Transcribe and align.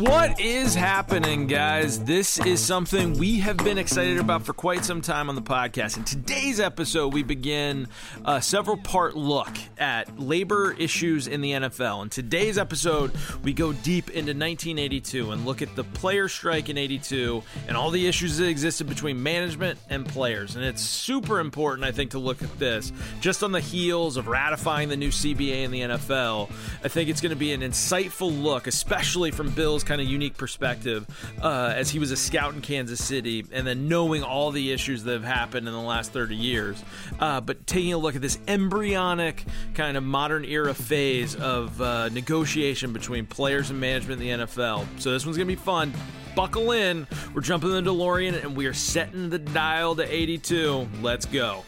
What 0.00 0.40
is 0.40 0.74
happening, 0.74 1.46
guys? 1.46 2.02
This 2.02 2.38
is 2.38 2.58
something 2.58 3.18
we 3.18 3.40
have 3.40 3.58
been 3.58 3.76
excited 3.76 4.16
about 4.16 4.46
for 4.46 4.54
quite 4.54 4.82
some 4.82 5.02
time 5.02 5.28
on 5.28 5.34
the 5.34 5.42
podcast. 5.42 5.98
In 5.98 6.04
today's 6.04 6.58
episode, 6.58 7.12
we 7.12 7.22
begin 7.22 7.86
a 8.24 8.40
several 8.40 8.78
part 8.78 9.14
look 9.14 9.54
at 9.76 10.18
labor 10.18 10.74
issues 10.78 11.26
in 11.26 11.42
the 11.42 11.50
NFL. 11.50 12.04
In 12.04 12.08
today's 12.08 12.56
episode, 12.56 13.12
we 13.42 13.52
go 13.52 13.74
deep 13.74 14.08
into 14.08 14.30
1982 14.30 15.32
and 15.32 15.44
look 15.44 15.60
at 15.60 15.76
the 15.76 15.84
player 15.84 16.28
strike 16.28 16.70
in 16.70 16.78
82 16.78 17.42
and 17.68 17.76
all 17.76 17.90
the 17.90 18.06
issues 18.06 18.38
that 18.38 18.46
existed 18.46 18.88
between 18.88 19.22
management 19.22 19.78
and 19.90 20.06
players. 20.06 20.56
And 20.56 20.64
it's 20.64 20.80
super 20.80 21.40
important, 21.40 21.84
I 21.86 21.92
think, 21.92 22.12
to 22.12 22.18
look 22.18 22.42
at 22.42 22.58
this 22.58 22.90
just 23.20 23.42
on 23.42 23.52
the 23.52 23.60
heels 23.60 24.16
of 24.16 24.28
ratifying 24.28 24.88
the 24.88 24.96
new 24.96 25.10
CBA 25.10 25.64
in 25.64 25.70
the 25.70 25.80
NFL. 25.82 26.50
I 26.82 26.88
think 26.88 27.10
it's 27.10 27.20
going 27.20 27.30
to 27.30 27.36
be 27.36 27.52
an 27.52 27.60
insightful 27.60 28.42
look, 28.42 28.66
especially 28.66 29.30
from 29.30 29.50
Bill's 29.50 29.84
kind 29.90 30.00
of 30.00 30.06
unique 30.06 30.36
perspective 30.36 31.04
uh, 31.42 31.74
as 31.74 31.90
he 31.90 31.98
was 31.98 32.12
a 32.12 32.16
scout 32.16 32.54
in 32.54 32.60
Kansas 32.60 33.04
City 33.04 33.44
and 33.50 33.66
then 33.66 33.88
knowing 33.88 34.22
all 34.22 34.52
the 34.52 34.70
issues 34.70 35.02
that 35.02 35.14
have 35.14 35.24
happened 35.24 35.66
in 35.66 35.74
the 35.74 35.80
last 35.80 36.12
30 36.12 36.36
years. 36.36 36.80
Uh, 37.18 37.40
but 37.40 37.66
taking 37.66 37.92
a 37.92 37.98
look 37.98 38.14
at 38.14 38.22
this 38.22 38.38
embryonic 38.46 39.44
kind 39.74 39.96
of 39.96 40.04
modern 40.04 40.44
era 40.44 40.74
phase 40.74 41.34
of 41.34 41.82
uh, 41.82 42.08
negotiation 42.10 42.92
between 42.92 43.26
players 43.26 43.70
and 43.70 43.80
management 43.80 44.22
in 44.22 44.38
the 44.38 44.44
NFL. 44.44 44.86
So 45.00 45.10
this 45.10 45.26
one's 45.26 45.36
going 45.36 45.48
to 45.48 45.56
be 45.56 45.60
fun. 45.60 45.92
Buckle 46.36 46.70
in. 46.70 47.08
We're 47.34 47.40
jumping 47.40 47.70
the 47.70 47.82
DeLorean 47.82 48.44
and 48.44 48.56
we 48.56 48.66
are 48.66 48.72
setting 48.72 49.28
the 49.28 49.40
dial 49.40 49.96
to 49.96 50.04
82. 50.04 50.88
Let's 51.02 51.26
go. 51.26 51.64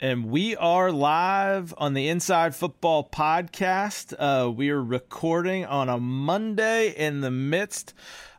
And 0.00 0.30
we 0.30 0.54
are 0.54 0.92
live 0.92 1.74
on 1.76 1.94
the 1.94 2.06
Inside 2.06 2.54
Football 2.54 3.08
Podcast. 3.10 4.14
Uh, 4.16 4.48
we 4.48 4.70
are 4.70 4.80
recording 4.80 5.64
on 5.64 5.88
a 5.88 5.98
Monday 5.98 6.90
in 6.90 7.20
the 7.20 7.32
midst 7.32 7.94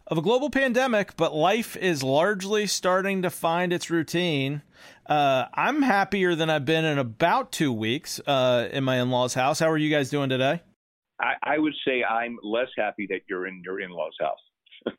of 0.07 0.17
a 0.17 0.21
global 0.21 0.49
pandemic, 0.49 1.17
but 1.17 1.35
life 1.35 1.75
is 1.75 2.01
largely 2.01 2.65
starting 2.65 3.23
to 3.23 3.29
find 3.29 3.73
its 3.73 3.89
routine. 3.89 4.61
Uh, 5.05 5.47
I'm 5.53 5.81
happier 5.81 6.33
than 6.33 6.49
I've 6.49 6.63
been 6.63 6.85
in 6.85 6.97
about 6.97 7.51
two 7.51 7.73
weeks 7.73 8.21
uh, 8.25 8.69
in 8.71 8.85
my 8.85 9.01
in 9.01 9.09
law's 9.09 9.33
house. 9.33 9.59
How 9.59 9.69
are 9.69 9.77
you 9.77 9.89
guys 9.89 10.09
doing 10.09 10.29
today? 10.29 10.61
I, 11.19 11.33
I 11.43 11.57
would 11.57 11.75
say 11.85 12.05
I'm 12.05 12.39
less 12.41 12.69
happy 12.77 13.05
that 13.09 13.23
you're 13.27 13.47
in 13.47 13.63
your 13.65 13.81
in 13.81 13.91
law's 13.91 14.15
house. 14.21 14.95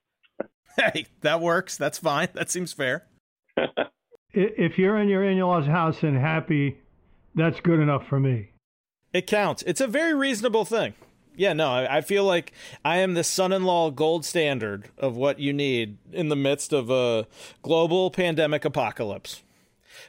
hey, 0.93 1.07
that 1.23 1.41
works. 1.41 1.79
That's 1.79 1.99
fine. 1.99 2.29
That 2.35 2.51
seems 2.51 2.75
fair. 2.75 3.07
if 4.33 4.79
you're 4.79 4.99
in 4.99 5.09
your 5.09 5.25
in-laws 5.25 5.67
house 5.67 6.03
and 6.03 6.17
happy 6.17 6.79
that's 7.35 7.61
good 7.61 7.81
enough 7.81 8.07
for 8.09 8.19
me. 8.19 8.51
It 9.13 9.27
counts. 9.27 9.63
It's 9.67 9.81
a 9.81 9.87
very 9.87 10.15
reasonable 10.15 10.65
thing. 10.65 10.95
Yeah 11.37 11.53
no 11.53 11.71
I, 11.71 12.01
feel 12.01 12.25
like 12.25 12.53
i 12.85 12.99
am 12.99 13.15
the 13.15 13.25
son-in-law 13.25 13.93
gold 13.93 14.25
standard 14.25 14.91
of 14.99 15.17
what 15.17 15.39
you 15.39 15.53
need 15.53 15.97
in 16.13 16.29
the 16.29 16.37
midst 16.37 16.73
of 16.73 16.91
a 16.91 17.27
global 17.63 18.11
pandemic 18.11 18.65
apocalypse. 18.65 19.43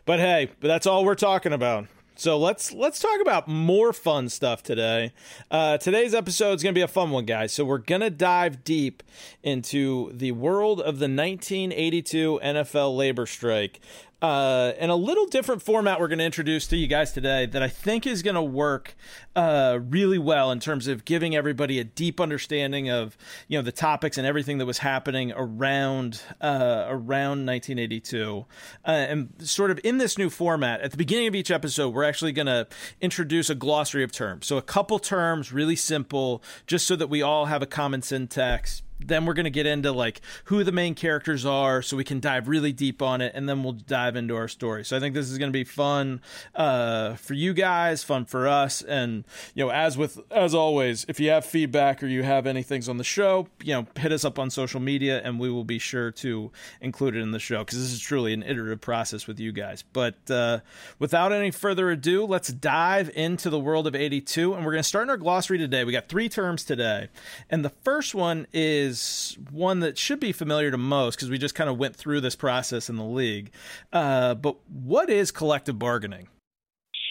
But 0.06 0.20
hey 0.20 0.50
but 0.60 0.68
that's 0.68 0.88
all 0.88 1.06
we're 1.06 1.16
talking 1.16 1.54
about. 1.54 1.88
So 2.22 2.38
let's 2.38 2.72
let's 2.72 3.00
talk 3.00 3.20
about 3.20 3.48
more 3.48 3.94
fun 3.94 4.30
stuff 4.30 4.62
today. 4.62 5.12
Uh, 5.50 5.80
today's 5.80 6.14
episode 6.14 6.54
is 6.54 6.62
going 6.62 6.76
to 6.76 6.78
be 6.78 6.84
a 6.84 6.88
fun 6.88 7.10
one, 7.10 7.26
guys. 7.26 7.52
So 7.52 7.66
we're 7.66 7.80
going 7.80 8.02
to 8.02 8.12
dive 8.12 8.64
deep 8.64 9.02
into 9.42 10.12
the 10.14 10.32
world 10.34 10.80
of 10.80 11.00
the 11.00 11.08
1982 11.08 12.40
NFL 12.44 12.96
labor 12.96 13.26
strike 13.26 13.80
uh, 14.22 14.74
and 14.78 14.92
a 14.92 14.96
little 14.96 15.26
different 15.26 15.62
format 15.62 16.00
we're 16.00 16.08
going 16.08 16.20
to 16.20 16.26
introduce 16.26 16.68
to 16.68 16.78
you 16.78 16.88
guys 16.88 17.12
today 17.12 17.46
that 17.48 17.64
I 17.64 17.68
think 17.68 18.06
is 18.06 18.22
going 18.22 18.36
to 18.36 18.42
work 18.42 18.96
uh, 19.36 19.80
really 19.90 20.20
well 20.20 20.52
in 20.52 20.60
terms 20.60 20.88
of 20.88 21.06
giving 21.06 21.36
everybody 21.36 21.80
a 21.80 21.84
deep 21.84 22.22
understanding 22.22 22.90
of 22.90 23.18
you 23.48 23.58
know 23.58 23.64
the 23.64 23.72
topics 23.72 24.18
and 24.18 24.28
everything 24.28 24.60
that 24.60 24.66
was 24.66 24.80
happening 24.80 25.34
around 25.36 26.22
uh, 26.40 26.86
around 26.88 27.46
1982, 27.46 28.46
uh, 28.86 28.92
and 28.92 29.34
sort 29.40 29.72
of 29.72 29.80
in 29.84 29.98
this 29.98 30.18
new 30.18 30.30
format. 30.30 30.82
At 30.82 30.92
the 30.92 30.98
beginning 30.98 31.28
of 31.28 31.36
each 31.36 31.50
episode, 31.50 31.94
we're 31.94 32.04
actually 32.04 32.32
going 32.32 32.48
to 32.48 32.68
introduce 33.00 33.50
a 33.50 33.56
glossary 33.56 34.04
of 34.04 34.12
terms, 34.12 34.46
so 34.46 34.58
a 34.58 34.62
couple 34.62 35.00
terms, 35.00 35.52
really 35.52 35.76
simple, 35.76 36.44
just 36.68 36.86
so 36.86 36.96
that 36.96 37.08
we 37.08 37.22
all 37.22 37.46
have 37.46 37.62
a 37.62 37.68
common 37.68 38.02
syntax 38.02 38.84
then 39.08 39.26
we're 39.26 39.34
going 39.34 39.46
to 39.46 39.50
get 39.50 39.66
into 39.66 39.92
like 39.92 40.22
who 40.46 40.64
the 40.64 40.72
main 40.72 40.96
characters 40.96 41.46
are 41.46 41.82
so 41.82 41.98
we 41.98 42.04
can 42.04 42.20
dive 42.20 42.48
really 42.48 42.72
deep 42.72 43.02
on 43.02 43.22
it 43.22 43.32
and 43.36 43.48
then 43.48 43.64
we'll 43.64 43.74
dive 43.74 44.16
into 44.16 44.36
our 44.36 44.48
story. 44.48 44.84
So 44.86 44.98
i 44.98 45.00
think 45.00 45.16
this 45.16 45.30
is 45.30 45.38
going 45.38 45.50
to 45.50 45.58
be 45.58 45.64
fun 45.64 46.22
uh, 46.56 47.16
for 47.16 47.34
you 47.34 47.54
guys 47.54 48.04
fun 48.04 48.26
for 48.26 48.48
us 48.48 48.82
and 48.82 49.24
you 49.54 49.66
know 49.66 49.72
as 49.72 49.98
with 49.98 50.20
as 50.32 50.54
always 50.54 51.06
if 51.08 51.20
you 51.20 51.30
have 51.30 51.46
feedback 51.46 52.04
or 52.04 52.08
you 52.08 52.24
have 52.24 52.46
any 52.46 52.64
things 52.64 52.88
on 52.88 52.98
the 52.98 53.04
show 53.04 53.48
you 53.64 53.74
know 53.74 53.88
hit 53.98 54.12
us 54.12 54.24
up 54.24 54.38
on 54.38 54.50
social 54.50 54.80
media 54.80 55.22
and 55.24 55.40
we 55.40 55.50
will 55.50 55.64
be 55.64 55.80
sure 55.80 56.12
to 56.12 56.52
include 56.82 57.16
it 57.16 57.22
in 57.22 57.32
the 57.32 57.40
show 57.40 57.60
because 57.60 57.80
this 57.80 57.92
is 57.92 58.00
truly 58.00 58.34
an 58.34 58.44
iterative 58.44 58.82
process 58.82 59.28
with 59.28 59.40
you 59.40 59.52
guys. 59.52 59.84
But 59.94 60.30
uh, 60.30 60.60
without 61.00 61.32
any 61.32 61.52
further 61.52 61.90
ado 61.90 62.26
let's 62.26 62.50
dive 62.50 63.10
into 63.16 63.50
the 63.50 63.60
world 63.60 63.88
of 63.88 63.96
82 63.96 64.54
and 64.54 64.66
we're 64.66 64.72
going 64.72 64.84
to 64.84 64.88
start 64.88 65.04
in 65.04 65.10
our 65.10 65.18
glossary 65.18 65.58
today. 65.58 65.84
We 65.84 65.92
got 65.92 66.08
three 66.08 66.30
terms 66.30 66.64
today 66.64 67.10
and 67.50 67.66
the 67.66 67.70
first 67.70 68.14
one 68.14 68.48
is 68.54 68.91
is 68.92 69.38
one 69.50 69.80
that 69.80 69.98
should 69.98 70.20
be 70.20 70.32
familiar 70.32 70.70
to 70.70 70.78
most 70.78 71.16
because 71.16 71.30
we 71.30 71.38
just 71.38 71.56
kind 71.56 71.70
of 71.70 71.78
went 71.78 71.96
through 71.96 72.22
this 72.22 72.36
process 72.36 72.90
in 72.90 72.98
the 72.98 73.06
league. 73.06 73.52
Uh, 73.94 74.36
but 74.36 74.58
what 74.70 75.10
is 75.10 75.32
collective 75.32 75.80
bargaining? 75.80 76.28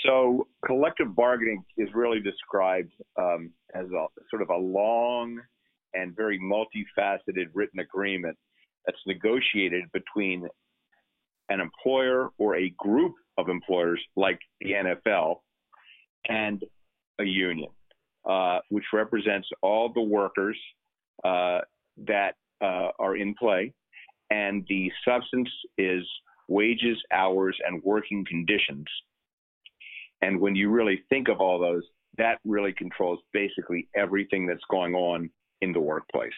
So, 0.05 0.47
collective 0.65 1.15
bargaining 1.15 1.65
is 1.77 1.89
really 1.95 2.21
described 2.21 2.93
um, 3.19 3.51
as 3.75 3.87
a 3.87 4.07
sort 4.31 4.43
of 4.43 4.51
a 4.51 4.57
long 4.57 5.41
and 5.95 6.15
very 6.15 6.39
multifaceted 6.39 7.47
written 7.55 7.81
agreement 7.81 8.37
that's 8.87 8.99
negotiated 9.07 9.85
between 9.93 10.49
an 11.49 11.61
employer 11.61 12.31
or 12.39 12.57
a 12.57 12.73
group 12.79 13.15
of 13.37 13.49
employers 13.49 14.01
like 14.17 14.39
the 14.61 14.73
NFL 14.73 15.41
and 16.29 16.63
a 17.19 17.25
union, 17.25 17.71
uh, 18.29 18.61
which 18.69 18.85
represents 18.93 19.49
all 19.63 19.93
the 19.93 20.01
workers 20.01 20.57
that 21.23 22.35
uh, 22.61 22.89
are 22.99 23.17
in 23.17 23.35
play, 23.35 23.73
and 24.31 24.65
the 24.69 24.91
substance 25.05 25.49
is 25.79 26.03
wages, 26.49 26.99
hours, 27.13 27.57
and 27.67 27.83
working 27.83 28.25
conditions. 28.29 28.87
And 30.23 30.41
when 30.41 30.55
you 30.55 30.71
really 30.71 31.03
think 31.09 31.29
of 31.29 31.41
all 31.41 31.59
those, 31.59 31.83
that 32.19 32.39
really 32.45 32.73
controls 32.73 33.21
basically 33.33 33.89
everything 33.95 34.47
that's 34.47 34.65
going 34.71 34.95
on 34.95 35.31
in 35.61 35.73
the 35.73 35.81
workplace. 35.81 36.33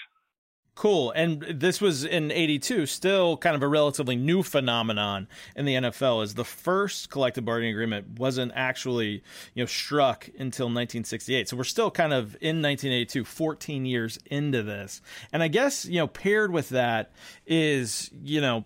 Cool. 0.74 1.10
And 1.10 1.42
this 1.42 1.82
was 1.82 2.02
in 2.02 2.30
82, 2.30 2.86
still 2.86 3.36
kind 3.36 3.54
of 3.54 3.62
a 3.62 3.68
relatively 3.68 4.16
new 4.16 4.42
phenomenon 4.42 5.28
in 5.54 5.66
the 5.66 5.74
NFL 5.74 6.22
as 6.22 6.34
the 6.34 6.46
first 6.46 7.10
collective 7.10 7.44
bargaining 7.44 7.74
agreement 7.74 8.18
wasn't 8.18 8.52
actually, 8.54 9.22
you 9.52 9.62
know, 9.62 9.66
struck 9.66 10.28
until 10.28 10.66
1968. 10.66 11.50
So 11.50 11.58
we're 11.58 11.64
still 11.64 11.90
kind 11.90 12.14
of 12.14 12.36
in 12.40 12.62
1982, 12.62 13.22
14 13.22 13.84
years 13.84 14.18
into 14.24 14.62
this. 14.62 15.02
And 15.30 15.42
I 15.42 15.48
guess, 15.48 15.84
you 15.84 15.98
know, 15.98 16.06
paired 16.06 16.50
with 16.50 16.70
that 16.70 17.12
is, 17.46 18.10
you 18.22 18.40
know, 18.40 18.64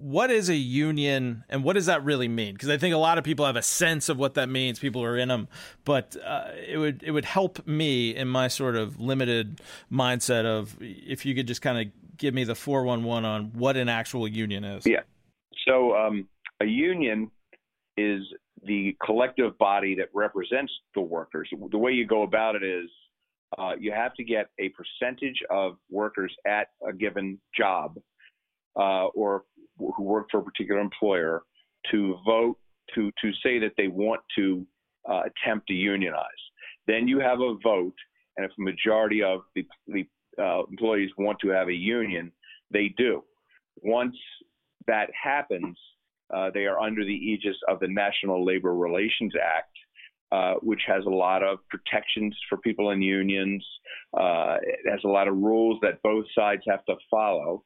what 0.00 0.30
is 0.30 0.50
a 0.50 0.54
union 0.54 1.44
and 1.48 1.64
what 1.64 1.72
does 1.72 1.86
that 1.86 2.04
really 2.04 2.28
mean? 2.28 2.52
Because 2.52 2.68
I 2.68 2.76
think 2.76 2.94
a 2.94 2.98
lot 2.98 3.16
of 3.16 3.24
people 3.24 3.46
have 3.46 3.56
a 3.56 3.62
sense 3.62 4.10
of 4.10 4.18
what 4.18 4.34
that 4.34 4.50
means. 4.50 4.78
People 4.78 5.02
are 5.02 5.16
in 5.16 5.28
them, 5.28 5.48
but 5.86 6.16
uh, 6.22 6.48
it 6.68 6.76
would 6.76 7.02
it 7.02 7.12
would 7.12 7.24
help 7.24 7.66
me 7.66 8.14
in 8.14 8.28
my 8.28 8.48
sort 8.48 8.76
of 8.76 9.00
limited 9.00 9.62
mindset 9.90 10.44
of 10.44 10.76
if 11.14 11.24
you 11.24 11.34
could 11.34 11.46
just 11.46 11.62
kind 11.62 11.78
of 11.78 11.92
give 12.18 12.34
me 12.34 12.44
the 12.44 12.54
411 12.54 13.24
on 13.24 13.52
what 13.54 13.76
an 13.76 13.88
actual 13.88 14.26
union 14.28 14.64
is. 14.64 14.84
Yeah. 14.84 15.02
So 15.66 15.96
um, 15.96 16.28
a 16.60 16.66
union 16.66 17.30
is 17.96 18.22
the 18.64 18.96
collective 19.04 19.56
body 19.58 19.94
that 19.94 20.08
represents 20.12 20.72
the 20.94 21.00
workers. 21.00 21.48
The 21.70 21.78
way 21.78 21.92
you 21.92 22.06
go 22.06 22.22
about 22.22 22.56
it 22.56 22.64
is 22.64 22.90
uh, 23.56 23.72
you 23.78 23.92
have 23.92 24.14
to 24.14 24.24
get 24.24 24.48
a 24.58 24.70
percentage 24.70 25.40
of 25.48 25.76
workers 25.88 26.34
at 26.46 26.68
a 26.86 26.92
given 26.92 27.38
job 27.56 27.96
uh, 28.76 29.06
or 29.14 29.44
who 29.78 30.02
work 30.02 30.26
for 30.30 30.40
a 30.40 30.42
particular 30.42 30.80
employer 30.80 31.42
to 31.92 32.16
vote 32.26 32.58
to 32.94 33.10
to 33.22 33.32
say 33.42 33.58
that 33.58 33.72
they 33.76 33.88
want 33.88 34.20
to 34.36 34.66
uh, 35.08 35.22
attempt 35.22 35.68
to 35.68 35.74
unionize. 35.74 36.42
Then 36.86 37.06
you 37.08 37.20
have 37.20 37.40
a 37.40 37.54
vote, 37.62 37.94
and 38.36 38.44
if 38.44 38.52
a 38.58 38.62
majority 38.62 39.22
of 39.22 39.40
the, 39.54 39.66
the 39.86 40.06
uh, 40.38 40.62
employees 40.70 41.10
want 41.18 41.38
to 41.40 41.48
have 41.48 41.68
a 41.68 41.74
union, 41.74 42.32
they 42.70 42.94
do. 42.96 43.22
Once 43.82 44.16
that 44.86 45.10
happens, 45.20 45.76
uh, 46.34 46.50
they 46.52 46.66
are 46.66 46.78
under 46.78 47.04
the 47.04 47.12
aegis 47.12 47.56
of 47.68 47.80
the 47.80 47.88
National 47.88 48.44
Labor 48.44 48.74
Relations 48.74 49.32
Act, 49.40 49.70
uh, 50.32 50.54
which 50.62 50.80
has 50.86 51.04
a 51.04 51.10
lot 51.10 51.42
of 51.42 51.58
protections 51.68 52.36
for 52.48 52.58
people 52.58 52.90
in 52.90 53.02
unions. 53.02 53.64
Uh, 54.16 54.56
it 54.62 54.90
has 54.90 55.00
a 55.04 55.08
lot 55.08 55.28
of 55.28 55.36
rules 55.36 55.78
that 55.82 56.02
both 56.02 56.24
sides 56.34 56.62
have 56.66 56.84
to 56.86 56.94
follow. 57.10 57.62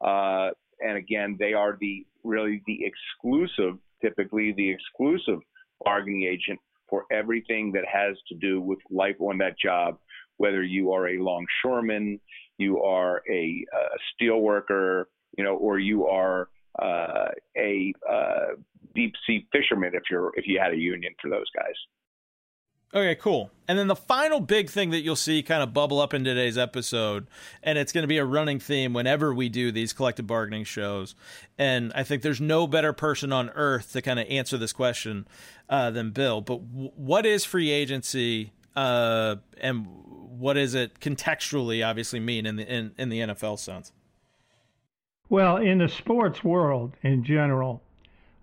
Uh, 0.00 0.50
and 0.80 0.96
again, 0.96 1.36
they 1.38 1.52
are 1.52 1.76
the 1.80 2.06
really 2.24 2.62
the 2.66 2.78
exclusive, 2.84 3.78
typically 4.00 4.52
the 4.56 4.70
exclusive 4.70 5.40
bargaining 5.84 6.24
agent 6.24 6.58
for 6.88 7.04
everything 7.12 7.72
that 7.72 7.84
has 7.86 8.16
to 8.28 8.34
do 8.34 8.60
with 8.60 8.78
life 8.90 9.16
on 9.20 9.38
that 9.38 9.58
job, 9.58 9.98
whether 10.38 10.62
you 10.62 10.92
are 10.92 11.08
a 11.08 11.18
longshoreman, 11.18 12.18
you 12.56 12.82
are 12.82 13.22
a, 13.30 13.64
a 13.72 13.98
steel 14.14 14.40
worker, 14.40 15.08
you 15.36 15.44
know, 15.44 15.54
or 15.56 15.78
you 15.78 16.06
are 16.06 16.48
uh, 16.80 17.28
a 17.56 17.92
uh, 18.08 18.54
deep 18.94 19.14
sea 19.26 19.46
fisherman 19.52 19.92
if 19.94 20.02
you're 20.10 20.32
if 20.36 20.46
you 20.46 20.58
had 20.60 20.72
a 20.72 20.76
union 20.76 21.12
for 21.20 21.30
those 21.30 21.46
guys. 21.54 21.74
Okay, 22.94 23.16
cool. 23.16 23.50
And 23.66 23.78
then 23.78 23.86
the 23.86 23.94
final 23.94 24.40
big 24.40 24.70
thing 24.70 24.90
that 24.90 25.00
you'll 25.00 25.14
see 25.14 25.42
kind 25.42 25.62
of 25.62 25.74
bubble 25.74 26.00
up 26.00 26.14
in 26.14 26.24
today's 26.24 26.56
episode, 26.56 27.26
and 27.62 27.76
it's 27.76 27.92
going 27.92 28.02
to 28.02 28.08
be 28.08 28.16
a 28.16 28.24
running 28.24 28.58
theme 28.58 28.94
whenever 28.94 29.34
we 29.34 29.50
do 29.50 29.70
these 29.70 29.92
collective 29.92 30.26
bargaining 30.26 30.64
shows. 30.64 31.14
And 31.58 31.92
I 31.94 32.02
think 32.02 32.22
there's 32.22 32.40
no 32.40 32.66
better 32.66 32.94
person 32.94 33.30
on 33.30 33.50
earth 33.50 33.92
to 33.92 34.00
kind 34.00 34.18
of 34.18 34.26
answer 34.30 34.56
this 34.56 34.72
question 34.72 35.28
uh, 35.68 35.90
than 35.90 36.12
Bill. 36.12 36.40
But 36.40 36.66
w- 36.72 36.92
what 36.96 37.26
is 37.26 37.44
free 37.44 37.70
agency, 37.70 38.52
uh, 38.78 39.36
and 39.60 39.88
what 40.38 40.54
does 40.54 40.76
it 40.76 41.00
contextually, 41.00 41.84
obviously, 41.84 42.20
mean 42.20 42.46
in 42.46 42.54
the 42.54 42.72
in, 42.72 42.92
in 42.96 43.08
the 43.08 43.18
NFL 43.20 43.58
sense? 43.58 43.92
Well, 45.28 45.56
in 45.56 45.78
the 45.78 45.88
sports 45.88 46.44
world 46.44 46.94
in 47.02 47.24
general, 47.24 47.82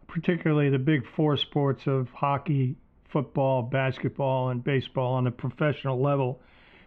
particularly 0.07 0.69
the 0.69 0.77
big 0.77 1.07
four 1.15 1.37
sports 1.37 1.87
of 1.87 2.09
hockey, 2.09 2.75
football, 3.07 3.61
basketball, 3.61 4.49
and 4.49 4.61
baseball 4.61 5.13
on 5.13 5.25
a 5.25 5.31
professional 5.31 6.01
level, 6.01 6.41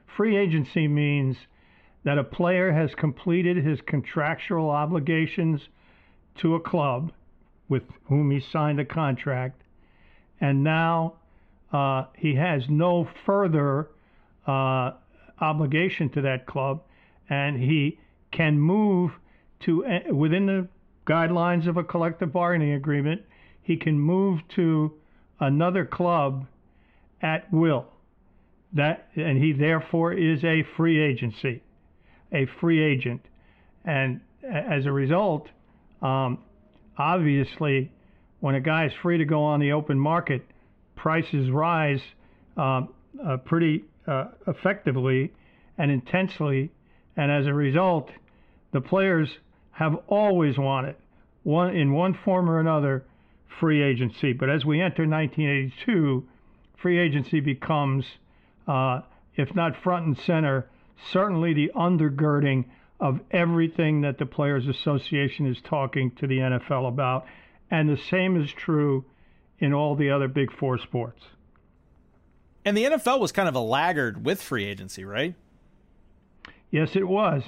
free 0.06 0.36
agency 0.36 0.86
means 0.86 1.38
that 2.04 2.18
a 2.18 2.24
player 2.24 2.70
has 2.70 2.94
completed 2.94 3.56
his 3.56 3.80
contractual 3.80 4.68
obligations 4.68 5.68
to 6.36 6.54
a 6.54 6.60
club 6.60 7.12
with 7.70 7.84
whom 8.04 8.30
he 8.30 8.40
signed 8.40 8.78
a 8.78 8.84
contract, 8.84 9.62
and 10.38 10.62
now 10.62 11.14
uh, 11.72 12.04
he 12.16 12.34
has 12.34 12.62
no 12.68 13.08
further 13.26 13.88
uh, 14.46 14.92
obligation 15.40 16.08
to 16.10 16.22
that 16.22 16.46
club, 16.46 16.82
and 17.28 17.60
he 17.60 17.98
can 18.30 18.58
move 18.58 19.12
to 19.60 19.84
uh, 19.84 20.14
within 20.14 20.46
the 20.46 20.68
guidelines 21.06 21.68
of 21.68 21.76
a 21.76 21.84
collective 21.84 22.32
bargaining 22.32 22.72
agreement. 22.72 23.22
He 23.62 23.76
can 23.76 23.98
move 23.98 24.40
to 24.56 24.94
another 25.40 25.84
club 25.84 26.46
at 27.20 27.52
will. 27.52 27.86
That 28.72 29.08
and 29.16 29.42
he 29.42 29.52
therefore 29.52 30.12
is 30.12 30.44
a 30.44 30.62
free 30.76 31.00
agency, 31.00 31.62
a 32.32 32.46
free 32.60 32.82
agent, 32.82 33.22
and 33.84 34.20
as 34.42 34.86
a 34.86 34.92
result, 34.92 35.48
um, 36.02 36.38
obviously, 36.96 37.90
when 38.40 38.54
a 38.54 38.60
guy 38.60 38.86
is 38.86 38.92
free 39.02 39.18
to 39.18 39.24
go 39.24 39.42
on 39.42 39.60
the 39.60 39.72
open 39.72 39.98
market, 39.98 40.42
prices 40.98 41.50
rise 41.50 42.02
um, 42.56 42.88
uh, 43.24 43.36
pretty 43.38 43.84
uh, 44.06 44.26
effectively 44.46 45.32
and 45.78 45.90
intensely, 45.90 46.70
and 47.16 47.30
as 47.30 47.46
a 47.46 47.54
result, 47.54 48.10
the 48.72 48.80
players 48.80 49.30
have 49.70 49.96
always 50.08 50.58
wanted 50.58 50.96
one 51.44 51.74
in 51.74 51.92
one 51.92 52.12
form 52.24 52.50
or 52.50 52.60
another 52.60 53.04
free 53.60 53.82
agency. 53.82 54.32
But 54.32 54.50
as 54.50 54.64
we 54.64 54.80
enter 54.80 55.06
1982, 55.06 56.26
free 56.76 56.98
agency 56.98 57.40
becomes, 57.40 58.04
uh, 58.66 59.00
if 59.36 59.54
not 59.54 59.80
front 59.82 60.06
and 60.06 60.18
center, 60.18 60.68
certainly 61.12 61.54
the 61.54 61.70
undergirding 61.74 62.64
of 63.00 63.20
everything 63.30 64.00
that 64.00 64.18
the 64.18 64.26
Players 64.26 64.66
Association 64.66 65.46
is 65.46 65.60
talking 65.62 66.10
to 66.16 66.26
the 66.26 66.38
NFL 66.38 66.88
about. 66.88 67.26
And 67.70 67.88
the 67.88 67.96
same 67.96 68.40
is 68.40 68.50
true 68.50 69.04
in 69.58 69.72
all 69.72 69.94
the 69.94 70.10
other 70.10 70.28
big 70.28 70.52
four 70.52 70.78
sports. 70.78 71.24
And 72.64 72.76
the 72.76 72.84
NFL 72.84 73.20
was 73.20 73.32
kind 73.32 73.48
of 73.48 73.54
a 73.54 73.60
laggard 73.60 74.24
with 74.24 74.42
free 74.42 74.64
agency, 74.64 75.04
right? 75.04 75.34
Yes, 76.70 76.96
it 76.96 77.08
was. 77.08 77.42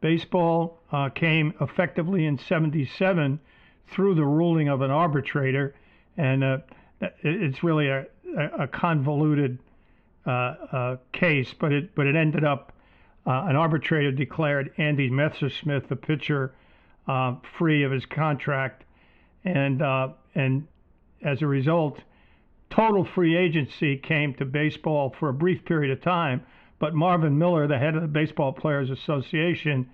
Baseball 0.00 0.78
uh, 0.90 1.10
came 1.10 1.54
effectively 1.60 2.26
in 2.26 2.38
77 2.38 3.40
through 3.88 4.14
the 4.14 4.24
ruling 4.24 4.68
of 4.68 4.80
an 4.80 4.90
arbitrator, 4.90 5.74
and 6.16 6.42
uh, 6.42 6.58
it's 7.22 7.62
really 7.62 7.88
a, 7.88 8.06
a 8.58 8.66
convoluted 8.66 9.58
uh, 10.26 10.30
uh, 10.30 10.96
case, 11.12 11.54
but 11.58 11.72
it 11.72 11.94
but 11.94 12.06
it 12.06 12.16
ended 12.16 12.44
up 12.44 12.72
uh, 13.26 13.44
an 13.46 13.56
arbitrator 13.56 14.12
declared 14.12 14.72
Andy 14.78 15.10
Messersmith, 15.10 15.88
the 15.88 15.96
pitcher, 15.96 16.54
uh, 17.06 17.36
free 17.58 17.82
of 17.82 17.92
his 17.92 18.06
contract, 18.06 18.84
and 19.44 19.82
uh, 19.82 20.08
and 20.34 20.66
as 21.24 21.42
a 21.42 21.46
result, 21.46 21.98
total 22.70 23.04
free 23.04 23.36
agency 23.36 23.96
came 23.96 24.34
to 24.34 24.44
baseball 24.44 25.14
for 25.18 25.28
a 25.28 25.34
brief 25.34 25.64
period 25.64 25.90
of 25.90 26.00
time. 26.02 26.42
But 26.78 26.94
Marvin 26.94 27.38
Miller, 27.38 27.66
the 27.66 27.78
head 27.78 27.96
of 27.96 28.02
the 28.02 28.08
Baseball 28.08 28.52
Players 28.52 28.90
Association, 28.90 29.88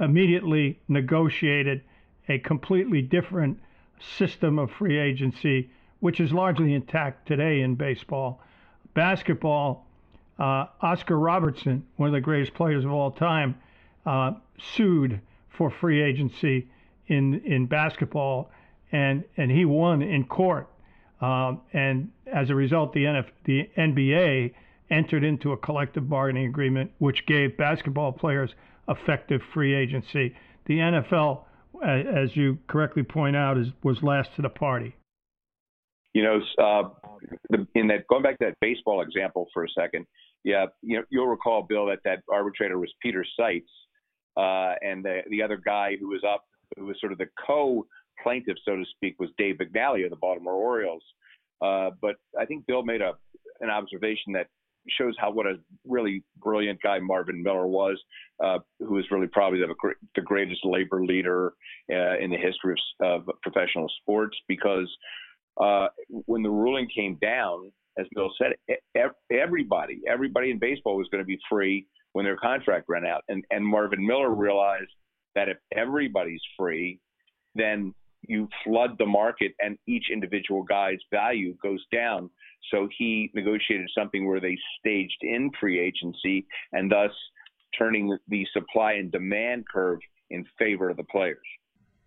immediately 0.00 0.78
negotiated 0.88 1.82
a 2.28 2.38
completely 2.38 3.02
different 3.02 3.58
system 4.00 4.58
of 4.58 4.70
free 4.70 4.98
agency, 4.98 5.70
which 6.00 6.20
is 6.20 6.32
largely 6.32 6.72
intact 6.72 7.26
today 7.26 7.60
in 7.60 7.74
baseball. 7.74 8.40
Basketball, 8.94 9.86
uh, 10.38 10.66
Oscar 10.80 11.18
Robertson, 11.18 11.84
one 11.96 12.08
of 12.08 12.12
the 12.12 12.20
greatest 12.20 12.54
players 12.54 12.84
of 12.84 12.92
all 12.92 13.10
time, 13.10 13.56
uh, 14.06 14.32
sued 14.58 15.20
for 15.48 15.70
free 15.70 16.00
agency 16.00 16.68
in 17.08 17.40
in 17.40 17.66
basketball, 17.66 18.50
and 18.92 19.24
and 19.36 19.50
he 19.50 19.64
won 19.64 20.02
in 20.02 20.24
court. 20.24 20.68
Um, 21.20 21.62
and 21.72 22.10
as 22.32 22.48
a 22.48 22.54
result, 22.54 22.92
the, 22.92 23.00
NF, 23.00 23.26
the 23.44 23.68
NBA 23.76 24.54
entered 24.88 25.24
into 25.24 25.50
a 25.52 25.56
collective 25.56 26.08
bargaining 26.08 26.46
agreement 26.46 26.92
which 26.98 27.26
gave 27.26 27.56
basketball 27.56 28.12
players 28.12 28.50
effective 28.88 29.40
free 29.52 29.74
agency. 29.74 30.36
The 30.66 30.78
NFL 30.78 31.42
as 31.84 32.36
you 32.36 32.58
correctly 32.68 33.02
point 33.02 33.36
out, 33.36 33.58
is 33.58 33.68
was 33.82 34.02
last 34.02 34.30
to 34.36 34.42
the 34.42 34.48
party. 34.48 34.94
You 36.14 36.22
know, 36.24 36.40
uh, 36.58 36.88
in 37.74 37.88
that 37.88 38.06
going 38.08 38.22
back 38.22 38.38
to 38.38 38.46
that 38.46 38.54
baseball 38.60 39.02
example 39.02 39.46
for 39.52 39.64
a 39.64 39.68
second, 39.68 40.06
yeah, 40.44 40.66
you 40.82 40.98
know, 40.98 41.04
you'll 41.10 41.26
recall, 41.26 41.62
Bill, 41.62 41.86
that 41.86 42.00
that 42.04 42.20
arbitrator 42.32 42.78
was 42.78 42.92
Peter 43.02 43.24
Seitz, 43.38 43.70
uh, 44.36 44.74
and 44.80 45.04
the 45.04 45.20
the 45.30 45.42
other 45.42 45.60
guy 45.64 45.96
who 46.00 46.08
was 46.08 46.22
up, 46.26 46.44
who 46.76 46.86
was 46.86 46.96
sort 47.00 47.12
of 47.12 47.18
the 47.18 47.28
co-plaintiff, 48.22 48.56
so 48.64 48.76
to 48.76 48.84
speak, 48.94 49.16
was 49.18 49.30
Dave 49.38 49.56
McNally 49.56 50.04
of 50.04 50.10
the 50.10 50.16
Baltimore 50.16 50.54
Orioles. 50.54 51.02
Uh, 51.60 51.90
but 52.00 52.16
I 52.38 52.44
think 52.44 52.66
Bill 52.66 52.82
made 52.82 53.02
a 53.02 53.12
an 53.60 53.70
observation 53.70 54.32
that 54.34 54.46
shows 54.88 55.14
how 55.18 55.32
what 55.32 55.46
a 55.46 55.56
really 55.84 56.22
brilliant 56.38 56.80
guy 56.80 56.98
Marvin 57.00 57.42
Miller 57.42 57.66
was, 57.66 58.00
uh, 58.42 58.58
who 58.78 58.94
was 58.94 59.04
really 59.10 59.26
probably 59.26 59.60
the, 59.60 59.74
the 60.14 60.22
greatest 60.22 60.64
labor 60.64 61.04
leader 61.04 61.54
uh, 61.92 62.16
in 62.18 62.30
the 62.30 62.36
history 62.36 62.76
of, 63.00 63.28
of, 63.28 63.34
professional 63.42 63.90
sports. 64.00 64.36
Because 64.46 64.88
uh, 65.60 65.88
when 66.08 66.42
the 66.42 66.50
ruling 66.50 66.88
came 66.94 67.18
down, 67.20 67.72
as 67.98 68.06
Bill 68.14 68.30
said, 68.38 68.52
everybody, 69.30 70.00
everybody 70.08 70.50
in 70.50 70.58
baseball 70.58 70.96
was 70.96 71.08
going 71.10 71.22
to 71.22 71.26
be 71.26 71.38
free 71.50 71.86
when 72.12 72.24
their 72.24 72.36
contract 72.36 72.86
ran 72.88 73.04
out, 73.04 73.22
and 73.28 73.44
and 73.50 73.66
Marvin 73.66 74.06
Miller 74.06 74.30
realized 74.30 74.92
that 75.34 75.48
if 75.48 75.58
everybody's 75.76 76.40
free, 76.56 77.00
then 77.54 77.92
you 78.22 78.48
flood 78.64 78.96
the 78.98 79.06
market 79.06 79.52
and 79.60 79.78
each 79.86 80.06
individual 80.12 80.62
guy's 80.62 80.98
value 81.10 81.54
goes 81.62 81.84
down. 81.92 82.30
So 82.70 82.88
he 82.98 83.30
negotiated 83.34 83.88
something 83.96 84.26
where 84.26 84.40
they 84.40 84.56
staged 84.80 85.18
in 85.22 85.50
free 85.60 85.80
agency 85.80 86.46
and 86.72 86.90
thus 86.90 87.12
turning 87.78 88.16
the 88.28 88.46
supply 88.52 88.94
and 88.94 89.12
demand 89.12 89.64
curve 89.72 90.00
in 90.30 90.44
favor 90.58 90.90
of 90.90 90.96
the 90.96 91.04
players. 91.04 91.38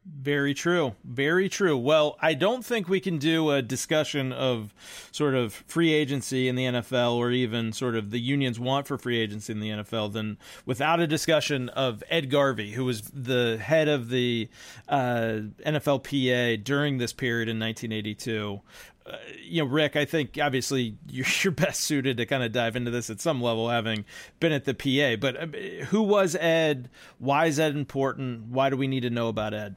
Very 0.04 0.56
true. 0.56 0.96
Very 1.04 1.48
true. 1.48 1.78
Well, 1.78 2.18
I 2.20 2.34
don't 2.34 2.66
think 2.66 2.90
we 2.90 3.00
can 3.00 3.20
do 3.20 3.52
a 3.52 3.62
discussion 3.62 4.34
of 4.34 4.74
sort 5.12 5.36
of 5.36 5.54
free 5.54 5.94
agency 5.94 6.48
in 6.48 6.56
the 6.56 6.66
NFL 6.66 7.18
or 7.18 7.30
even 7.30 7.72
sort 7.72 7.96
of 7.96 8.10
the 8.10 8.20
union's 8.20 8.60
want 8.60 8.88
for 8.88 8.98
free 8.98 9.20
agency 9.20 9.54
in 9.54 9.60
the 9.60 9.70
NFL 9.70 10.14
than 10.14 10.40
without 10.66 11.00
a 11.00 11.06
discussion 11.06 11.70
of 11.70 12.04
Ed 12.10 12.32
Garvey, 12.32 12.72
who 12.72 12.84
was 12.84 13.04
the 13.14 13.60
head 13.62 13.88
of 13.88 14.10
the 14.10 14.50
uh, 14.90 15.42
NFLPA 15.68 16.64
during 16.64 16.98
this 16.98 17.14
period 17.14 17.48
in 17.48 17.60
1982. 17.60 18.60
Uh, 19.06 19.18
you 19.44 19.64
know, 19.64 19.70
Rick, 19.70 19.96
I 19.96 20.06
think 20.06 20.40
obviously 20.42 20.98
you're, 21.10 21.28
you're 21.44 21.52
best 21.52 21.82
suited 21.82 22.18
to 22.18 22.26
kind 22.26 22.42
of 22.42 22.52
dive 22.52 22.76
into 22.76 22.90
this 22.90 23.12
at 23.12 23.22
some 23.22 23.40
level, 23.40 23.70
having 23.70 24.06
been 24.40 24.52
at 24.52 24.66
the 24.66 24.74
PA. 24.74 25.16
But 25.22 25.38
uh, 25.38 25.86
who 25.86 26.02
was 26.02 26.36
Ed? 26.36 26.90
Why 27.20 27.46
is 27.46 27.60
Ed 27.60 27.76
important? 27.76 28.48
Why 28.48 28.72
do 28.72 28.78
we 28.78 28.88
need 28.88 29.02
to 29.02 29.12
know 29.12 29.28
about 29.28 29.54
Ed? 29.54 29.76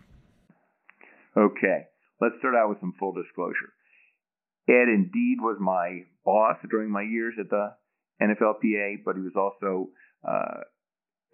Okay, 1.37 1.87
let's 2.21 2.37
start 2.39 2.55
out 2.55 2.69
with 2.69 2.79
some 2.81 2.95
full 2.99 3.13
disclosure. 3.13 3.75
Ed 4.69 4.89
indeed 4.89 5.39
was 5.41 5.57
my 5.61 6.05
boss 6.25 6.57
during 6.71 6.91
my 6.91 7.03
years 7.03 7.35
at 7.41 7.51
the 7.51 7.75
NFLPA, 8.23 9.03
but 9.05 9.17
he 9.17 9.23
was 9.23 9.35
also 9.37 9.89
uh, 10.27 10.63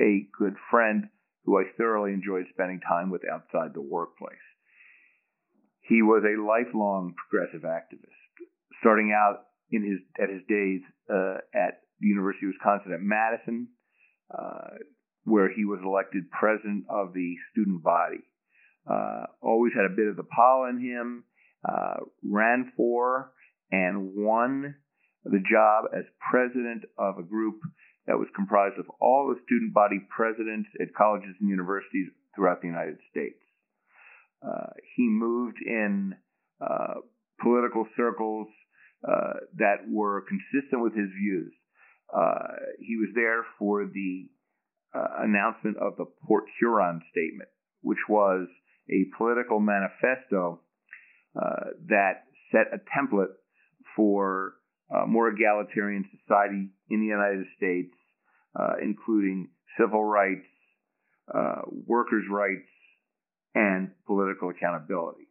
a 0.00 0.26
good 0.38 0.54
friend 0.71 1.04
who 1.45 1.59
I 1.59 1.64
thoroughly 1.76 2.12
enjoyed 2.12 2.47
spending 2.50 2.80
time 2.80 3.11
with 3.11 3.23
outside 3.30 3.75
the 3.75 3.83
workplace. 3.83 4.33
He 5.83 6.02
was 6.02 6.23
a 6.25 6.40
lifelong 6.40 7.14
progressive 7.16 7.62
activist, 7.62 8.16
starting 8.80 9.12
out 9.12 9.45
in 9.71 9.83
his 9.83 10.00
at 10.23 10.30
his 10.30 10.42
days 10.49 10.80
uh, 11.12 11.38
at 11.54 11.83
the 12.00 12.09
University 12.09 12.47
of 12.47 12.52
Wisconsin 12.54 12.92
at 12.92 13.00
Madison, 13.00 13.69
uh, 14.33 14.80
where 15.25 15.52
he 15.52 15.64
was 15.64 15.80
elected 15.85 16.30
president 16.30 16.85
of 16.88 17.12
the 17.12 17.35
student 17.52 17.83
body. 17.83 18.25
Uh, 18.88 19.26
always 19.42 19.72
had 19.75 19.84
a 19.84 19.94
bit 19.94 20.08
of 20.08 20.16
the 20.16 20.25
Paul 20.25 20.68
in 20.70 20.80
him. 20.80 21.25
Uh, 21.66 22.04
ran 22.25 22.72
for 22.76 23.32
and 23.70 24.14
won 24.14 24.75
the 25.25 25.42
job 25.50 25.84
as 25.94 26.04
president 26.30 26.84
of 26.99 27.18
a 27.18 27.22
group 27.22 27.60
that 28.06 28.18
was 28.18 28.28
comprised 28.34 28.78
of 28.78 28.87
all 29.00 29.28
the 29.28 29.40
student 29.44 29.75
body 29.75 30.00
presidents 30.08 30.68
at 30.80 30.94
colleges 30.96 31.37
and 31.38 31.49
universities 31.49 32.08
throughout 32.34 32.62
the 32.62 32.66
United 32.66 32.96
States. 33.10 33.38
Uh, 34.42 34.72
he 34.96 35.06
moved 35.06 35.58
in 35.64 36.14
uh, 36.60 36.94
political 37.40 37.87
circles 37.96 38.49
uh, 39.06 39.34
that 39.56 39.84
were 39.88 40.25
consistent 40.26 40.82
with 40.82 40.94
his 40.94 41.08
views. 41.20 41.52
Uh, 42.14 42.56
he 42.80 42.96
was 42.96 43.10
there 43.14 43.44
for 43.58 43.84
the 43.87 44.28
announcement 45.18 45.76
of 45.76 45.96
the 45.96 46.06
Port 46.26 46.44
Huron 46.58 47.00
Statement, 47.12 47.49
which 47.82 48.00
was 48.08 48.49
a 48.88 49.06
political 49.16 49.60
manifesto 49.60 50.60
uh, 51.37 51.70
that 51.88 52.25
set 52.50 52.66
a 52.72 52.78
template 52.99 53.34
for 53.96 54.54
uh, 54.94 55.06
more 55.06 55.28
egalitarian 55.28 56.04
society 56.18 56.70
in 56.88 57.00
the 57.00 57.06
United 57.06 57.46
States, 57.56 57.94
uh, 58.58 58.75
including 58.82 59.49
civil 59.78 60.04
rights, 60.04 60.46
uh, 61.32 61.62
workers' 61.87 62.25
rights, 62.30 62.66
and 63.54 63.90
political 64.06 64.50
accountability. 64.50 65.28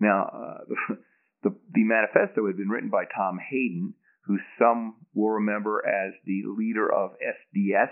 Now, 0.00 0.24
uh, 0.24 0.64
the, 0.68 0.98
the, 1.50 1.56
the 1.72 1.84
manifesto 1.84 2.46
had 2.46 2.56
been 2.56 2.68
written 2.68 2.90
by 2.90 3.04
Tom 3.16 3.38
Hayden, 3.38 3.94
who 4.26 4.38
some 4.58 4.96
will 5.14 5.30
remember 5.30 5.82
as 5.86 6.14
the 6.24 6.42
leader 6.56 6.90
of 6.92 7.12
SDS, 7.12 7.90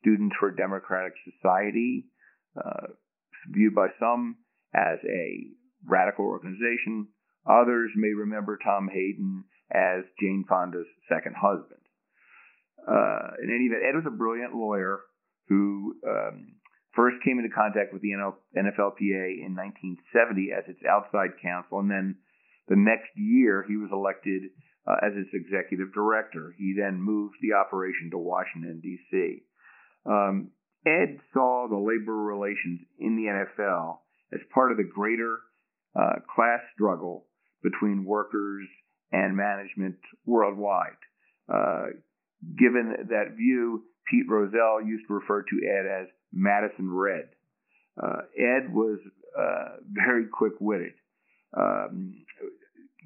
Students 0.00 0.36
for 0.38 0.52
Democratic 0.52 1.14
Society, 1.24 2.06
uh, 2.56 2.86
viewed 3.50 3.74
by 3.74 3.88
some 3.98 4.36
as 4.74 4.98
a 5.04 5.48
radical 5.86 6.24
organization. 6.24 7.08
Others 7.48 7.90
may 7.96 8.12
remember 8.12 8.58
Tom 8.62 8.88
Hayden 8.92 9.44
as 9.72 10.04
Jane 10.20 10.44
Fonda's 10.48 10.86
second 11.08 11.36
husband. 11.36 11.80
Uh, 12.86 13.36
in 13.42 13.50
any 13.50 13.66
event, 13.66 13.82
Ed 13.84 13.96
was 13.96 14.06
a 14.06 14.16
brilliant 14.16 14.54
lawyer 14.54 15.00
who 15.48 15.94
um, 16.06 16.56
first 16.94 17.16
came 17.24 17.38
into 17.38 17.54
contact 17.54 17.92
with 17.92 18.02
the 18.02 18.16
NFLPA 18.56 19.44
in 19.44 19.56
1970 19.56 20.50
as 20.56 20.64
its 20.68 20.80
outside 20.88 21.36
counsel, 21.42 21.80
and 21.80 21.90
then 21.90 22.16
the 22.68 22.76
next 22.76 23.08
year 23.16 23.64
he 23.66 23.76
was 23.76 23.90
elected 23.92 24.50
uh, 24.86 24.96
as 25.04 25.12
its 25.16 25.30
executive 25.32 25.92
director. 25.92 26.54
He 26.56 26.74
then 26.76 27.00
moved 27.00 27.36
the 27.40 27.56
operation 27.56 28.10
to 28.10 28.18
Washington, 28.18 28.80
D.C. 28.82 29.44
Um, 30.06 30.50
Ed 30.88 31.18
saw 31.32 31.66
the 31.68 31.76
labor 31.76 32.16
relations 32.16 32.80
in 32.98 33.16
the 33.16 33.30
NFL 33.30 33.98
as 34.32 34.40
part 34.54 34.70
of 34.72 34.78
the 34.78 34.84
greater 34.84 35.38
uh, 35.98 36.20
class 36.34 36.60
struggle 36.74 37.26
between 37.62 38.04
workers 38.04 38.66
and 39.12 39.36
management 39.36 39.96
worldwide. 40.26 40.96
Uh, 41.52 41.86
given 42.58 42.94
that 43.10 43.36
view, 43.36 43.84
Pete 44.10 44.26
Rozelle 44.28 44.82
used 44.86 45.06
to 45.08 45.14
refer 45.14 45.42
to 45.42 45.56
Ed 45.66 46.02
as 46.02 46.08
Madison 46.32 46.92
Red. 46.92 47.28
Uh, 48.00 48.22
Ed 48.38 48.72
was 48.72 48.98
uh, 49.38 49.80
very 49.92 50.26
quick 50.32 50.52
witted. 50.60 50.92
Um, 51.56 52.14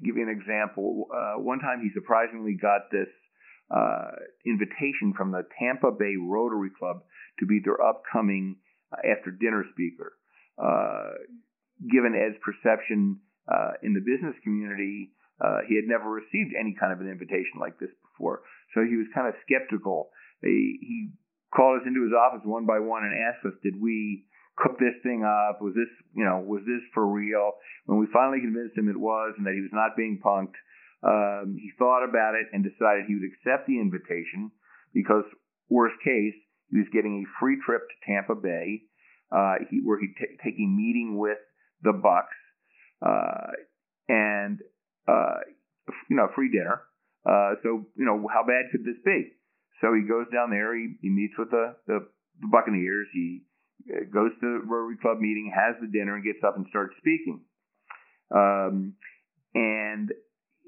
give 0.03 0.17
you 0.17 0.23
an 0.23 0.29
example. 0.29 1.07
Uh, 1.13 1.41
one 1.41 1.59
time 1.59 1.81
he 1.81 1.89
surprisingly 1.93 2.57
got 2.61 2.91
this 2.91 3.07
uh, 3.71 4.11
invitation 4.45 5.13
from 5.17 5.31
the 5.31 5.43
Tampa 5.59 5.91
Bay 5.91 6.15
Rotary 6.19 6.69
Club 6.77 7.03
to 7.39 7.45
be 7.45 7.59
their 7.63 7.81
upcoming 7.81 8.57
uh, 8.91 9.01
after 9.09 9.31
dinner 9.31 9.65
speaker. 9.73 10.13
Uh, 10.57 11.17
given 11.89 12.13
Ed's 12.13 12.37
perception 12.45 13.19
uh, 13.49 13.73
in 13.81 13.93
the 13.93 14.01
business 14.01 14.35
community, 14.43 15.11
he 15.67 15.75
had 15.75 15.83
never 15.91 16.07
received 16.07 16.55
any 16.55 16.71
kind 16.79 16.93
of 16.95 17.03
an 17.03 17.11
invitation 17.11 17.59
like 17.59 17.75
this 17.79 17.91
before. 17.99 18.47
So 18.71 18.85
he 18.87 18.95
was 18.95 19.07
kind 19.13 19.27
of 19.27 19.35
skeptical. 19.43 20.07
He, 20.39 20.79
he 20.79 20.97
called 21.51 21.81
us 21.81 21.87
into 21.87 22.03
his 22.03 22.15
office 22.15 22.41
one 22.47 22.65
by 22.65 22.79
one 22.79 23.03
and 23.03 23.11
asked 23.11 23.43
us, 23.43 23.53
did 23.59 23.75
we 23.75 24.23
cook 24.55 24.79
this 24.79 24.95
thing 25.03 25.27
up? 25.27 25.59
Was 25.59 25.75
this, 25.75 25.91
you 26.15 26.23
know, 26.23 26.39
was 26.39 26.63
this 26.63 26.79
for 26.93 27.05
real? 27.05 27.59
When 27.85 27.99
we 27.99 28.07
finally 28.13 28.39
convinced 28.39 28.77
him 28.77 28.87
it 28.87 28.95
was 28.95 29.35
and 29.35 29.45
that 29.45 29.53
he 29.57 29.61
was 29.61 29.75
not 29.75 29.99
being 29.99 30.21
punked, 30.23 30.55
um, 31.03 31.59
he 31.59 31.75
thought 31.77 32.07
about 32.07 32.35
it 32.39 32.47
and 32.53 32.63
decided 32.63 33.03
he 33.05 33.19
would 33.19 33.27
accept 33.27 33.67
the 33.67 33.83
invitation 33.83 34.51
because, 34.93 35.27
worst 35.67 35.99
case, 36.03 36.37
he 36.73 36.79
was 36.79 36.87
getting 36.91 37.23
a 37.23 37.29
free 37.39 37.57
trip 37.63 37.83
to 37.87 38.11
Tampa 38.11 38.33
Bay, 38.33 38.81
uh, 39.31 39.61
he, 39.69 39.79
where 39.85 39.99
he'd 39.99 40.15
t- 40.17 40.37
take 40.43 40.55
a 40.57 40.65
meeting 40.65 41.17
with 41.17 41.37
the 41.83 41.93
Bucs, 41.93 42.33
uh, 43.05 43.51
and 44.09 44.59
uh, 45.07 45.45
you 46.09 46.17
know, 46.17 46.27
free 46.33 46.49
dinner. 46.49 46.81
Uh, 47.29 47.61
so 47.61 47.85
you 47.95 48.05
know, 48.05 48.27
how 48.33 48.41
bad 48.41 48.71
could 48.71 48.83
this 48.83 48.97
be? 49.05 49.29
So 49.81 49.93
he 49.93 50.01
goes 50.01 50.25
down 50.33 50.49
there. 50.49 50.75
He, 50.75 50.95
he 51.01 51.09
meets 51.09 51.33
with 51.37 51.51
the, 51.51 51.75
the 51.85 52.07
the 52.41 52.47
Buccaneers. 52.51 53.07
He 53.13 53.43
uh, 53.93 54.05
goes 54.11 54.31
to 54.41 54.41
the 54.41 54.65
Rotary 54.65 54.97
Club 54.97 55.19
meeting, 55.19 55.53
has 55.53 55.75
the 55.79 55.87
dinner, 55.87 56.15
and 56.15 56.23
gets 56.23 56.43
up 56.45 56.57
and 56.57 56.65
starts 56.69 56.95
speaking. 56.97 57.41
Um, 58.33 58.95
and 59.53 60.09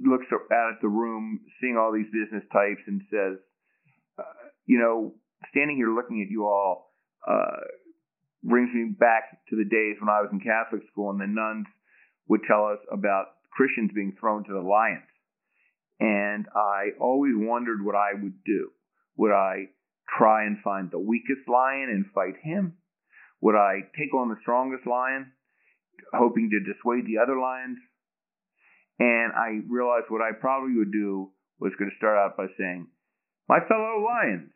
looks 0.06 0.28
out 0.32 0.76
at 0.76 0.82
the 0.82 0.88
room, 0.88 1.40
seeing 1.60 1.78
all 1.78 1.92
these 1.92 2.12
business 2.14 2.44
types, 2.54 2.82
and 2.86 3.02
says, 3.10 3.40
uh, 4.20 4.50
"You 4.68 4.78
know, 4.78 5.16
standing 5.52 5.78
here 5.78 5.94
looking 5.94 6.22
at 6.22 6.32
you 6.32 6.46
all 6.46 6.92
uh, 7.28 7.62
brings 8.44 8.74
me 8.74 8.94
back 8.98 9.46
to 9.50 9.56
the 9.56 9.66
days 9.66 9.98
when 10.00 10.10
I 10.10 10.22
was 10.22 10.30
in 10.32 10.40
Catholic 10.40 10.82
school, 10.92 11.10
and 11.10 11.20
the 11.20 11.28
nuns 11.28 11.66
would 12.28 12.42
tell 12.48 12.66
us 12.66 12.80
about 12.92 13.26
Christians 13.52 13.92
being 13.94 14.16
thrown 14.20 14.44
to 14.46 14.54
the 14.54 14.62
lions. 14.62 15.10
And 16.00 16.46
I 16.54 16.92
always 17.00 17.34
wondered 17.36 17.84
what 17.84 17.96
I 17.96 18.14
would 18.14 18.44
do. 18.44 18.70
Would 19.18 19.32
I 19.32 19.70
try 20.18 20.46
and 20.46 20.58
find 20.64 20.92
the 20.92 21.00
weakest 21.00 21.48
lion 21.48 21.90
and 21.90 22.06
fight 22.14 22.36
him? 22.44 22.78
Would 23.42 23.56
I 23.56 23.88
take 23.98 24.14
on 24.14 24.30
the 24.30 24.42
strongest 24.42 24.86
lion, 24.86 25.32
hoping 26.14 26.50
to 26.52 26.60
dissuade 26.60 27.06
the 27.06 27.22
other 27.22 27.40
lions? 27.40 27.78
And 29.00 29.34
I 29.34 29.60
realized 29.68 30.08
what 30.10 30.22
I 30.22 30.32
probably 30.40 30.78
would 30.78 30.92
do 30.92 31.32
was 31.60 31.74
going 31.80 31.92
to 31.92 31.98
start 31.98 32.18
out 32.18 32.38
by 32.38 32.48
saying, 32.58 32.88
My 33.48 33.60
fellow 33.68 34.04
lions. 34.04 34.52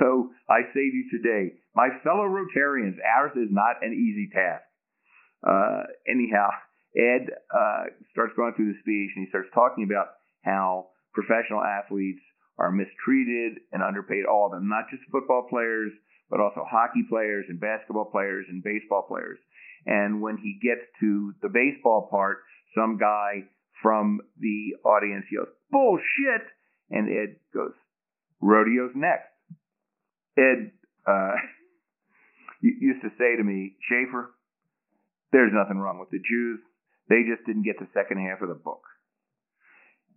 So 0.00 0.30
I 0.48 0.62
say 0.74 0.82
to 0.90 0.96
you 0.96 1.06
today, 1.10 1.54
my 1.74 1.88
fellow 2.02 2.26
Rotarians, 2.26 2.96
ours 3.16 3.32
is 3.36 3.48
not 3.50 3.82
an 3.82 3.94
easy 3.94 4.28
task. 4.32 4.64
Uh, 5.46 5.86
anyhow, 6.08 6.50
Ed 6.96 7.30
uh, 7.54 7.84
starts 8.10 8.32
going 8.36 8.54
through 8.54 8.72
the 8.72 8.80
speech 8.80 9.12
and 9.14 9.24
he 9.24 9.30
starts 9.30 9.48
talking 9.54 9.84
about 9.84 10.08
how 10.42 10.88
professional 11.14 11.62
athletes 11.62 12.20
are 12.58 12.72
mistreated 12.72 13.60
and 13.72 13.82
underpaid, 13.82 14.24
all 14.24 14.46
of 14.46 14.52
them, 14.52 14.68
not 14.68 14.90
just 14.90 15.02
football 15.12 15.46
players, 15.48 15.92
but 16.30 16.40
also 16.40 16.64
hockey 16.66 17.04
players 17.08 17.44
and 17.48 17.60
basketball 17.60 18.10
players 18.10 18.46
and 18.48 18.64
baseball 18.64 19.04
players. 19.06 19.38
And 19.84 20.20
when 20.20 20.38
he 20.38 20.58
gets 20.62 20.82
to 21.00 21.32
the 21.42 21.48
baseball 21.48 22.08
part, 22.10 22.38
some 22.74 22.98
guy 22.98 23.44
from 23.82 24.20
the 24.40 24.74
audience 24.88 25.26
yells, 25.30 25.48
bullshit! 25.70 26.48
And 26.90 27.08
Ed 27.08 27.36
goes, 27.54 27.74
rodeo's 28.40 28.92
next. 28.94 29.35
Ed 30.38 30.72
uh, 31.06 31.34
used 32.60 33.02
to 33.02 33.10
say 33.18 33.36
to 33.36 33.44
me, 33.44 33.76
Schaefer, 33.88 34.34
there's 35.32 35.52
nothing 35.52 35.78
wrong 35.78 35.98
with 35.98 36.10
the 36.10 36.18
Jews. 36.18 36.60
They 37.08 37.22
just 37.28 37.46
didn't 37.46 37.64
get 37.64 37.78
the 37.78 37.88
second 37.94 38.18
half 38.18 38.42
of 38.42 38.48
the 38.48 38.54
book. 38.54 38.82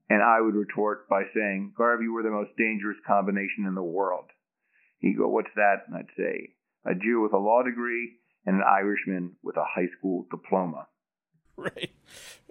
And 0.10 0.24
I 0.24 0.42
would 0.42 0.56
retort 0.56 1.08
by 1.08 1.24
saying, 1.36 1.74
Garvey, 1.78 2.08
we're 2.08 2.24
the 2.24 2.32
most 2.32 2.52
dangerous 2.58 2.98
combination 3.06 3.66
in 3.68 3.76
the 3.76 3.84
world. 3.84 4.26
He'd 5.00 5.18
go, 5.18 5.28
What's 5.28 5.54
that? 5.56 5.84
And 5.88 5.96
I'd 5.96 6.16
say, 6.18 6.56
A 6.86 6.96
Jew 6.96 7.22
with 7.22 7.34
a 7.34 7.38
law 7.38 7.62
degree 7.64 8.18
and 8.46 8.56
an 8.56 8.64
Irishman 8.64 9.36
with 9.44 9.58
a 9.58 9.64
high 9.64 9.88
school 9.98 10.26
diploma. 10.32 10.88
Right. 11.60 11.92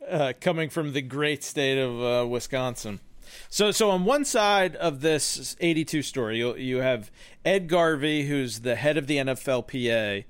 Uh, 0.06 0.34
coming 0.38 0.68
from 0.68 0.92
the 0.92 1.00
great 1.00 1.42
state 1.42 1.78
of 1.78 2.02
uh, 2.02 2.28
Wisconsin. 2.28 3.00
So, 3.48 3.70
so 3.70 3.90
on 3.90 4.04
one 4.04 4.24
side 4.24 4.76
of 4.76 5.00
this 5.00 5.56
82 5.60 6.02
story, 6.02 6.38
you, 6.38 6.56
you 6.56 6.78
have 6.78 7.10
Ed 7.44 7.68
Garvey, 7.68 8.26
who's 8.26 8.60
the 8.60 8.76
head 8.76 8.96
of 8.96 9.06
the 9.06 9.16
NFLPA, 9.16 10.24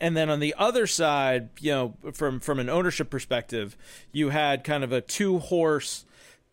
and 0.00 0.16
then 0.16 0.28
on 0.28 0.40
the 0.40 0.54
other 0.58 0.86
side, 0.86 1.50
you 1.60 1.70
know, 1.70 1.94
from 2.12 2.40
from 2.40 2.58
an 2.58 2.68
ownership 2.68 3.10
perspective, 3.10 3.76
you 4.12 4.30
had 4.30 4.64
kind 4.64 4.84
of 4.84 4.92
a 4.92 5.00
two 5.00 5.38
horse 5.38 6.04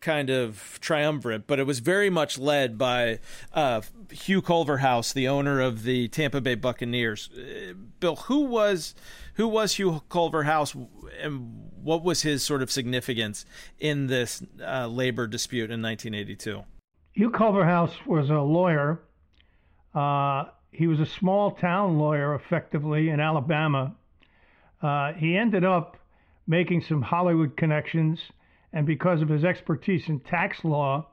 kind 0.02 0.28
of 0.28 0.78
triumvirate, 0.80 1.46
but 1.46 1.58
it 1.58 1.66
was 1.66 1.78
very 1.78 2.10
much 2.10 2.38
led 2.38 2.76
by 2.76 3.20
uh, 3.54 3.80
Hugh 4.10 4.42
Culverhouse, 4.42 5.12
the 5.12 5.28
owner 5.28 5.60
of 5.60 5.84
the 5.84 6.08
Tampa 6.08 6.40
Bay 6.40 6.56
Buccaneers. 6.56 7.30
Uh, 7.32 7.72
Bill, 8.00 8.16
who 8.16 8.40
was 8.40 8.94
who 9.34 9.48
was 9.48 9.76
Hugh 9.76 10.02
Culverhouse, 10.10 10.74
and 11.20 11.70
what 11.82 12.04
was 12.04 12.22
his 12.22 12.44
sort 12.44 12.62
of 12.62 12.70
significance 12.70 13.46
in 13.78 14.08
this 14.08 14.42
uh, 14.62 14.86
labor 14.86 15.26
dispute 15.26 15.70
in 15.70 15.80
1982? 15.80 16.64
Hugh 17.12 17.30
Culverhouse 17.30 17.94
was 18.06 18.28
a 18.28 18.40
lawyer. 18.40 19.00
Uh, 19.94 20.44
he 20.70 20.86
was 20.86 21.00
a 21.00 21.06
small 21.06 21.52
town 21.52 21.98
lawyer, 21.98 22.34
effectively 22.34 23.10
in 23.10 23.20
Alabama. 23.20 23.94
Uh, 24.82 25.12
he 25.12 25.36
ended 25.36 25.64
up 25.64 25.96
making 26.46 26.82
some 26.88 27.02
Hollywood 27.02 27.56
connections, 27.56 28.18
and 28.72 28.86
because 28.86 29.22
of 29.22 29.28
his 29.28 29.44
expertise 29.44 30.08
in 30.08 30.20
tax 30.20 30.64
law, 30.64 31.06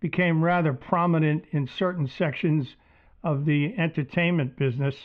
became 0.00 0.44
rather 0.44 0.72
prominent 0.72 1.44
in 1.50 1.66
certain 1.66 2.06
sections 2.06 2.76
of 3.22 3.44
the 3.44 3.74
entertainment 3.78 4.56
business. 4.56 4.96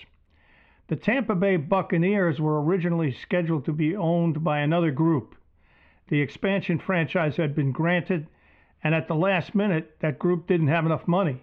The 0.88 0.96
Tampa 0.96 1.36
Bay 1.36 1.56
Buccaneers 1.56 2.39
were 2.39 2.62
originally 2.62 3.12
scheduled 3.12 3.65
to 3.65 3.72
be 3.72 3.96
owned 3.96 4.44
by 4.44 4.60
another 4.60 4.91
group. 4.91 5.36
The 6.10 6.22
expansion 6.22 6.79
franchise 6.79 7.38
had 7.38 7.56
been 7.56 7.72
granted, 7.72 8.27
and 8.84 8.96
at 8.96 9.08
the 9.08 9.15
last 9.15 9.53
minute, 9.53 9.96
that 10.01 10.20
group 10.20 10.48
didn't 10.48 10.68
have 10.68 10.86
enough 10.86 11.08
money. 11.08 11.41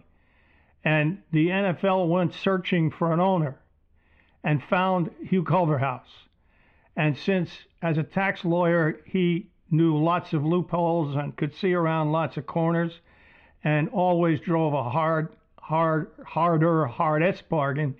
And 0.84 1.22
the 1.32 1.48
NFL 1.48 2.08
went 2.08 2.34
searching 2.34 2.90
for 2.90 3.12
an 3.12 3.20
owner 3.20 3.58
and 4.42 4.62
found 4.62 5.10
Hugh 5.22 5.44
Culverhouse. 5.44 6.28
And 6.96 7.16
since, 7.16 7.50
as 7.82 7.98
a 7.98 8.02
tax 8.02 8.44
lawyer, 8.44 9.00
he 9.04 9.48
knew 9.70 9.96
lots 9.96 10.32
of 10.32 10.44
loopholes 10.44 11.16
and 11.16 11.36
could 11.36 11.54
see 11.54 11.74
around 11.74 12.12
lots 12.12 12.36
of 12.36 12.46
corners 12.46 13.00
and 13.64 13.88
always 13.88 14.40
drove 14.40 14.74
a 14.74 14.90
hard, 14.90 15.28
hard, 15.58 16.10
harder, 16.24 16.86
hardest 16.86 17.48
bargain, 17.48 17.96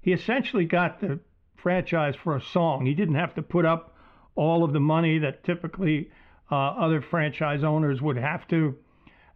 he 0.00 0.12
essentially 0.12 0.64
got 0.64 1.00
the 1.00 1.20
franchise 1.56 2.14
for 2.16 2.36
a 2.36 2.40
song. 2.40 2.86
He 2.86 2.94
didn't 2.94 3.16
have 3.16 3.34
to 3.34 3.42
put 3.42 3.66
up 3.66 3.94
all 4.34 4.64
of 4.64 4.72
the 4.72 4.80
money 4.80 5.18
that 5.18 5.44
typically 5.44 6.10
uh, 6.50 6.54
other 6.54 7.02
franchise 7.02 7.62
owners 7.62 8.00
would 8.00 8.16
have 8.16 8.48
to. 8.48 8.76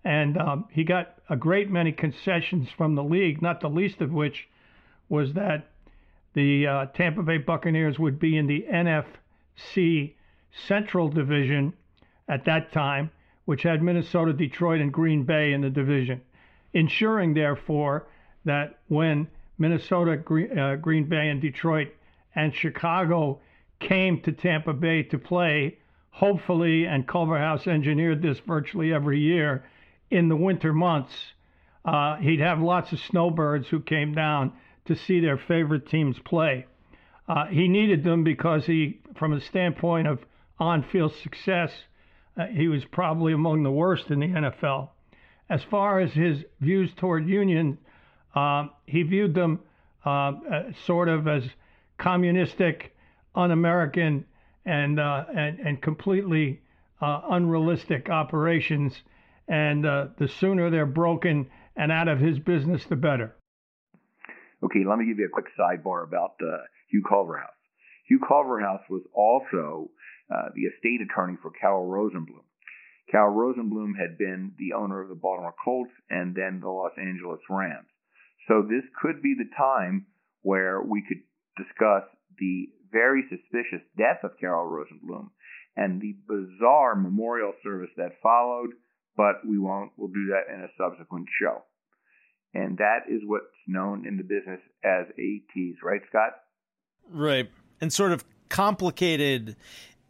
And 0.04 0.38
um, 0.38 0.66
he 0.70 0.84
got 0.84 1.18
a 1.28 1.36
great 1.36 1.70
many 1.70 1.92
concessions 1.92 2.68
from 2.76 2.94
the 2.94 3.04
league, 3.04 3.42
not 3.42 3.60
the 3.60 3.68
least 3.68 4.00
of 4.00 4.12
which 4.12 4.48
was 5.08 5.34
that 5.34 5.70
the 6.34 6.66
uh, 6.66 6.86
Tampa 6.86 7.22
Bay 7.22 7.38
Buccaneers 7.38 7.98
would 7.98 8.18
be 8.18 8.36
in 8.36 8.46
the 8.46 8.66
NFC 8.70 10.14
Central 10.66 11.08
Division 11.08 11.72
at 12.28 12.44
that 12.44 12.72
time, 12.72 13.10
which 13.44 13.62
had 13.62 13.82
Minnesota, 13.82 14.32
Detroit, 14.32 14.80
and 14.80 14.92
Green 14.92 15.24
Bay 15.24 15.52
in 15.52 15.60
the 15.60 15.70
division, 15.70 16.20
ensuring, 16.72 17.34
therefore, 17.34 18.06
that 18.44 18.78
when 18.88 19.28
Minnesota, 19.58 20.16
Green, 20.16 20.58
uh, 20.58 20.76
Green 20.76 21.04
Bay, 21.04 21.28
and 21.28 21.40
Detroit, 21.40 21.88
and 22.34 22.54
Chicago 22.54 23.40
came 23.80 24.20
to 24.22 24.32
Tampa 24.32 24.72
Bay 24.72 25.02
to 25.04 25.18
play. 25.18 25.78
Hopefully, 26.10 26.86
and 26.86 27.08
Culverhouse 27.08 27.66
engineered 27.66 28.22
this 28.22 28.38
virtually 28.40 28.92
every 28.92 29.18
year 29.18 29.64
in 30.10 30.28
the 30.28 30.36
winter 30.36 30.72
months. 30.72 31.12
Uh, 31.84 32.16
he'd 32.16 32.40
have 32.40 32.60
lots 32.60 32.92
of 32.92 33.00
snowbirds 33.00 33.68
who 33.68 33.80
came 33.80 34.14
down 34.14 34.52
to 34.84 34.94
see 34.94 35.20
their 35.20 35.36
favorite 35.36 35.88
teams 35.88 36.18
play. 36.20 36.66
Uh, 37.28 37.46
he 37.46 37.68
needed 37.68 38.04
them 38.04 38.22
because 38.22 38.64
he, 38.66 39.00
from 39.16 39.32
a 39.32 39.40
standpoint 39.40 40.06
of 40.06 40.20
on-field 40.58 41.14
success, 41.14 41.72
uh, 42.36 42.46
he 42.46 42.68
was 42.68 42.84
probably 42.84 43.32
among 43.32 43.62
the 43.62 43.70
worst 43.70 44.10
in 44.10 44.20
the 44.20 44.26
NFL. 44.26 44.90
As 45.48 45.62
far 45.62 46.00
as 46.00 46.12
his 46.12 46.44
views 46.60 46.92
toward 46.94 47.28
union 47.28 47.78
uh, 48.34 48.66
he 48.86 49.02
viewed 49.02 49.34
them 49.34 49.60
uh, 50.04 50.10
uh, 50.10 50.32
sort 50.86 51.08
of 51.08 51.28
as 51.28 51.44
communistic, 51.98 52.94
un-American, 53.34 54.24
and 54.66 54.98
uh, 54.98 55.24
and, 55.34 55.60
and 55.60 55.82
completely 55.82 56.60
uh, 57.00 57.20
unrealistic 57.30 58.08
operations. 58.10 58.94
And 59.46 59.84
the 59.84 60.30
sooner 60.38 60.70
they're 60.70 60.86
broken 60.86 61.50
and 61.76 61.92
out 61.92 62.08
of 62.08 62.18
his 62.18 62.38
business, 62.38 62.86
the 62.86 62.96
better. 62.96 63.36
Okay, 64.62 64.84
let 64.88 64.98
me 64.98 65.04
give 65.06 65.18
you 65.18 65.26
a 65.26 65.28
quick 65.28 65.48
sidebar 65.58 66.02
about 66.02 66.36
Hugh 66.90 67.04
Culverhouse. 67.06 67.50
Hugh 68.08 68.20
Culverhouse 68.26 68.80
was 68.88 69.02
also 69.12 69.90
Uh, 70.30 70.48
the 70.54 70.62
estate 70.62 71.00
attorney 71.04 71.36
for 71.42 71.50
Cal 71.50 71.84
Rosenbloom. 71.84 72.48
Cal 73.10 73.28
Rosenbloom 73.28 73.92
had 73.98 74.16
been 74.16 74.52
the 74.58 74.72
owner 74.74 75.02
of 75.02 75.10
the 75.10 75.14
Baltimore 75.14 75.54
Colts 75.62 75.92
and 76.08 76.34
then 76.34 76.60
the 76.60 76.68
Los 76.70 76.92
Angeles 76.98 77.40
Rams. 77.50 77.88
So 78.48 78.62
this 78.62 78.84
could 79.00 79.22
be 79.22 79.34
the 79.36 79.50
time 79.56 80.06
where 80.40 80.80
we 80.80 81.04
could 81.06 81.20
discuss 81.56 82.04
the 82.38 82.68
very 82.90 83.24
suspicious 83.28 83.84
death 83.98 84.24
of 84.24 84.38
Carroll 84.40 84.70
Rosenbloom 84.70 85.28
and 85.76 86.00
the 86.00 86.16
bizarre 86.26 86.94
memorial 86.94 87.52
service 87.62 87.90
that 87.96 88.20
followed, 88.22 88.70
but 89.16 89.46
we 89.46 89.58
won't. 89.58 89.92
We'll 89.96 90.08
do 90.08 90.32
that 90.32 90.52
in 90.52 90.60
a 90.62 90.72
subsequent 90.78 91.26
show. 91.40 91.62
And 92.54 92.78
that 92.78 93.00
is 93.10 93.20
what's 93.26 93.44
known 93.66 94.06
in 94.06 94.16
the 94.16 94.22
business 94.22 94.60
as 94.84 95.06
a 95.18 95.42
tease, 95.52 95.76
right, 95.82 96.00
Scott? 96.08 96.32
Right. 97.10 97.50
And 97.80 97.92
sort 97.92 98.12
of 98.12 98.24
complicated 98.48 99.56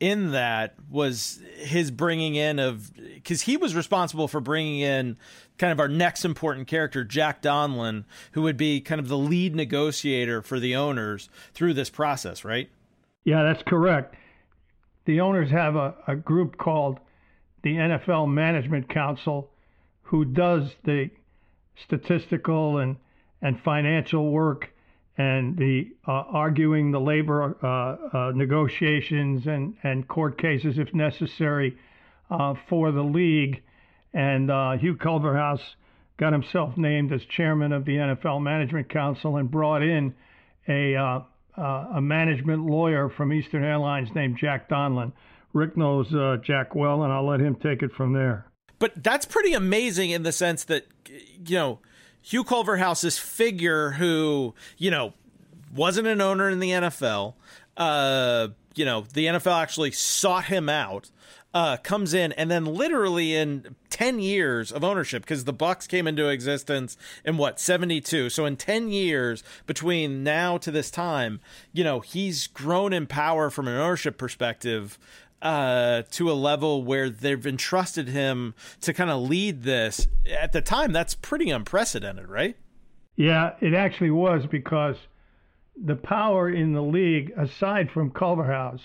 in 0.04 0.32
that 0.32 0.74
was 0.90 1.40
his 1.56 1.90
bringing 1.90 2.34
in 2.34 2.58
of 2.58 2.92
because 2.94 3.40
he 3.42 3.56
was 3.56 3.74
responsible 3.74 4.28
for 4.28 4.38
bringing 4.38 4.80
in 4.80 5.16
kind 5.56 5.72
of 5.72 5.80
our 5.80 5.88
next 5.88 6.26
important 6.26 6.66
character 6.66 7.04
jack 7.04 7.40
Donlan 7.40 8.04
who 8.32 8.42
would 8.42 8.58
be 8.58 8.82
kind 8.82 9.00
of 9.00 9.08
the 9.08 9.16
lead 9.16 9.56
negotiator 9.56 10.42
for 10.42 10.60
the 10.60 10.76
owners 10.76 11.30
through 11.54 11.72
this 11.72 11.88
process 11.88 12.44
right? 12.44 12.68
Yeah 13.24 13.42
that's 13.44 13.62
correct. 13.62 14.14
The 15.06 15.20
owners 15.20 15.50
have 15.50 15.74
a, 15.74 15.94
a 16.06 16.16
group 16.16 16.58
called 16.58 17.00
the 17.62 17.76
nfl 17.76 18.30
management 18.30 18.90
council 18.90 19.50
who 20.02 20.26
does 20.26 20.74
the 20.84 21.08
statistical 21.82 22.76
and 22.76 22.96
and 23.40 23.58
financial 23.60 24.30
work 24.30 24.73
and 25.16 25.56
the 25.56 25.92
uh, 26.06 26.10
arguing 26.10 26.90
the 26.90 27.00
labor 27.00 27.56
uh, 27.62 28.16
uh, 28.16 28.32
negotiations 28.34 29.46
and, 29.46 29.76
and 29.82 30.08
court 30.08 30.38
cases 30.38 30.78
if 30.78 30.92
necessary 30.92 31.78
uh, 32.30 32.54
for 32.68 32.90
the 32.90 33.02
league. 33.02 33.62
And 34.12 34.50
uh, 34.50 34.72
Hugh 34.72 34.96
Culverhouse 34.96 35.76
got 36.16 36.32
himself 36.32 36.76
named 36.76 37.12
as 37.12 37.24
chairman 37.24 37.72
of 37.72 37.84
the 37.84 37.96
NFL 37.96 38.42
Management 38.42 38.88
Council 38.88 39.36
and 39.36 39.50
brought 39.50 39.82
in 39.82 40.14
a 40.68 40.96
uh, 40.96 41.20
a 41.56 42.00
management 42.00 42.66
lawyer 42.66 43.08
from 43.08 43.32
Eastern 43.32 43.62
Airlines 43.62 44.08
named 44.12 44.36
Jack 44.36 44.68
Donlan. 44.68 45.12
Rick 45.52 45.76
knows 45.76 46.10
Jack 46.42 46.74
well, 46.74 47.04
and 47.04 47.12
I'll 47.12 47.28
let 47.28 47.38
him 47.38 47.54
take 47.54 47.84
it 47.84 47.92
from 47.92 48.12
there. 48.12 48.46
But 48.80 49.00
that's 49.00 49.24
pretty 49.24 49.52
amazing 49.52 50.10
in 50.10 50.24
the 50.24 50.32
sense 50.32 50.64
that 50.64 50.86
you 51.46 51.56
know 51.56 51.78
Hugh 52.24 52.42
Culverhouse's 52.42 53.18
figure, 53.18 53.90
who 53.92 54.54
you 54.78 54.90
know 54.90 55.12
wasn't 55.74 56.08
an 56.08 56.22
owner 56.22 56.48
in 56.48 56.58
the 56.58 56.70
NFL. 56.70 57.34
Uh, 57.76 58.48
you 58.74 58.86
know, 58.86 59.02
the 59.12 59.26
NFL 59.26 59.60
actually 59.60 59.90
sought 59.92 60.46
him 60.46 60.68
out. 60.68 61.10
Uh, 61.52 61.76
comes 61.76 62.12
in 62.12 62.32
and 62.32 62.50
then 62.50 62.64
literally 62.64 63.32
in 63.32 63.76
10 63.88 64.18
years 64.18 64.72
of 64.72 64.82
ownership 64.82 65.22
because 65.22 65.44
the 65.44 65.54
Bucs 65.54 65.86
came 65.86 66.08
into 66.08 66.28
existence 66.28 66.96
in 67.24 67.36
what 67.36 67.60
72 67.60 68.28
so 68.28 68.44
in 68.44 68.56
10 68.56 68.88
years 68.88 69.44
between 69.64 70.24
now 70.24 70.58
to 70.58 70.72
this 70.72 70.90
time 70.90 71.38
you 71.72 71.84
know 71.84 72.00
he's 72.00 72.48
grown 72.48 72.92
in 72.92 73.06
power 73.06 73.50
from 73.50 73.68
an 73.68 73.76
ownership 73.76 74.18
perspective 74.18 74.98
uh, 75.44 76.02
to 76.10 76.30
a 76.30 76.32
level 76.32 76.82
where 76.82 77.10
they've 77.10 77.46
entrusted 77.46 78.08
him 78.08 78.54
to 78.80 78.94
kind 78.94 79.10
of 79.10 79.20
lead 79.20 79.62
this. 79.62 80.08
At 80.26 80.52
the 80.52 80.62
time, 80.62 80.92
that's 80.92 81.14
pretty 81.14 81.50
unprecedented, 81.50 82.28
right? 82.28 82.56
Yeah, 83.14 83.52
it 83.60 83.74
actually 83.74 84.10
was 84.10 84.46
because 84.46 84.96
the 85.76 85.96
power 85.96 86.50
in 86.50 86.72
the 86.72 86.82
league, 86.82 87.32
aside 87.36 87.90
from 87.90 88.10
Culverhouse, 88.10 88.80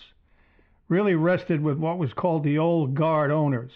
really 0.89 1.15
rested 1.15 1.63
with 1.63 1.78
what 1.78 1.98
was 1.98 2.13
called 2.13 2.43
the 2.43 2.58
old 2.58 2.93
guard 2.93 3.32
owners. 3.32 3.72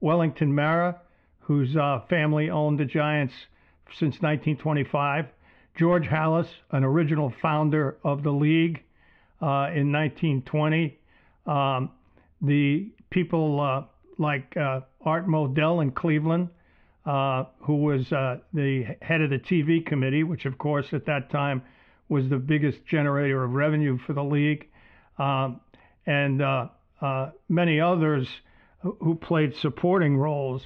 Wellington 0.00 0.54
Mara, 0.54 1.00
whose 1.40 1.76
uh, 1.76 2.00
family 2.08 2.48
owned 2.48 2.78
the 2.78 2.84
Giants 2.84 3.34
since 3.88 4.22
1925. 4.22 5.26
George 5.76 6.06
Halas, 6.06 6.46
an 6.70 6.84
original 6.84 7.32
founder 7.42 7.96
of 8.04 8.22
the 8.22 8.30
league 8.30 8.82
uh, 9.42 9.68
in 9.74 9.90
1920. 9.90 10.98
Um, 11.46 11.90
the 12.42 12.90
people 13.10 13.60
uh, 13.60 13.82
like 14.18 14.56
uh, 14.56 14.80
Art 15.02 15.26
Modell 15.26 15.82
in 15.82 15.90
Cleveland, 15.90 16.48
uh, 17.06 17.44
who 17.60 17.76
was 17.76 18.12
uh, 18.12 18.38
the 18.52 18.84
head 19.02 19.20
of 19.20 19.30
the 19.30 19.38
TV 19.38 19.84
committee, 19.84 20.22
which 20.22 20.44
of 20.44 20.58
course 20.58 20.86
at 20.92 21.06
that 21.06 21.30
time 21.30 21.62
was 22.08 22.28
the 22.28 22.36
biggest 22.36 22.84
generator 22.86 23.44
of 23.44 23.52
revenue 23.52 23.98
for 24.06 24.12
the 24.12 24.22
league, 24.22 24.68
um, 25.18 25.60
and 26.06 26.42
uh, 26.42 26.66
uh, 27.00 27.30
many 27.48 27.80
others 27.80 28.28
who 28.82 29.14
played 29.14 29.54
supporting 29.56 30.16
roles. 30.16 30.62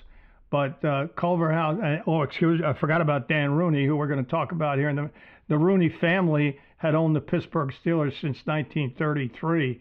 But 0.50 0.84
uh, 0.84 1.08
Culverhouse, 1.16 2.02
oh, 2.06 2.22
excuse 2.22 2.60
me, 2.60 2.66
I 2.66 2.74
forgot 2.74 3.00
about 3.00 3.28
Dan 3.28 3.52
Rooney, 3.52 3.84
who 3.84 3.96
we're 3.96 4.06
going 4.06 4.24
to 4.24 4.30
talk 4.30 4.52
about 4.52 4.78
here. 4.78 4.88
And 4.88 4.98
the, 4.98 5.10
the 5.48 5.58
Rooney 5.58 5.88
family 6.00 6.58
had 6.76 6.94
owned 6.94 7.16
the 7.16 7.20
Pittsburgh 7.20 7.72
Steelers 7.84 8.12
since 8.20 8.38
1933. 8.44 9.80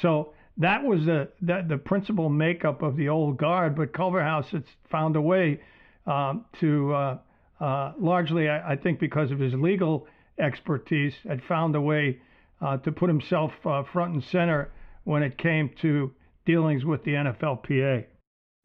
So 0.00 0.32
that 0.58 0.84
was 0.84 1.04
the, 1.04 1.28
the, 1.42 1.64
the 1.68 1.76
principal 1.76 2.28
makeup 2.28 2.82
of 2.82 2.96
the 2.96 3.08
old 3.08 3.36
guard. 3.36 3.74
But 3.76 3.92
Culverhouse 3.92 4.48
has 4.50 4.62
found 4.90 5.16
a 5.16 5.20
way 5.20 5.60
um, 6.06 6.44
to, 6.60 6.94
uh, 6.94 7.18
uh, 7.60 7.92
largely, 7.98 8.48
I, 8.48 8.72
I, 8.72 8.76
think, 8.76 9.00
because 9.00 9.30
of 9.30 9.38
his 9.38 9.54
legal 9.54 10.06
expertise, 10.38 11.14
had 11.26 11.42
found 11.44 11.74
a 11.74 11.80
way 11.80 12.20
uh, 12.60 12.76
to 12.78 12.92
put 12.92 13.08
himself 13.08 13.52
uh, 13.64 13.82
front 13.92 14.14
and 14.14 14.24
center 14.24 14.70
when 15.04 15.22
it 15.22 15.38
came 15.38 15.70
to 15.82 16.12
dealings 16.46 16.84
with 16.84 17.02
the 17.04 17.12
NFLPA. 17.12 18.06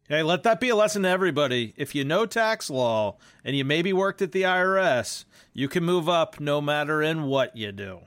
Hey, 0.08 0.24
let 0.24 0.44
that 0.44 0.60
be 0.60 0.70
a 0.70 0.76
lesson 0.76 1.04
to 1.04 1.10
everybody. 1.10 1.74
If 1.78 1.94
you 1.94 2.04
know 2.04 2.26
tax 2.26 2.70
law 2.70 3.18
and 3.44 3.56
you 3.56 3.64
maybe 3.64 3.94
worked 3.94 4.24
at 4.24 4.32
the 4.32 4.42
IRS, 4.42 5.26
you 5.54 5.68
can 5.68 5.84
move 5.84 6.10
up 6.10 6.40
no 6.40 6.62
matter 6.62 7.02
in 7.02 7.24
what 7.24 7.56
you 7.56 7.72
do. 7.72 8.02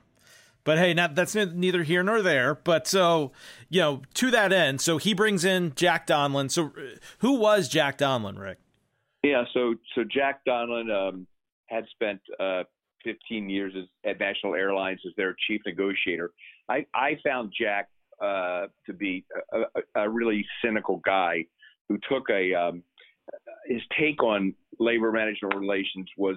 But 0.65 0.79
hey, 0.79 0.95
not, 0.95 1.15
that's 1.15 1.35
neither 1.35 1.83
here 1.83 2.03
nor 2.03 2.23
there. 2.23 2.55
But 2.55 2.87
so, 2.87 3.33
you 3.69 3.81
know, 3.81 4.03
to 4.15 4.31
that 4.31 4.53
end, 4.53 4.81
so 4.81 4.99
he 4.99 5.13
brings 5.13 5.45
in 5.45 5.73
Jack 5.75 6.07
Donlan. 6.07 6.51
So, 6.51 6.67
uh, 6.67 6.97
who 7.19 7.35
was 7.35 7.69
Jack 7.69 7.99
Donlan, 7.99 8.39
Rick? 8.39 8.59
Yeah, 9.23 9.45
so 9.53 9.75
so 9.95 10.03
Jack 10.05 10.41
Donlan 10.47 10.91
um, 10.91 11.27
had 11.67 11.85
spent 11.93 12.21
uh, 12.39 12.63
15 13.05 13.49
years 13.49 13.73
as, 13.77 13.85
at 14.05 14.21
National 14.21 14.55
Airlines 14.55 15.01
as 15.07 15.13
their 15.17 15.35
chief 15.47 15.61
negotiator. 15.67 16.31
I, 16.69 16.87
I 16.95 17.19
found 17.25 17.53
Jack 17.59 17.89
uh, 18.23 18.67
to 18.87 18.93
be 18.93 19.25
a, 19.53 19.81
a, 20.01 20.09
really 20.09 20.47
cynical 20.65 21.01
guy 21.05 21.45
who 21.89 21.99
took 22.09 22.29
a 22.31 22.55
um, 22.55 22.83
his 23.67 23.81
take 23.99 24.23
on 24.23 24.55
labor 24.79 25.11
management 25.11 25.55
relations 25.55 26.09
was 26.17 26.37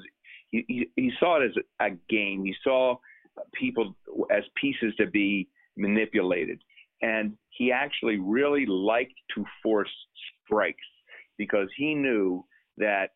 he, 0.49 0.65
he, 0.67 0.89
he 0.95 1.11
saw 1.19 1.41
it 1.41 1.45
as 1.45 1.63
a 1.79 1.95
game. 2.09 2.43
He 2.43 2.55
saw 2.63 2.97
people 3.53 3.95
as 4.31 4.43
pieces 4.55 4.93
to 4.97 5.07
be 5.07 5.47
manipulated, 5.77 6.61
and 7.01 7.37
he 7.49 7.71
actually 7.71 8.17
really 8.17 8.65
liked 8.65 9.13
to 9.35 9.43
force 9.61 9.91
strikes 10.45 10.77
because 11.37 11.67
he 11.75 11.93
knew 11.93 12.43
that 12.77 13.11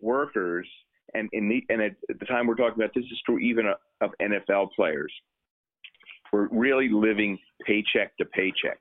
workers 0.00 0.66
and 1.14 1.28
in 1.32 1.48
the 1.48 1.64
and 1.68 1.82
at 1.82 1.96
the 2.08 2.26
time 2.26 2.46
we're 2.46 2.54
talking 2.54 2.80
about 2.82 2.94
this 2.94 3.04
is 3.04 3.20
true 3.24 3.38
even 3.38 3.66
of 4.00 4.10
NFL 4.20 4.68
players 4.76 5.12
were 6.32 6.48
really 6.50 6.88
living 6.90 7.38
paycheck 7.66 8.16
to 8.18 8.24
paycheck, 8.26 8.78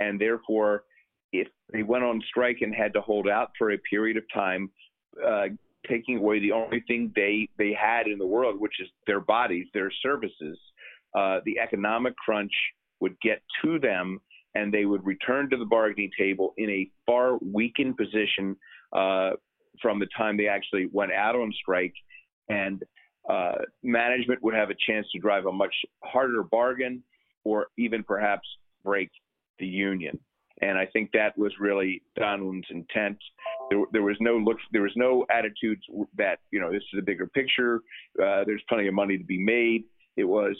and 0.00 0.20
therefore 0.20 0.84
if 1.32 1.48
they 1.72 1.82
went 1.82 2.04
on 2.04 2.20
strike 2.28 2.58
and 2.60 2.74
had 2.74 2.92
to 2.92 3.00
hold 3.00 3.28
out 3.28 3.50
for 3.56 3.72
a 3.72 3.78
period 3.78 4.16
of 4.16 4.24
time, 4.34 4.70
uh, 5.24 5.46
taking 5.88 6.18
away 6.18 6.40
the 6.40 6.52
only 6.52 6.82
thing 6.86 7.12
they 7.14 7.48
they 7.58 7.72
had 7.72 8.06
in 8.06 8.18
the 8.18 8.26
world, 8.26 8.60
which 8.60 8.80
is 8.80 8.88
their 9.06 9.20
bodies, 9.20 9.66
their 9.72 9.90
services, 10.02 10.58
uh, 11.16 11.40
the 11.44 11.58
economic 11.58 12.14
crunch 12.16 12.52
would 13.00 13.16
get 13.20 13.42
to 13.62 13.78
them, 13.78 14.20
and 14.54 14.72
they 14.72 14.84
would 14.84 15.04
return 15.04 15.48
to 15.50 15.56
the 15.56 15.64
bargaining 15.64 16.10
table 16.18 16.54
in 16.56 16.68
a 16.70 16.90
far 17.06 17.38
weakened 17.42 17.96
position 17.96 18.56
uh, 18.92 19.30
from 19.80 19.98
the 19.98 20.08
time 20.16 20.36
they 20.36 20.48
actually 20.48 20.88
went 20.92 21.12
out 21.12 21.34
on 21.34 21.52
strike, 21.60 21.94
and 22.48 22.82
uh, 23.28 23.54
management 23.82 24.42
would 24.42 24.54
have 24.54 24.70
a 24.70 24.76
chance 24.86 25.06
to 25.12 25.18
drive 25.18 25.46
a 25.46 25.52
much 25.52 25.74
harder 26.04 26.42
bargain, 26.42 27.02
or 27.44 27.68
even 27.78 28.02
perhaps 28.02 28.46
break 28.84 29.10
the 29.58 29.66
union. 29.66 30.18
And 30.62 30.76
I 30.76 30.86
think 30.86 31.10
that 31.12 31.36
was 31.38 31.52
really 31.58 32.02
Donlan's 32.18 32.66
intent. 32.70 33.18
There, 33.70 33.84
there, 33.92 34.02
was 34.02 34.16
no 34.20 34.36
look, 34.36 34.56
there 34.72 34.82
was 34.82 34.92
no 34.96 35.24
attitudes 35.30 35.82
that 36.16 36.40
you 36.50 36.60
know 36.60 36.72
this 36.72 36.82
is 36.92 36.98
a 36.98 37.02
bigger 37.02 37.26
picture. 37.26 37.76
Uh, 38.20 38.44
there's 38.44 38.62
plenty 38.68 38.88
of 38.88 38.94
money 38.94 39.16
to 39.16 39.24
be 39.24 39.38
made. 39.38 39.84
It 40.16 40.24
was, 40.24 40.56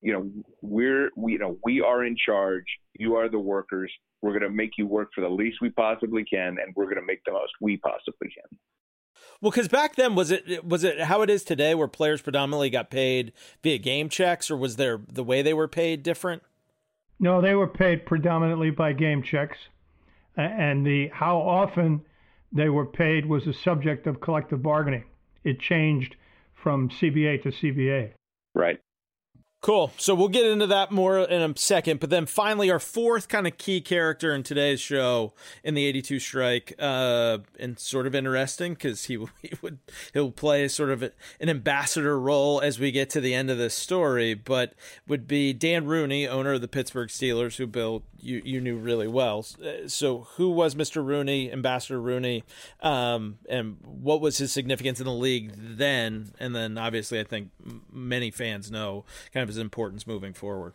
you 0.00 0.12
know, 0.12 0.30
we're 0.62 1.10
we, 1.16 1.32
you 1.32 1.38
know 1.38 1.58
we 1.64 1.82
are 1.82 2.04
in 2.04 2.16
charge. 2.16 2.64
You 2.98 3.16
are 3.16 3.28
the 3.28 3.38
workers. 3.38 3.92
We're 4.22 4.30
going 4.30 4.42
to 4.42 4.50
make 4.50 4.72
you 4.78 4.86
work 4.86 5.10
for 5.14 5.20
the 5.20 5.28
least 5.28 5.58
we 5.60 5.70
possibly 5.70 6.24
can, 6.24 6.56
and 6.62 6.74
we're 6.74 6.86
going 6.86 6.96
to 6.96 7.06
make 7.06 7.22
the 7.26 7.32
most 7.32 7.52
we 7.60 7.76
possibly 7.76 8.28
can. 8.28 8.58
Well, 9.40 9.50
because 9.50 9.68
back 9.68 9.96
then 9.96 10.14
was 10.14 10.30
it 10.30 10.64
was 10.64 10.82
it 10.84 11.00
how 11.02 11.22
it 11.22 11.30
is 11.30 11.44
today, 11.44 11.74
where 11.74 11.88
players 11.88 12.22
predominantly 12.22 12.70
got 12.70 12.90
paid 12.90 13.32
via 13.62 13.78
game 13.78 14.08
checks, 14.08 14.50
or 14.50 14.56
was 14.56 14.76
there 14.76 15.00
the 15.08 15.24
way 15.24 15.42
they 15.42 15.54
were 15.54 15.68
paid 15.68 16.02
different? 16.02 16.42
No, 17.18 17.40
they 17.40 17.54
were 17.54 17.66
paid 17.66 18.06
predominantly 18.06 18.70
by 18.70 18.92
game 18.92 19.22
checks, 19.22 19.58
and 20.36 20.86
the 20.86 21.08
how 21.12 21.38
often 21.38 22.02
they 22.52 22.68
were 22.68 22.86
paid 22.86 23.26
was 23.26 23.46
a 23.46 23.52
subject 23.52 24.06
of 24.06 24.20
collective 24.20 24.62
bargaining. 24.62 25.04
It 25.44 25.60
changed 25.60 26.16
from 26.54 26.88
CBA 26.88 27.42
to 27.42 27.50
CBA. 27.50 28.12
Right. 28.54 28.80
Cool. 29.62 29.90
So 29.96 30.14
we'll 30.14 30.28
get 30.28 30.46
into 30.46 30.66
that 30.68 30.92
more 30.92 31.18
in 31.18 31.42
a 31.42 31.56
second. 31.56 31.98
But 31.98 32.10
then 32.10 32.26
finally, 32.26 32.70
our 32.70 32.78
fourth 32.78 33.28
kind 33.28 33.46
of 33.46 33.58
key 33.58 33.80
character 33.80 34.32
in 34.32 34.42
today's 34.42 34.80
show 34.80 35.32
in 35.64 35.74
the 35.74 35.84
82 35.86 36.20
strike, 36.20 36.74
uh, 36.78 37.38
and 37.58 37.78
sort 37.78 38.06
of 38.06 38.14
interesting 38.14 38.74
because 38.74 39.06
he, 39.06 39.14
he 39.42 39.52
would 39.62 39.78
he'll 40.12 40.30
play 40.30 40.68
sort 40.68 40.90
of 40.90 41.02
an 41.02 41.10
ambassador 41.40 42.18
role 42.20 42.60
as 42.60 42.78
we 42.78 42.92
get 42.92 43.10
to 43.10 43.20
the 43.20 43.34
end 43.34 43.50
of 43.50 43.58
this 43.58 43.74
story, 43.74 44.34
but 44.34 44.74
would 45.08 45.26
be 45.26 45.52
Dan 45.52 45.86
Rooney, 45.86 46.28
owner 46.28 46.52
of 46.52 46.60
the 46.60 46.68
Pittsburgh 46.68 47.08
Steelers, 47.08 47.56
who 47.56 47.66
Bill 47.66 48.04
you 48.20 48.42
you 48.44 48.60
knew 48.60 48.76
really 48.76 49.08
well. 49.08 49.44
So 49.86 50.28
who 50.36 50.50
was 50.50 50.74
Mr. 50.74 51.04
Rooney, 51.04 51.50
Ambassador 51.50 52.00
Rooney, 52.00 52.44
um, 52.82 53.38
and 53.48 53.78
what 53.82 54.20
was 54.20 54.38
his 54.38 54.52
significance 54.52 55.00
in 55.00 55.06
the 55.06 55.12
league 55.12 55.52
then? 55.56 56.32
And 56.38 56.54
then 56.54 56.78
obviously, 56.78 57.20
I 57.20 57.24
think 57.24 57.50
many 57.92 58.30
fans 58.30 58.70
know 58.70 59.04
kind 59.32 59.42
of 59.42 59.45
his 59.48 59.58
importance 59.58 60.06
moving 60.06 60.32
forward? 60.32 60.72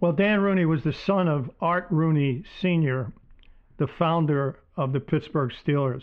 Well, 0.00 0.12
Dan 0.12 0.40
Rooney 0.40 0.64
was 0.64 0.82
the 0.82 0.92
son 0.92 1.28
of 1.28 1.50
Art 1.60 1.86
Rooney 1.90 2.42
Sr., 2.60 3.12
the 3.78 3.86
founder 3.86 4.58
of 4.76 4.92
the 4.92 5.00
Pittsburgh 5.00 5.52
Steelers. 5.64 6.02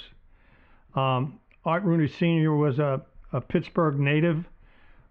Um, 0.96 1.40
Art 1.66 1.84
Rooney 1.84 2.08
Sr. 2.08 2.56
was 2.56 2.80
a, 2.80 3.02
a, 3.34 3.42
Pittsburgh 3.42 4.00
native 4.00 4.46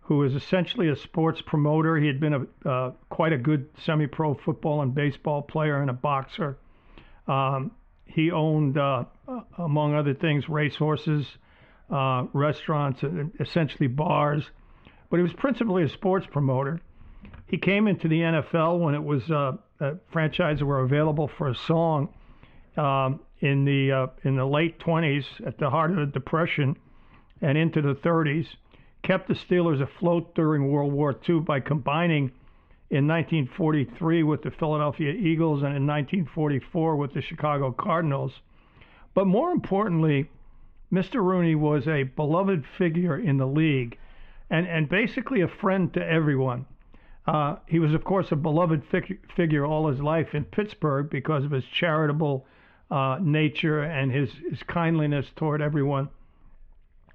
who 0.00 0.16
was 0.16 0.34
essentially 0.34 0.88
a 0.88 0.96
sports 0.96 1.42
promoter. 1.44 1.98
He 1.98 2.06
had 2.06 2.18
been 2.18 2.32
a 2.32 2.68
uh, 2.68 2.92
quite 3.10 3.32
a 3.34 3.38
good 3.38 3.68
semi-pro 3.84 4.34
football 4.34 4.80
and 4.80 4.94
baseball 4.94 5.42
player 5.42 5.80
and 5.82 5.90
a 5.90 5.94
boxer. 5.94 6.56
Um, 7.26 7.72
he 8.06 8.30
owned, 8.30 8.78
uh, 8.78 9.04
among 9.58 9.94
other 9.94 10.14
things, 10.14 10.48
racehorses, 10.48 11.26
uh, 11.90 12.24
restaurants, 12.32 13.02
essentially 13.38 13.86
bars 13.86 14.44
but 15.10 15.16
he 15.16 15.22
was 15.22 15.32
principally 15.34 15.82
a 15.82 15.88
sports 15.88 16.26
promoter. 16.30 16.80
He 17.46 17.58
came 17.58 17.88
into 17.88 18.08
the 18.08 18.20
NFL 18.20 18.78
when 18.80 18.94
it 18.94 19.02
was 19.02 19.30
uh, 19.30 19.52
franchises 20.10 20.62
were 20.62 20.80
available 20.80 21.30
for 21.38 21.48
a 21.48 21.54
song 21.54 22.10
um, 22.76 23.20
in 23.40 23.64
the 23.64 23.92
uh, 23.92 24.06
in 24.24 24.36
the 24.36 24.44
late 24.44 24.78
20s, 24.80 25.24
at 25.46 25.58
the 25.58 25.70
heart 25.70 25.90
of 25.90 25.96
the 25.96 26.06
Depression, 26.06 26.76
and 27.40 27.56
into 27.56 27.80
the 27.80 27.94
30s. 27.94 28.46
Kept 29.02 29.28
the 29.28 29.34
Steelers 29.34 29.80
afloat 29.80 30.34
during 30.34 30.70
World 30.70 30.92
War 30.92 31.16
II 31.28 31.40
by 31.40 31.60
combining 31.60 32.32
in 32.90 33.06
1943 33.06 34.22
with 34.22 34.42
the 34.42 34.50
Philadelphia 34.50 35.12
Eagles 35.12 35.62
and 35.62 35.76
in 35.76 35.86
1944 35.86 36.96
with 36.96 37.14
the 37.14 37.22
Chicago 37.22 37.70
Cardinals. 37.70 38.32
But 39.14 39.26
more 39.26 39.50
importantly, 39.50 40.28
Mr. 40.92 41.22
Rooney 41.22 41.54
was 41.54 41.86
a 41.86 42.04
beloved 42.04 42.64
figure 42.76 43.18
in 43.18 43.36
the 43.36 43.46
league 43.46 43.98
and, 44.50 44.66
and 44.66 44.88
basically 44.88 45.40
a 45.40 45.48
friend 45.48 45.92
to 45.94 46.06
everyone. 46.06 46.66
Uh, 47.26 47.56
he 47.66 47.78
was, 47.78 47.92
of 47.92 48.04
course, 48.04 48.32
a 48.32 48.36
beloved 48.36 48.82
fig- 48.90 49.20
figure 49.36 49.66
all 49.66 49.88
his 49.88 50.00
life 50.00 50.34
in 50.34 50.44
Pittsburgh 50.44 51.10
because 51.10 51.44
of 51.44 51.50
his 51.50 51.64
charitable 51.64 52.46
uh, 52.90 53.18
nature 53.20 53.82
and 53.82 54.10
his, 54.10 54.30
his 54.48 54.62
kindliness 54.62 55.26
toward 55.36 55.60
everyone. 55.60 56.08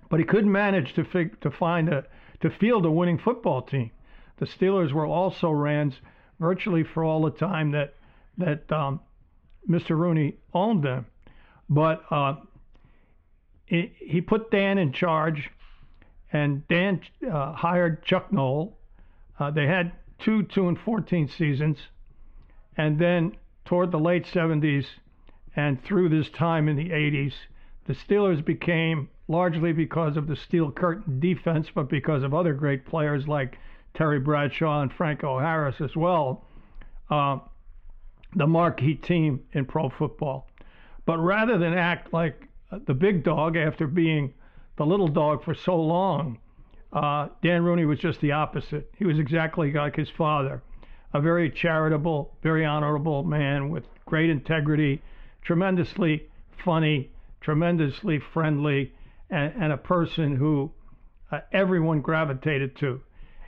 But 0.10 0.20
he 0.20 0.26
couldn't 0.26 0.52
manage 0.52 0.94
to 0.94 1.04
fig- 1.04 1.42
to 1.42 1.50
find 1.50 1.90
a 1.90 2.06
to 2.42 2.52
field 2.52 2.86
a 2.86 2.92
winning 2.92 3.18
football 3.18 3.64
team. 3.64 3.90
The 4.38 4.46
Steelers 4.46 4.92
were 4.92 5.08
also 5.08 5.50
Rans 5.50 5.96
virtually 6.40 6.84
for 6.84 7.04
all 7.04 7.24
the 7.24 7.32
time 7.32 7.72
that 7.72 7.96
that 8.38 8.72
um, 8.72 9.00
Mr. 9.68 9.98
Rooney 9.98 10.38
owned 10.54 10.84
them. 10.84 11.08
But 11.70 12.04
uh, 12.12 12.36
he, 13.66 13.94
he 13.98 14.22
put 14.22 14.52
Dan 14.52 14.78
in 14.78 14.92
charge 14.92 15.50
and 16.34 16.68
Dan 16.68 17.02
uh, 17.32 17.54
hired 17.54 18.04
Chuck 18.04 18.34
Noll. 18.34 18.78
Uh, 19.40 19.52
they 19.52 19.68
had 19.68 19.94
two 20.20 20.44
two 20.44 20.68
and 20.68 20.78
fourteen 20.78 21.30
seasons, 21.30 21.78
and 22.76 23.00
then 23.00 23.38
toward 23.66 23.92
the 23.92 24.00
late 24.00 24.26
70s 24.26 24.86
and 25.56 25.84
through 25.84 26.10
this 26.10 26.30
time 26.30 26.68
in 26.68 26.76
the 26.76 26.90
80s, 26.90 27.34
the 27.86 27.94
Steelers 27.94 28.44
became 28.44 29.10
largely 29.28 29.72
because 29.72 30.18
of 30.18 30.28
the 30.28 30.36
steel 30.36 30.72
curtain 30.72 31.20
defense, 31.20 31.68
but 31.74 31.90
because 31.90 32.24
of 32.24 32.34
other 32.34 32.54
great 32.54 32.86
players 32.86 33.28
like 33.28 33.58
Terry 33.94 34.20
Bradshaw 34.20 34.82
and 34.82 34.92
Franco 34.92 35.40
Harris 35.40 35.80
as 35.80 35.96
well, 35.96 36.46
uh, 37.10 37.40
the 38.36 38.48
marquee 38.48 38.96
team 38.96 39.44
in 39.54 39.66
pro 39.66 39.90
football. 39.90 40.48
But 41.06 41.20
rather 41.20 41.58
than 41.58 41.74
act 41.74 42.14
like 42.14 42.48
the 42.86 42.94
big 42.94 43.24
dog 43.24 43.56
after 43.56 43.86
being 43.86 44.34
the 44.78 44.86
little 44.86 45.08
dog 45.08 45.44
for 45.44 45.54
so 45.54 45.76
long, 45.76 46.40
uh, 46.92 47.28
Dan 47.42 47.64
Rooney 47.64 47.86
was 47.86 48.00
just 48.00 48.22
the 48.22 48.32
opposite. 48.32 48.92
He 48.98 49.06
was 49.06 49.20
exactly 49.20 49.72
like 49.72 49.96
his 49.96 50.10
father, 50.10 50.62
a 51.14 51.22
very 51.22 51.50
charitable, 51.50 52.36
very 52.44 52.66
honorable 52.66 53.24
man 53.24 53.70
with 53.70 53.86
great 54.06 54.30
integrity, 54.30 55.02
tremendously 55.42 56.28
funny, 56.64 57.12
tremendously 57.42 58.20
friendly, 58.20 58.94
and, 59.30 59.54
and 59.62 59.74
a 59.74 59.78
person 59.78 60.36
who 60.36 60.72
uh, 61.32 61.40
everyone 61.52 62.02
gravitated 62.02 62.76
to. 62.78 63.02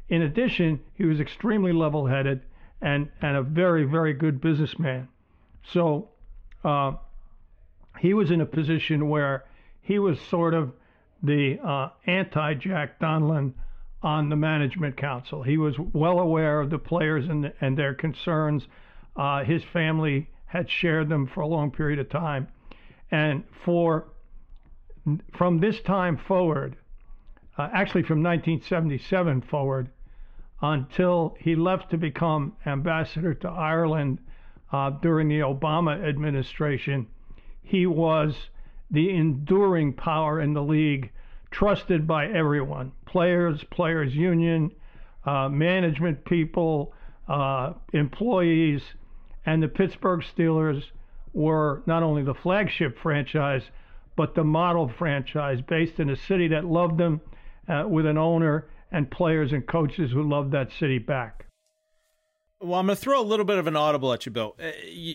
In 0.10 0.24
addition, 0.24 0.80
he 0.96 1.06
was 1.06 1.20
extremely 1.20 1.72
level 1.72 2.06
headed 2.06 2.42
and, 2.82 3.10
and 3.22 3.38
a 3.38 3.42
very, 3.42 3.86
very 3.86 4.14
good 4.14 4.42
businessman. 4.42 5.08
So 5.72 6.10
uh, 6.64 6.94
he 8.00 8.14
was 8.14 8.32
in 8.32 8.42
a 8.42 8.46
position 8.46 9.10
where 9.10 9.46
he 9.82 10.00
was 10.00 10.20
sort 10.20 10.54
of 10.54 10.74
the 11.26 11.60
uh, 11.64 11.90
anti 12.06 12.54
Jack 12.56 13.00
Donlan 13.00 13.54
on 14.02 14.30
the 14.30 14.36
management 14.36 14.98
council. 14.98 15.42
He 15.42 15.58
was 15.58 15.76
well 15.94 16.20
aware 16.20 16.60
of 16.60 16.70
the 16.70 16.78
players 16.78 17.28
and, 17.28 17.52
and 17.62 17.78
their 17.78 17.94
concerns. 17.94 18.68
Uh, 19.16 19.44
his 19.44 19.64
family 19.74 20.30
had 20.46 20.70
shared 20.70 21.10
them 21.10 21.28
for 21.28 21.42
a 21.42 21.48
long 21.48 21.72
period 21.72 22.00
of 22.00 22.10
time. 22.10 22.48
And 23.12 23.44
for 23.64 24.08
from 25.34 25.60
this 25.60 25.80
time 25.82 26.18
forward, 26.18 26.76
uh, 27.58 27.70
actually 27.74 28.04
from 28.04 28.24
1977 28.24 29.42
forward, 29.42 29.90
until 30.62 31.36
he 31.40 31.56
left 31.56 31.92
to 31.92 31.98
become 31.98 32.54
ambassador 32.66 33.34
to 33.34 33.50
Ireland 33.50 34.20
uh, 34.72 34.90
during 34.90 35.28
the 35.28 35.40
Obama 35.40 36.04
administration, 36.08 37.08
he 37.62 37.86
was 37.86 38.50
the 38.92 39.10
enduring 39.10 39.94
power 39.94 40.42
in 40.42 40.54
the 40.54 40.64
league, 40.64 41.12
trusted 41.52 42.06
by 42.06 42.28
everyone 42.28 42.92
players, 43.06 43.64
players' 43.72 44.14
union, 44.14 44.70
uh, 45.26 45.48
management 45.48 46.26
people, 46.26 46.94
uh, 47.30 47.74
employees, 47.94 48.82
and 49.46 49.64
the 49.64 49.68
Pittsburgh 49.68 50.22
Steelers 50.22 50.84
were 51.34 51.82
not 51.86 52.04
only 52.04 52.24
the 52.24 52.34
flagship 52.34 52.98
franchise, 52.98 53.64
but 54.16 54.36
the 54.36 54.44
model 54.44 54.90
franchise 54.98 55.62
based 55.62 56.00
in 56.00 56.10
a 56.10 56.16
city 56.16 56.48
that 56.50 56.66
loved 56.66 56.98
them 56.98 57.22
uh, 57.68 57.86
with 57.88 58.06
an 58.06 58.18
owner 58.18 58.68
and 58.92 59.10
players 59.10 59.52
and 59.52 59.66
coaches 59.68 60.12
who 60.12 60.24
loved 60.24 60.52
that 60.52 60.72
city 60.72 60.98
back. 60.98 61.46
Well, 62.66 62.80
I'm 62.80 62.88
going 62.88 62.96
to 62.96 63.02
throw 63.02 63.22
a 63.22 63.24
little 63.24 63.46
bit 63.46 63.58
of 63.58 63.68
an 63.68 63.76
audible 63.76 64.12
at 64.14 64.26
you, 64.26 64.32
Bill, 64.32 64.56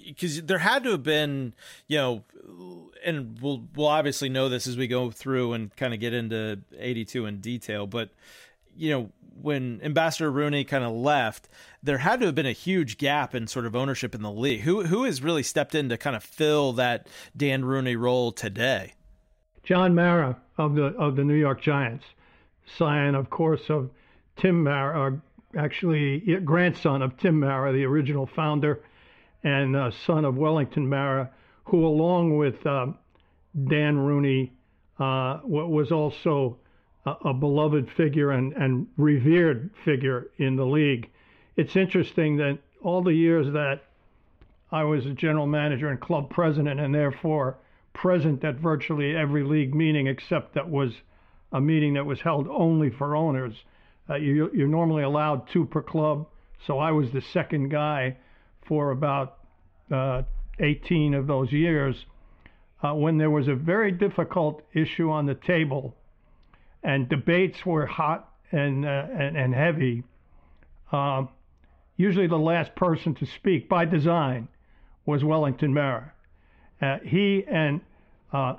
because 0.06 0.38
uh, 0.38 0.42
there 0.44 0.58
had 0.58 0.84
to 0.84 0.92
have 0.92 1.02
been, 1.02 1.54
you 1.88 1.98
know, 1.98 2.24
and 3.04 3.38
we'll 3.40 3.64
we'll 3.74 3.88
obviously 3.88 4.28
know 4.28 4.48
this 4.48 4.66
as 4.66 4.76
we 4.76 4.86
go 4.86 5.10
through 5.10 5.52
and 5.54 5.74
kind 5.76 5.94
of 5.94 6.00
get 6.00 6.14
into 6.14 6.60
82 6.78 7.26
in 7.26 7.40
detail, 7.40 7.86
but 7.86 8.10
you 8.76 8.90
know, 8.90 9.10
when 9.42 9.80
Ambassador 9.82 10.30
Rooney 10.30 10.64
kind 10.64 10.84
of 10.84 10.92
left, 10.92 11.48
there 11.82 11.98
had 11.98 12.20
to 12.20 12.26
have 12.26 12.34
been 12.34 12.46
a 12.46 12.52
huge 12.52 12.98
gap 12.98 13.34
in 13.34 13.46
sort 13.46 13.66
of 13.66 13.74
ownership 13.74 14.14
in 14.14 14.22
the 14.22 14.30
league. 14.30 14.60
Who 14.60 14.84
who 14.84 15.04
has 15.04 15.22
really 15.22 15.42
stepped 15.42 15.74
in 15.74 15.88
to 15.88 15.96
kind 15.96 16.16
of 16.16 16.22
fill 16.22 16.72
that 16.74 17.06
Dan 17.36 17.64
Rooney 17.64 17.96
role 17.96 18.32
today? 18.32 18.94
John 19.64 19.94
Mara 19.94 20.36
of 20.58 20.74
the 20.74 20.86
of 20.96 21.16
the 21.16 21.24
New 21.24 21.34
York 21.34 21.62
Giants, 21.62 22.04
scion, 22.78 23.14
of 23.14 23.30
course, 23.30 23.62
of 23.68 23.90
Tim 24.36 24.62
Mara, 24.62 25.20
actually 25.56 26.20
grandson 26.44 27.02
of 27.02 27.16
Tim 27.16 27.40
Mara, 27.40 27.72
the 27.72 27.84
original 27.84 28.26
founder, 28.26 28.80
and 29.42 29.74
uh, 29.74 29.90
son 30.06 30.24
of 30.24 30.36
Wellington 30.36 30.88
Mara, 30.88 31.30
who, 31.64 31.86
along 31.86 32.36
with 32.36 32.64
uh, 32.66 32.86
Dan 33.68 33.98
Rooney, 33.98 34.52
uh, 34.98 35.40
was 35.44 35.90
also 35.90 36.58
a, 37.06 37.10
a, 37.26 37.34
beloved 37.34 37.90
figure 37.96 38.32
and, 38.32 38.52
and 38.52 38.86
revered 38.98 39.70
figure 39.84 40.30
in 40.36 40.56
the 40.56 40.66
league. 40.66 41.08
It's 41.56 41.74
interesting 41.74 42.36
that 42.36 42.58
all 42.82 43.02
the 43.02 43.14
years 43.14 43.50
that 43.52 43.80
I 44.70 44.84
was 44.84 45.06
a 45.06 45.10
general 45.10 45.46
manager 45.46 45.88
and 45.88 46.00
club 46.00 46.30
president, 46.30 46.80
and 46.80 46.94
therefore 46.94 47.58
present 47.92 48.44
at 48.44 48.56
virtually 48.56 49.16
every 49.16 49.42
league 49.42 49.74
meeting 49.74 50.06
except 50.06 50.54
that 50.54 50.68
was 50.68 50.92
a 51.52 51.60
meeting 51.60 51.94
that 51.94 52.06
was 52.06 52.20
held 52.20 52.46
only 52.48 52.90
for 52.90 53.16
owners. 53.16 53.64
Uh, 54.10 54.16
you, 54.16 54.50
you're 54.52 54.66
normally 54.66 55.04
allowed 55.04 55.48
two 55.48 55.64
per 55.64 55.82
club, 55.82 56.26
so 56.66 56.78
I 56.78 56.90
was 56.90 57.12
the 57.12 57.20
second 57.20 57.68
guy 57.68 58.16
for 58.66 58.90
about 58.90 59.38
uh, 59.90 60.22
18 60.58 61.14
of 61.14 61.28
those 61.28 61.52
years. 61.52 62.06
Uh, 62.82 62.94
when 62.94 63.18
there 63.18 63.30
was 63.30 63.46
a 63.46 63.54
very 63.54 63.92
difficult 63.92 64.62
issue 64.72 65.10
on 65.10 65.26
the 65.26 65.34
table 65.34 65.94
and 66.82 67.08
debates 67.08 67.64
were 67.64 67.86
hot 67.86 68.32
and, 68.50 68.84
uh, 68.84 69.06
and, 69.12 69.36
and, 69.36 69.54
heavy, 69.54 70.02
um, 70.90 71.28
usually 71.96 72.26
the 72.26 72.38
last 72.38 72.74
person 72.74 73.14
to 73.14 73.26
speak 73.26 73.68
by 73.68 73.84
design 73.84 74.48
was 75.04 75.22
Wellington 75.22 75.72
Mara. 75.72 76.12
Uh, 76.80 76.96
he 77.04 77.44
and 77.46 77.80
uh, 78.32 78.54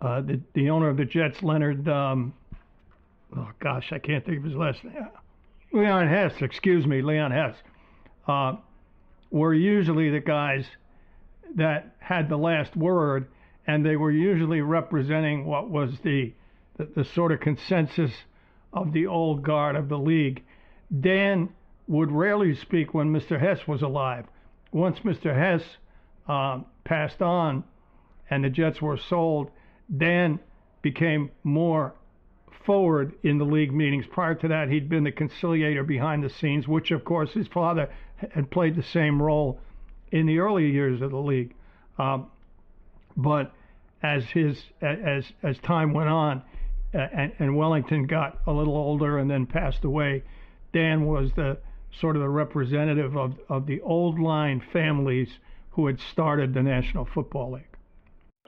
the, 0.00 0.40
the 0.52 0.70
owner 0.70 0.88
of 0.88 0.98
the 0.98 1.04
Jets, 1.06 1.42
Leonard 1.42 1.88
um, 1.88 2.34
oh 3.36 3.50
gosh, 3.60 3.92
I 3.92 3.98
can't 3.98 4.24
think 4.24 4.38
of 4.38 4.44
his 4.44 4.54
last 4.54 4.82
name. 4.84 5.08
Leon 5.72 6.08
Hess, 6.08 6.32
excuse 6.40 6.86
me, 6.86 7.02
Leon 7.02 7.30
Hess, 7.30 7.54
uh, 8.26 8.56
were 9.30 9.54
usually 9.54 10.10
the 10.10 10.20
guys 10.20 10.66
that 11.54 11.94
had 11.98 12.28
the 12.28 12.36
last 12.36 12.76
word, 12.76 13.28
and 13.66 13.84
they 13.84 13.96
were 13.96 14.10
usually 14.10 14.60
representing 14.60 15.46
what 15.46 15.70
was 15.70 15.92
the, 16.02 16.32
the, 16.76 16.88
the 16.96 17.04
sort 17.04 17.32
of 17.32 17.40
consensus 17.40 18.12
of 18.72 18.92
the 18.92 19.06
old 19.06 19.42
guard 19.42 19.76
of 19.76 19.88
the 19.88 19.98
league. 19.98 20.42
Dan 21.00 21.50
would 21.86 22.10
rarely 22.10 22.54
speak 22.54 22.94
when 22.94 23.12
Mr. 23.12 23.38
Hess 23.40 23.66
was 23.66 23.82
alive. 23.82 24.26
Once 24.72 25.00
Mr. 25.00 25.34
Hess 25.34 25.62
uh, 26.28 26.60
passed 26.84 27.22
on 27.22 27.64
and 28.28 28.44
the 28.44 28.50
Jets 28.50 28.80
were 28.80 28.96
sold, 28.96 29.50
Dan 29.96 30.38
became 30.82 31.30
more 31.42 31.94
forward 32.70 33.12
in 33.24 33.36
the 33.36 33.44
league 33.44 33.72
meetings. 33.72 34.06
Prior 34.06 34.32
to 34.32 34.46
that, 34.46 34.68
he'd 34.68 34.88
been 34.88 35.02
the 35.02 35.10
conciliator 35.10 35.82
behind 35.82 36.22
the 36.22 36.30
scenes, 36.30 36.68
which, 36.68 36.92
of 36.92 37.04
course, 37.04 37.32
his 37.32 37.48
father 37.48 37.90
had 38.32 38.48
played 38.48 38.76
the 38.76 38.82
same 38.84 39.20
role 39.20 39.58
in 40.12 40.24
the 40.24 40.38
early 40.38 40.70
years 40.70 41.02
of 41.02 41.10
the 41.10 41.18
league. 41.18 41.52
Um, 41.98 42.30
but 43.16 43.52
as 44.04 44.22
his 44.26 44.62
as 44.80 45.24
as 45.42 45.58
time 45.58 45.92
went 45.92 46.10
on, 46.10 46.44
uh, 46.94 46.98
and, 47.12 47.32
and 47.40 47.56
Wellington 47.56 48.06
got 48.06 48.38
a 48.46 48.52
little 48.52 48.76
older 48.76 49.18
and 49.18 49.28
then 49.28 49.46
passed 49.46 49.82
away, 49.82 50.22
Dan 50.72 51.06
was 51.06 51.32
the 51.32 51.58
sort 52.00 52.14
of 52.14 52.22
the 52.22 52.28
representative 52.28 53.16
of, 53.16 53.34
of 53.48 53.66
the 53.66 53.80
old 53.80 54.20
line 54.20 54.62
families 54.72 55.40
who 55.70 55.88
had 55.88 55.98
started 55.98 56.54
the 56.54 56.62
National 56.62 57.04
Football 57.04 57.54
League. 57.54 57.64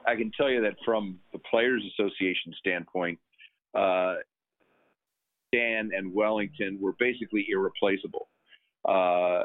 I 0.07 0.15
can 0.15 0.31
tell 0.31 0.49
you 0.49 0.61
that 0.61 0.75
from 0.85 1.19
the 1.33 1.39
Players 1.39 1.83
Association 1.91 2.53
standpoint, 2.57 3.19
uh, 3.75 4.15
Dan 5.53 5.91
and 5.95 6.13
Wellington 6.13 6.77
were 6.81 6.93
basically 6.99 7.45
irreplaceable. 7.49 8.29
Uh, 8.87 9.43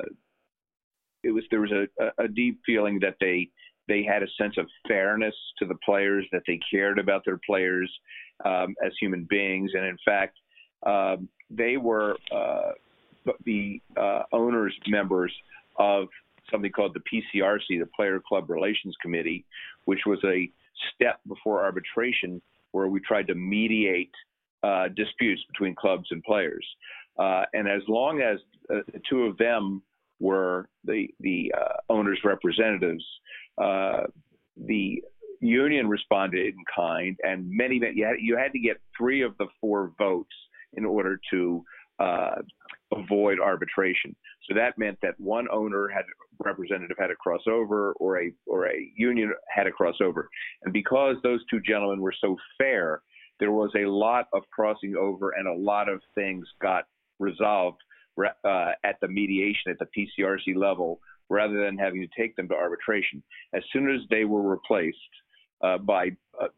it 1.22 1.30
was 1.30 1.44
there 1.50 1.60
was 1.60 1.72
a, 1.72 2.22
a, 2.22 2.28
deep 2.28 2.60
feeling 2.64 2.98
that 3.00 3.16
they 3.20 3.48
they 3.88 4.02
had 4.02 4.22
a 4.22 4.26
sense 4.40 4.54
of 4.56 4.66
fairness 4.86 5.34
to 5.58 5.66
the 5.66 5.74
players, 5.84 6.26
that 6.32 6.42
they 6.46 6.58
cared 6.70 6.98
about 6.98 7.24
their 7.24 7.40
players 7.46 7.90
um, 8.44 8.74
as 8.84 8.92
human 9.00 9.26
beings, 9.28 9.72
and 9.74 9.84
in 9.84 9.96
fact, 10.04 10.38
um, 10.86 11.28
they 11.50 11.76
were 11.76 12.16
uh, 12.32 12.72
the 13.44 13.80
uh, 13.96 14.22
owners 14.32 14.74
members 14.88 15.32
of 15.78 16.08
something 16.50 16.72
called 16.72 16.94
the 16.94 17.00
PCRC, 17.00 17.78
the 17.78 17.88
Player 17.94 18.20
Club 18.26 18.48
Relations 18.50 18.94
Committee, 19.02 19.44
which 19.84 20.00
was 20.06 20.18
a 20.24 20.50
step 20.94 21.20
before 21.26 21.62
arbitration 21.62 22.40
where 22.72 22.88
we 22.88 23.00
tried 23.00 23.26
to 23.26 23.34
mediate 23.34 24.12
uh, 24.62 24.88
disputes 24.96 25.42
between 25.52 25.74
clubs 25.74 26.06
and 26.10 26.22
players. 26.22 26.66
Uh, 27.18 27.44
and 27.52 27.68
as 27.68 27.82
long 27.88 28.20
as 28.20 28.38
uh, 28.72 28.80
the 28.92 29.00
two 29.08 29.24
of 29.24 29.36
them 29.38 29.82
were 30.20 30.68
the 30.84 31.08
the 31.20 31.52
uh, 31.56 31.92
owners' 31.92 32.20
representatives, 32.24 33.04
uh, 33.62 34.02
the 34.66 35.02
union 35.40 35.88
responded 35.88 36.46
in 36.46 36.54
kind, 36.74 37.16
and 37.22 37.48
many 37.48 37.80
you 37.94 38.04
had, 38.04 38.16
you 38.20 38.36
had 38.36 38.52
to 38.52 38.58
get 38.58 38.78
three 38.96 39.22
of 39.22 39.36
the 39.38 39.46
four 39.60 39.92
votes 39.98 40.34
in 40.74 40.84
order 40.84 41.20
to 41.30 41.64
uh, 41.98 42.36
avoid 42.94 43.38
arbitration. 43.40 44.14
So 44.48 44.54
that 44.54 44.78
meant 44.78 44.98
that 45.02 45.14
one 45.18 45.46
owner 45.52 45.88
had 45.88 46.04
representative 46.44 46.96
had 46.98 47.08
to 47.08 47.16
cross 47.16 47.42
over, 47.50 47.92
or 47.94 48.20
a 48.20 48.32
or 48.46 48.68
a 48.68 48.92
union 48.96 49.32
had 49.54 49.64
to 49.64 49.72
cross 49.72 49.96
over. 50.02 50.28
And 50.62 50.72
because 50.72 51.16
those 51.22 51.40
two 51.50 51.60
gentlemen 51.60 52.00
were 52.00 52.14
so 52.20 52.36
fair, 52.56 53.02
there 53.40 53.52
was 53.52 53.70
a 53.76 53.86
lot 53.86 54.26
of 54.32 54.42
crossing 54.50 54.96
over, 54.96 55.30
and 55.30 55.46
a 55.46 55.54
lot 55.54 55.88
of 55.88 56.00
things 56.14 56.46
got 56.60 56.84
resolved 57.18 57.78
uh, 58.44 58.72
at 58.84 58.96
the 59.00 59.08
mediation 59.08 59.70
at 59.70 59.78
the 59.78 59.86
PCRC 59.96 60.56
level 60.56 61.00
rather 61.30 61.62
than 61.62 61.76
having 61.76 62.00
to 62.00 62.20
take 62.20 62.34
them 62.36 62.48
to 62.48 62.54
arbitration. 62.54 63.22
As 63.54 63.62
soon 63.72 63.90
as 63.94 64.00
they 64.10 64.24
were 64.24 64.42
replaced 64.42 64.96
uh, 65.62 65.78
by 65.78 66.10
uh, 66.40 66.48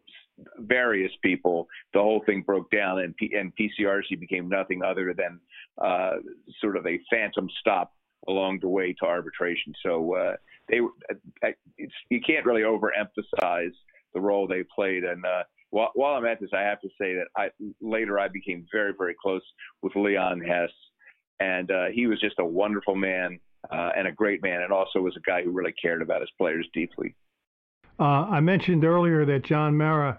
various 0.59 1.13
people, 1.23 1.67
the 1.93 2.01
whole 2.01 2.23
thing 2.27 2.43
broke 2.43 2.71
down, 2.71 3.01
and, 3.01 3.17
P- 3.17 3.35
and 3.35 3.53
PCRC 3.57 4.19
became 4.19 4.49
nothing 4.49 4.83
other 4.83 5.15
than 5.15 5.41
uh, 5.83 6.17
sort 6.61 6.77
of 6.77 6.87
a 6.87 6.99
phantom 7.11 7.49
stop 7.61 7.93
along 8.29 8.61
the 8.61 8.69
way 8.69 8.95
to 9.01 9.07
arbitration. 9.07 9.73
So 9.83 10.15
uh, 10.15 10.37
they, 10.69 10.81
you 12.11 12.21
can't 12.21 12.45
really 12.45 12.63
overemphasize 12.63 13.73
the 14.15 14.21
role 14.21 14.47
they 14.47 14.65
played. 14.75 15.05
And 15.05 15.25
uh, 15.25 15.43
while, 15.71 15.91
while, 15.95 16.15
I'm 16.15 16.27
at 16.27 16.41
this, 16.41 16.51
I 16.53 16.63
have 16.63 16.81
to 16.81 16.89
say 17.01 17.15
that 17.15 17.27
I 17.37 17.51
later 17.81 18.19
I 18.19 18.29
became 18.29 18.67
very, 18.73 18.93
very 18.97 19.15
close 19.21 19.43
with 19.83 19.95
Leon 19.97 20.41
Hess, 20.41 20.71
and 21.39 21.71
uh, 21.71 21.87
he 21.93 22.07
was 22.07 22.21
just 22.21 22.39
a 22.39 22.45
wonderful 22.45 22.95
man 22.95 23.39
uh, 23.71 23.91
and 23.97 24.07
a 24.07 24.13
great 24.13 24.43
man, 24.43 24.63
and 24.63 24.73
also 24.73 25.01
was 25.01 25.17
a 25.17 25.21
guy 25.21 25.43
who 25.43 25.51
really 25.51 25.75
cared 25.81 26.03
about 26.03 26.21
his 26.21 26.31
players 26.39 26.67
deeply. 26.75 27.15
Uh, 27.99 28.27
I 28.31 28.41
mentioned 28.41 28.85
earlier 28.85 29.25
that 29.27 29.45
John 29.45 29.77
Mara 29.77 30.19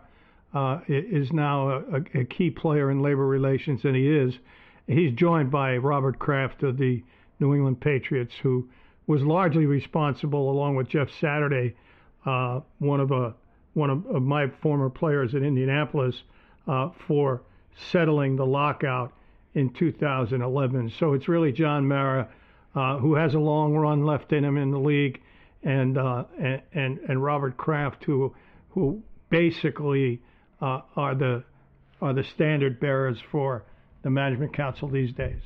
uh, 0.53 0.79
is 0.87 1.31
now 1.31 1.69
a, 1.69 2.19
a, 2.19 2.25
key 2.25 2.49
player 2.49 2.91
in 2.91 3.01
labor 3.01 3.25
relations, 3.25 3.85
and 3.85 3.95
he 3.95 4.09
is. 4.09 4.33
He's 4.87 5.13
joined 5.13 5.49
by 5.49 5.77
Robert 5.77 6.19
Kraft 6.19 6.63
of 6.63 6.77
the 6.77 7.03
New 7.39 7.55
England 7.55 7.79
Patriots, 7.79 8.33
who 8.41 8.67
was 9.07 9.21
largely 9.21 9.65
responsible, 9.65 10.51
along 10.51 10.75
with 10.75 10.89
Jeff 10.89 11.07
Saturday, 11.19 11.75
uh, 12.25 12.59
one 12.79 12.99
of 12.99 13.11
a 13.11 13.33
one 13.73 13.89
of, 13.89 14.05
of, 14.07 14.21
my 14.21 14.47
former 14.61 14.89
players 14.89 15.33
at 15.33 15.41
Indianapolis, 15.41 16.23
uh, 16.67 16.89
for 17.07 17.41
settling 17.89 18.35
the 18.35 18.45
lockout 18.45 19.13
in 19.53 19.69
2011. 19.69 20.91
So 20.99 21.13
it's 21.13 21.29
really 21.29 21.53
John 21.53 21.87
Mara, 21.87 22.27
uh, 22.75 22.97
who 22.97 23.15
has 23.15 23.33
a 23.33 23.39
long 23.39 23.73
run 23.73 24.05
left 24.05 24.33
in 24.33 24.43
him 24.43 24.57
in 24.57 24.71
the 24.71 24.79
league, 24.79 25.21
and 25.63 25.97
uh, 25.97 26.25
and 26.73 26.99
and 26.99 27.23
Robert 27.23 27.55
Kraft, 27.55 28.03
who 28.03 28.35
who 28.71 29.01
basically 29.29 30.21
uh, 30.61 30.81
are 30.95 31.15
the 31.15 31.43
are 32.01 32.13
the 32.13 32.23
standard 32.23 32.79
bearers 32.79 33.17
for 33.31 33.63
the 34.01 34.09
management 34.09 34.53
council 34.55 34.87
these 34.87 35.13
days. 35.13 35.41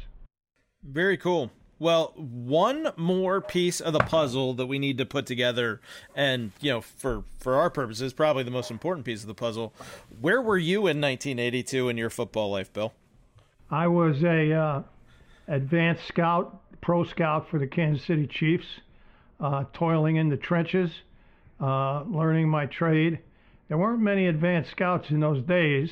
Very 0.84 1.18
cool. 1.18 1.52
Well, 1.78 2.14
one 2.16 2.92
more 2.96 3.42
piece 3.42 3.82
of 3.82 3.92
the 3.92 4.00
puzzle 4.00 4.54
that 4.54 4.68
we 4.68 4.80
need 4.80 4.98
to 5.00 5.06
put 5.06 5.26
together, 5.26 5.82
and 6.16 6.54
you 6.62 6.72
know, 6.72 6.82
for 6.82 7.24
for 7.38 7.56
our 7.56 7.70
purposes, 7.70 8.14
probably 8.14 8.44
the 8.44 8.52
most 8.52 8.72
important 8.72 9.06
piece 9.06 9.22
of 9.22 9.28
the 9.28 9.34
puzzle. 9.34 9.74
Where 10.22 10.42
were 10.42 10.58
you 10.58 10.80
in 10.88 11.02
1982 11.02 11.90
in 11.90 11.98
your 11.98 12.10
football 12.10 12.52
life, 12.52 12.72
Bill? 12.72 12.94
I 13.70 13.88
was 13.88 14.24
a 14.24 14.54
uh, 14.54 14.84
advanced 15.50 16.08
scout, 16.08 16.62
pro 16.82 17.04
scout 17.04 17.50
for 17.50 17.60
the 17.60 17.68
Kansas 17.68 18.06
City 18.06 18.26
Chiefs, 18.28 18.68
uh, 19.42 19.66
toiling 19.74 20.16
in 20.16 20.30
the 20.30 20.38
trenches, 20.38 20.92
uh, 21.60 22.04
learning 22.04 22.48
my 22.48 22.68
trade. 22.68 23.20
There 23.68 23.78
weren't 23.78 24.02
many 24.02 24.28
advanced 24.28 24.72
scouts 24.72 25.10
in 25.10 25.20
those 25.20 25.44
days. 25.44 25.92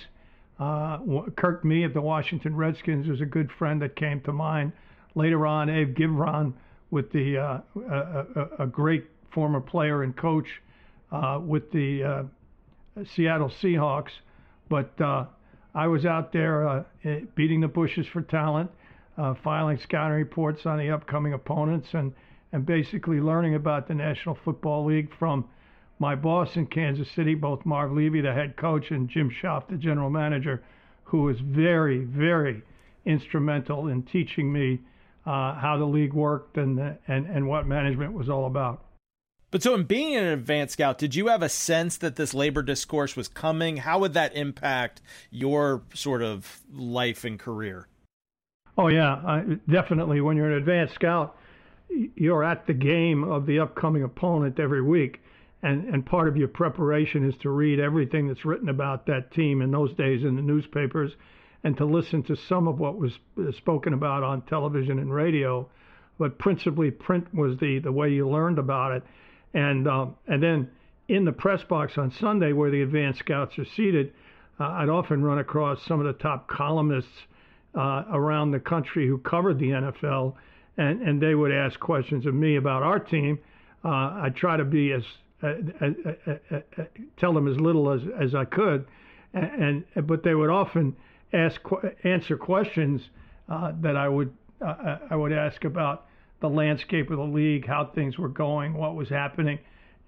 Uh, 0.60 1.00
Kirk 1.36 1.66
Mee 1.66 1.84
of 1.84 1.94
the 1.94 2.02
Washington 2.02 2.56
Redskins 2.56 3.08
was 3.08 3.22
a 3.22 3.26
good 3.26 3.52
friend 3.52 3.82
that 3.82 3.96
came 3.96 4.22
to 4.22 4.32
mind. 4.32 4.72
Later 5.16 5.48
on, 5.48 5.70
Abe 5.70 5.96
Gibron 5.96 6.54
with 6.92 7.12
the 7.12 7.38
uh, 7.38 7.60
a, 7.90 8.64
a, 8.64 8.68
great 8.68 9.06
former 9.32 9.60
player 9.60 10.04
and 10.04 10.16
coach 10.16 10.48
uh, 11.12 11.40
with 11.44 11.72
the 11.72 12.04
uh, 12.04 12.24
Seattle 13.16 13.52
Seahawks. 13.62 14.12
But 14.70 15.00
uh, 15.02 15.26
I 15.74 15.88
was 15.88 16.06
out 16.06 16.32
there 16.32 16.68
uh, 16.68 16.84
eh, 17.04 17.22
beating 17.36 17.62
the 17.62 17.68
bushes 17.68 18.06
for 18.14 18.22
talent, 18.22 18.70
filing 19.44 19.80
scouting 19.80 20.18
reports 20.18 20.68
on 20.68 20.78
the 20.78 20.92
upcoming 20.92 21.34
opponents, 21.34 21.90
and 21.94 22.14
and 22.52 22.64
basically 22.64 23.20
learning 23.20 23.56
about 23.56 23.88
the 23.88 23.96
National 23.96 24.38
Football 24.46 24.86
League 24.86 25.10
from 25.18 25.46
my 26.00 26.16
boss 26.16 26.56
in 26.56 26.68
Kansas 26.68 27.10
City, 27.12 27.36
both 27.36 27.66
Marv 27.66 27.92
Levy, 27.92 28.22
the 28.22 28.34
head 28.34 28.58
coach, 28.58 28.92
and 28.92 29.10
Jim 29.10 29.30
Schaaf, 29.30 29.68
the 29.68 29.78
general 29.78 30.10
manager, 30.10 30.64
who 31.04 31.24
was 31.24 31.40
very, 31.40 32.00
very 32.00 32.62
instrumental 33.06 33.88
in 33.88 34.04
teaching 34.04 34.52
me 34.52 34.80
uh, 35.26 35.54
how 35.56 35.78
the 35.78 35.86
league 35.86 36.14
worked 36.14 36.58
and, 36.58 36.80
and, 37.08 37.26
and 37.26 37.48
what 37.48 37.68
management 37.68 38.14
was 38.14 38.30
all 38.30 38.46
about. 38.46 38.84
But 39.52 39.62
so, 39.62 39.76
in 39.76 39.84
being 39.84 40.16
an 40.16 40.24
advanced 40.24 40.74
scout, 40.74 40.98
did 40.98 41.14
you 41.14 41.28
have 41.28 41.44
a 41.44 41.50
sense 41.50 41.98
that 41.98 42.16
this 42.16 42.34
labor 42.34 42.64
discourse 42.64 43.16
was 43.16 43.28
coming? 43.28 43.78
How 43.78 44.00
would 44.00 44.14
that 44.14 44.36
impact 44.36 45.00
your 45.30 45.84
sort 45.94 46.24
of 46.24 46.62
life 46.74 47.24
and 47.24 47.38
career? 47.38 47.88
Oh, 48.80 48.88
yeah, 48.88 49.14
uh, 49.14 49.44
definitely. 49.70 50.22
When 50.22 50.38
you're 50.38 50.50
an 50.50 50.58
advanced 50.58 50.96
scout, 50.96 51.38
you're 52.16 52.44
at 52.44 52.66
the 52.66 52.74
game 52.74 53.24
of 53.24 53.46
the 53.46 53.60
upcoming 53.60 54.02
opponent 54.02 54.60
every 54.60 54.82
week. 54.82 55.22
And, 55.64 55.86
and 55.86 56.06
part 56.06 56.28
of 56.28 56.36
your 56.36 56.50
preparation 56.50 57.28
is 57.28 57.38
to 57.38 57.50
read 57.50 57.80
everything 57.80 58.28
that's 58.28 58.44
written 58.44 58.68
about 58.68 59.06
that 59.06 59.32
team 59.32 59.62
in 59.62 59.72
those 59.72 59.94
days 59.94 60.24
in 60.24 60.36
the 60.36 60.42
newspapers 60.42 61.14
and 61.64 61.78
to 61.78 61.86
listen 61.86 62.22
to 62.24 62.36
some 62.36 62.68
of 62.68 62.80
what 62.80 62.98
was 62.98 63.18
spoken 63.56 63.94
about 63.94 64.24
on 64.24 64.42
television 64.42 65.00
and 65.00 65.14
radio, 65.14 65.68
but 66.20 66.38
principally 66.38 66.92
print 66.92 67.34
was 67.34 67.58
the 67.58 67.80
the 67.80 67.92
way 67.92 68.10
you 68.10 68.28
learned 68.28 68.60
about 68.60 68.92
it, 68.92 69.04
and 69.54 69.88
um, 69.88 70.16
and 70.28 70.44
then 70.44 70.70
in 71.08 71.24
the 71.26 71.32
press 71.32 71.64
box 71.64 71.98
on 71.98 72.12
Sunday 72.12 72.52
where 72.52 72.70
the 72.70 72.82
advanced 72.82 73.20
scouts 73.20 73.58
are 73.58 73.66
seated, 73.66 74.14
uh, 74.60 74.66
I'd 74.66 74.90
often 74.90 75.24
run 75.24 75.40
across 75.40 75.82
some 75.86 76.00
of 76.00 76.06
the 76.06 76.22
top 76.22 76.48
columnists 76.48 77.28
uh, 77.76 78.04
around 78.12 78.52
the 78.52 78.60
country 78.60 79.08
who 79.08 79.18
covered 79.18 79.60
the 79.60 79.70
NFL, 79.70 80.36
and 80.78 81.02
and 81.02 81.22
they 81.22 81.34
would 81.34 81.54
ask 81.54 81.80
questions 81.80 82.26
of 82.26 82.34
me 82.34 82.58
about 82.58 82.84
our 82.84 83.00
team. 83.00 83.40
Uh, 83.86 84.22
I'd 84.24 84.36
try 84.36 84.58
to 84.58 84.66
be 84.66 84.92
as 84.92 85.04
tell 87.18 87.34
them 87.34 87.48
as 87.48 87.60
little 87.60 87.92
as 87.92 88.02
as 88.20 88.36
I 88.36 88.46
could, 88.46 88.86
and, 89.34 89.84
and 89.96 90.08
but 90.08 90.24
they 90.24 90.36
would 90.36 90.50
often 90.50 90.96
ask 91.34 91.62
answer 92.04 92.38
questions 92.38 93.10
uh, 93.50 93.74
that 93.82 93.96
I 93.98 94.08
would 94.08 94.34
uh, 94.62 94.66
uh, 94.66 95.00
I 95.10 95.16
would 95.16 95.34
ask 95.34 95.64
about 95.66 96.08
the 96.40 96.50
landscape 96.50 97.10
of 97.10 97.18
the 97.18 97.24
league, 97.24 97.66
how 97.66 97.86
things 97.86 98.18
were 98.18 98.30
going, 98.30 98.74
what 98.74 98.96
was 98.96 99.10
happening, 99.10 99.60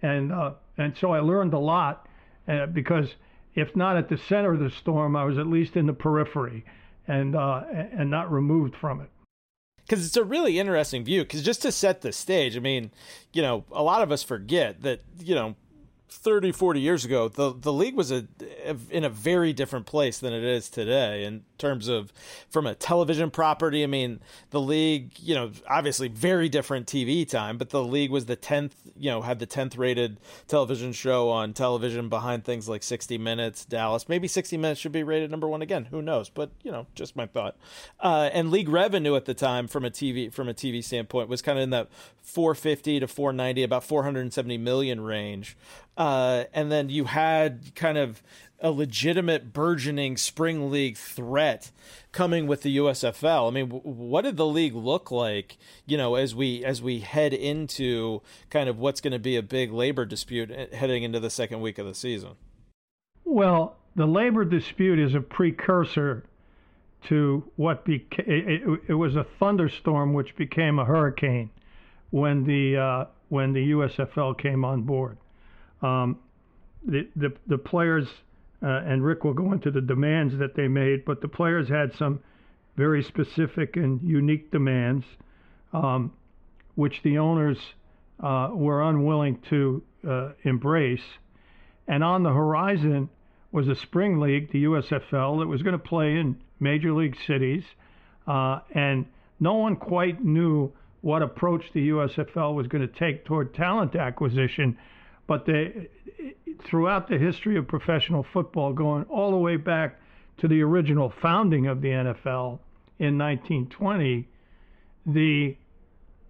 and 0.02 0.32
uh, 0.32 0.52
and 0.78 0.96
so 0.98 1.12
I 1.12 1.20
learned 1.20 1.54
a 1.54 1.60
lot 1.60 2.08
uh, 2.48 2.68
because 2.68 3.16
if 3.56 3.76
not 3.76 3.98
at 3.98 4.10
the 4.10 4.18
center 4.18 4.54
of 4.54 4.60
the 4.60 4.70
storm, 4.70 5.16
I 5.16 5.24
was 5.26 5.38
at 5.38 5.48
least 5.48 5.76
in 5.76 5.86
the 5.86 5.94
periphery 5.94 6.66
and 7.08 7.36
uh, 7.36 7.64
and 7.72 8.10
not 8.10 8.32
removed 8.32 8.76
from 8.76 9.02
it 9.02 9.10
because 9.86 10.06
it's 10.06 10.18
a 10.18 10.24
really 10.24 10.60
interesting 10.60 11.04
view. 11.04 11.24
Because 11.24 11.44
just 11.44 11.62
to 11.62 11.72
set 11.72 12.02
the 12.02 12.12
stage, 12.12 12.58
I 12.58 12.60
mean, 12.60 12.92
you 13.34 13.42
know, 13.42 13.66
a 13.72 13.84
lot 13.84 14.02
of 14.02 14.12
us 14.12 14.24
forget 14.24 14.82
that 14.82 15.02
you 15.20 15.36
know 15.36 15.56
30 16.10 16.52
40 16.52 16.80
years 16.80 17.04
ago 17.04 17.28
the 17.28 17.54
the 17.54 17.74
league 17.74 17.96
was 17.96 18.12
a 18.12 18.26
in 18.90 19.04
a 19.04 19.10
very 19.10 19.54
different 19.54 19.86
place 19.86 20.20
than 20.20 20.34
it 20.34 20.44
is 20.44 20.70
today 20.70 21.24
in 21.26 21.44
terms 21.58 21.88
of 21.88 22.12
from 22.50 22.66
a 22.66 22.76
television 22.76 23.30
property 23.30 23.84
i 23.84 23.88
mean 23.88 24.20
the 24.52 24.62
league 24.62 25.12
you 25.20 25.36
know 25.36 25.52
obviously 25.70 26.08
very 26.08 26.50
different 26.50 26.88
tv 26.88 27.28
time 27.28 27.58
but 27.58 27.70
the 27.70 27.84
league 27.84 28.12
was 28.12 28.26
the 28.26 28.38
10th 28.38 28.72
you 28.98 29.10
know 29.10 29.22
had 29.22 29.40
the 29.40 29.48
10th 29.48 29.78
rated 29.78 30.18
television 30.48 30.94
show 30.94 31.30
on 31.30 31.54
television 31.54 32.10
behind 32.10 32.44
things 32.44 32.70
like 32.70 32.84
60 32.84 33.18
minutes 33.18 33.66
dallas. 33.66 34.08
Maybe 34.08 34.28
60 34.28 34.58
minutes 34.58 34.80
should 34.80 34.92
be 34.92 35.04
rated 35.04 35.32
number 35.32 35.48
1 35.48 35.62
again. 35.62 35.86
Who 35.86 36.02
knows? 36.02 36.30
But 36.30 36.52
you 36.64 36.72
know 36.72 36.88
just 36.96 37.16
my 37.16 37.26
thought. 37.26 37.58
Uh, 38.00 38.30
and 38.34 38.52
league 38.52 38.70
revenue 38.70 39.16
at 39.16 39.26
the 39.26 39.34
time 39.34 39.68
from 39.68 39.86
a 39.86 39.92
tv 39.92 40.32
from 40.32 40.48
a 40.48 40.54
tv 40.54 40.84
standpoint 40.84 41.30
was 41.30 41.42
kind 41.42 41.58
of 41.58 41.64
in 41.64 41.70
that 41.72 41.90
450 42.22 43.02
to 43.02 43.08
490 43.08 43.64
about 43.64 43.84
470 43.84 44.58
million 44.58 45.02
range. 45.02 45.58
Uh, 45.98 46.46
and 46.54 46.72
then 46.72 46.90
you 46.90 47.06
had 47.06 47.74
kind 47.76 47.98
of 47.98 48.22
a 48.60 48.72
legitimate 48.72 49.54
burgeoning 49.54 50.18
spring 50.18 50.72
league 50.72 50.98
threat 50.98 51.72
coming 52.12 52.48
with 52.48 52.62
the 52.62 52.78
USFL. 52.78 53.48
I 53.48 53.52
mean, 53.52 53.70
what 53.70 54.24
did 54.24 54.38
the 54.38 54.46
league 54.46 54.76
look 54.76 55.12
like, 55.12 55.58
you 55.86 55.98
know, 55.98 56.16
as 56.16 56.34
we 56.34 56.64
as 56.64 56.82
we 56.82 57.00
head 57.00 57.34
into 57.34 58.22
kind 58.50 58.70
of 58.70 58.80
what's 58.80 59.02
going 59.02 59.14
to 59.14 59.20
be 59.20 59.36
a 59.36 59.44
big 59.44 59.72
labor 59.72 60.06
dispute 60.06 60.52
heading 60.74 61.04
into 61.04 61.20
the 61.20 61.30
second 61.30 61.62
week 61.62 61.78
of 61.78 61.86
the 61.86 61.96
season? 61.96 62.32
Well, 63.24 63.76
the 63.96 64.06
labor 64.06 64.46
dispute 64.46 65.00
is 65.00 65.16
a 65.16 65.22
precursor 65.22 66.26
to 67.08 67.44
what 67.56 67.86
became 67.86 68.26
it, 68.28 68.62
it, 68.62 68.80
it, 68.90 68.94
was 68.94 69.16
a 69.16 69.26
thunderstorm 69.40 70.14
which 70.14 70.36
became 70.36 70.80
a 70.80 70.86
hurricane 70.86 71.50
when 72.10 72.44
the 72.46 72.78
uh, 72.78 73.06
when 73.30 73.54
the 73.54 73.72
USFL 73.72 74.38
came 74.38 74.64
on 74.66 74.84
board. 74.84 75.18
Um, 75.82 76.20
the, 76.86 77.08
the, 77.16 77.34
the 77.48 77.58
players, 77.58 78.08
and 78.86 79.04
Rick 79.04 79.24
will 79.24 79.34
go 79.34 79.52
into 79.52 79.70
the 79.70 79.82
demands 79.82 80.38
that 80.38 80.56
they 80.56 80.68
made, 80.68 81.06
but 81.06 81.22
the 81.22 81.28
players 81.28 81.70
had 81.70 81.94
some 81.94 82.20
very 82.76 83.04
specific 83.04 83.76
and 83.78 84.02
unique 84.02 84.52
demands, 84.52 85.06
um, 85.74 86.12
which 86.76 87.02
the 87.04 87.18
owners 87.18 87.58
uh, 88.22 88.50
were 88.54 88.82
unwilling 88.82 89.40
to 89.50 89.84
uh, 90.08 90.30
embrace. 90.44 91.04
And 91.88 92.04
on 92.04 92.24
the 92.24 92.32
horizon 92.32 93.10
was 93.52 93.68
a 93.68 93.76
spring 93.76 94.20
league, 94.20 94.52
the 94.52 94.64
USFL, 94.66 95.40
that 95.40 95.48
was 95.48 95.62
going 95.62 95.78
to 95.78 95.84
play 95.84 96.18
in 96.18 96.38
major 96.60 96.92
league 96.92 97.16
cities. 97.28 97.64
Uh, 98.28 98.60
and 98.74 99.06
no 99.40 99.54
one 99.56 99.76
quite 99.76 100.24
knew 100.24 100.72
what 101.02 101.22
approach 101.22 101.64
the 101.74 101.90
USFL 101.90 102.56
was 102.56 102.68
going 102.68 102.82
to 102.88 102.94
take 103.00 103.26
toward 103.26 103.54
talent 103.54 103.96
acquisition. 103.96 104.78
But 105.28 105.46
they, 105.46 105.90
throughout 106.64 107.08
the 107.08 107.18
history 107.18 107.58
of 107.58 107.68
professional 107.68 108.24
football, 108.24 108.74
going 108.74 109.04
all 109.06 109.32
the 109.32 109.38
way 109.38 109.58
back 109.58 110.00
to 110.38 110.48
the 110.48 110.62
original 110.62 111.10
founding 111.22 111.68
of 111.68 111.82
the 111.82 111.90
NFL 111.90 112.60
in 113.00 113.18
1920, 113.18 114.28
the 115.06 115.56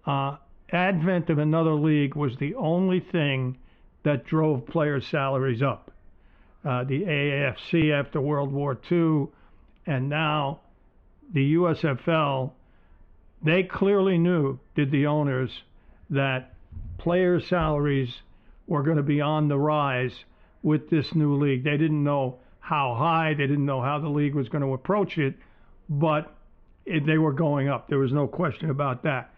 uh, 0.06 0.36
advent 0.70 1.30
of 1.30 1.38
another 1.38 1.74
league 1.74 2.14
was 2.14 2.36
the 2.36 2.54
only 2.54 3.00
thing 3.00 3.58
that 4.02 4.24
drove 4.24 4.66
players' 4.66 5.06
salaries 5.06 5.62
up. 5.62 5.90
Uh, 6.64 6.84
the 6.84 7.02
AAFC 7.02 7.92
after 7.92 8.20
World 8.20 8.52
War 8.52 8.78
II, 8.90 9.28
and 9.86 10.08
now 10.08 10.60
the 11.32 11.54
USFL, 11.54 12.52
they 13.42 13.62
clearly 13.62 14.18
knew, 14.18 14.58
did 14.74 14.90
the 14.90 15.06
owners, 15.06 15.62
that 16.10 16.54
players' 16.98 17.46
salaries 17.46 18.22
were 18.66 18.82
going 18.82 18.96
to 18.96 19.02
be 19.02 19.20
on 19.20 19.48
the 19.48 19.58
rise 19.58 20.24
with 20.62 20.90
this 20.90 21.14
new 21.14 21.36
league. 21.36 21.64
They 21.64 21.76
didn't 21.76 22.02
know 22.02 22.38
how 22.60 22.94
high, 22.94 23.34
they 23.34 23.46
didn't 23.46 23.66
know 23.66 23.80
how 23.80 24.00
the 24.00 24.08
league 24.08 24.34
was 24.34 24.48
going 24.48 24.62
to 24.62 24.72
approach 24.72 25.18
it, 25.18 25.34
but 25.88 26.34
it, 26.84 27.06
they 27.06 27.18
were 27.18 27.32
going 27.32 27.68
up. 27.68 27.88
There 27.88 27.98
was 27.98 28.12
no 28.12 28.26
question 28.26 28.70
about 28.70 29.04
that. 29.04 29.30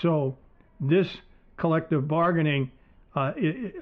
So 0.00 0.36
this 0.80 1.08
collective 1.56 2.06
bargaining 2.06 2.70
uh, 3.16 3.32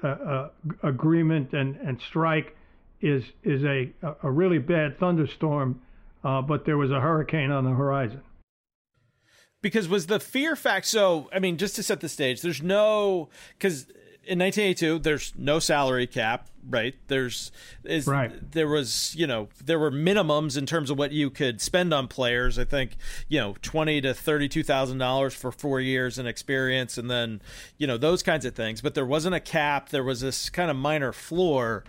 uh, 0.03 0.07
uh, 0.07 0.49
agreement 0.81 1.53
and, 1.53 1.75
and 1.77 2.01
strike 2.01 2.55
is 3.01 3.23
is 3.43 3.63
a, 3.63 3.91
a 4.23 4.31
really 4.31 4.57
bad 4.57 4.97
thunderstorm, 4.97 5.81
uh, 6.23 6.41
but 6.41 6.65
there 6.65 6.77
was 6.77 6.89
a 6.89 6.99
hurricane 6.99 7.51
on 7.51 7.65
the 7.65 7.71
horizon. 7.71 8.21
Because 9.61 9.89
was 9.89 10.07
the 10.07 10.19
fear 10.19 10.55
fact 10.55 10.85
so? 10.85 11.29
I 11.33 11.39
mean, 11.39 11.57
just 11.57 11.75
to 11.75 11.83
set 11.83 11.99
the 11.99 12.09
stage, 12.09 12.41
there's 12.41 12.63
no 12.63 13.29
because 13.57 13.87
in 14.27 14.39
1982 14.39 14.99
there's 14.99 15.33
no 15.37 15.59
salary 15.59 16.07
cap 16.07 16.49
right? 16.69 16.95
There's 17.07 17.51
is 17.83 18.07
right. 18.07 18.51
there 18.51 18.67
was 18.67 19.15
you 19.15 19.27
know 19.27 19.49
there 19.63 19.79
were 19.79 19.91
minimums 19.91 20.57
in 20.57 20.65
terms 20.65 20.89
of 20.89 20.97
what 20.97 21.11
you 21.11 21.29
could 21.29 21.61
spend 21.61 21.93
on 21.93 22.07
players. 22.07 22.57
I 22.57 22.65
think 22.65 22.97
you 23.27 23.39
know 23.39 23.55
20 23.61 24.01
to 24.01 24.13
32 24.13 24.63
thousand 24.63 24.97
dollars 24.97 25.33
for 25.33 25.51
four 25.51 25.79
years 25.79 26.17
in 26.17 26.27
experience 26.27 26.97
and 26.97 27.09
then 27.09 27.41
you 27.77 27.87
know 27.87 27.97
those 27.97 28.23
kinds 28.23 28.45
of 28.45 28.55
things. 28.55 28.81
But 28.81 28.95
there 28.95 29.05
wasn't 29.05 29.35
a 29.35 29.39
cap. 29.39 29.89
There 29.89 30.03
was 30.03 30.21
this 30.21 30.49
kind 30.49 30.69
of 30.71 30.77
minor 30.77 31.11
floor 31.11 31.83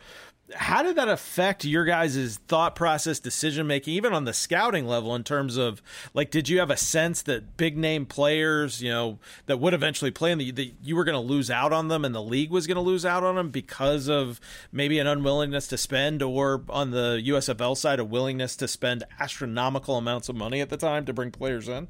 how 0.55 0.83
did 0.83 0.97
that 0.97 1.09
affect 1.09 1.65
your 1.65 1.85
guys' 1.85 2.39
thought 2.47 2.77
process, 2.77 3.19
decision 3.19 3.67
making, 3.67 3.95
even 3.95 4.13
on 4.13 4.25
the 4.25 4.33
scouting 4.33 4.87
level 4.87 5.15
in 5.15 5.25
terms 5.25 5.57
of 5.57 5.83
like, 6.15 6.31
did 6.31 6.49
you 6.49 6.61
have 6.61 6.71
a 6.71 6.77
sense 6.77 7.23
that 7.23 7.57
big 7.57 7.77
name 7.77 8.07
players, 8.07 8.81
you 8.81 8.91
know, 8.91 9.19
that 9.47 9.59
would 9.59 9.75
eventually 9.75 10.11
play 10.11 10.31
in 10.31 10.39
the, 10.39 10.51
that 10.53 10.73
you 10.83 10.95
were 10.95 11.05
going 11.05 11.15
to 11.15 11.21
lose 11.21 11.51
out 11.51 11.73
on 11.73 11.89
them 11.89 12.05
and 12.05 12.15
the 12.15 12.23
league 12.23 12.51
was 12.51 12.67
going 12.67 12.77
to 12.77 12.81
lose 12.81 13.05
out 13.05 13.25
on 13.25 13.35
them 13.35 13.51
because 13.51 14.09
of 14.09 14.41
maybe 14.71 14.99
an 15.01 15.07
unwillingness 15.07 15.67
to 15.67 15.77
spend 15.77 16.23
or 16.23 16.63
on 16.69 16.93
the 16.93 17.21
USFL 17.27 17.77
side, 17.77 17.99
a 17.99 18.05
willingness 18.05 18.55
to 18.57 18.69
spend 18.69 19.03
astronomical 19.19 19.97
amounts 19.97 20.29
of 20.29 20.37
money 20.37 20.61
at 20.61 20.71
the 20.71 20.77
time 20.77 21.05
to 21.07 21.13
bring 21.13 21.33
players 21.33 21.69
in? 21.69 21.89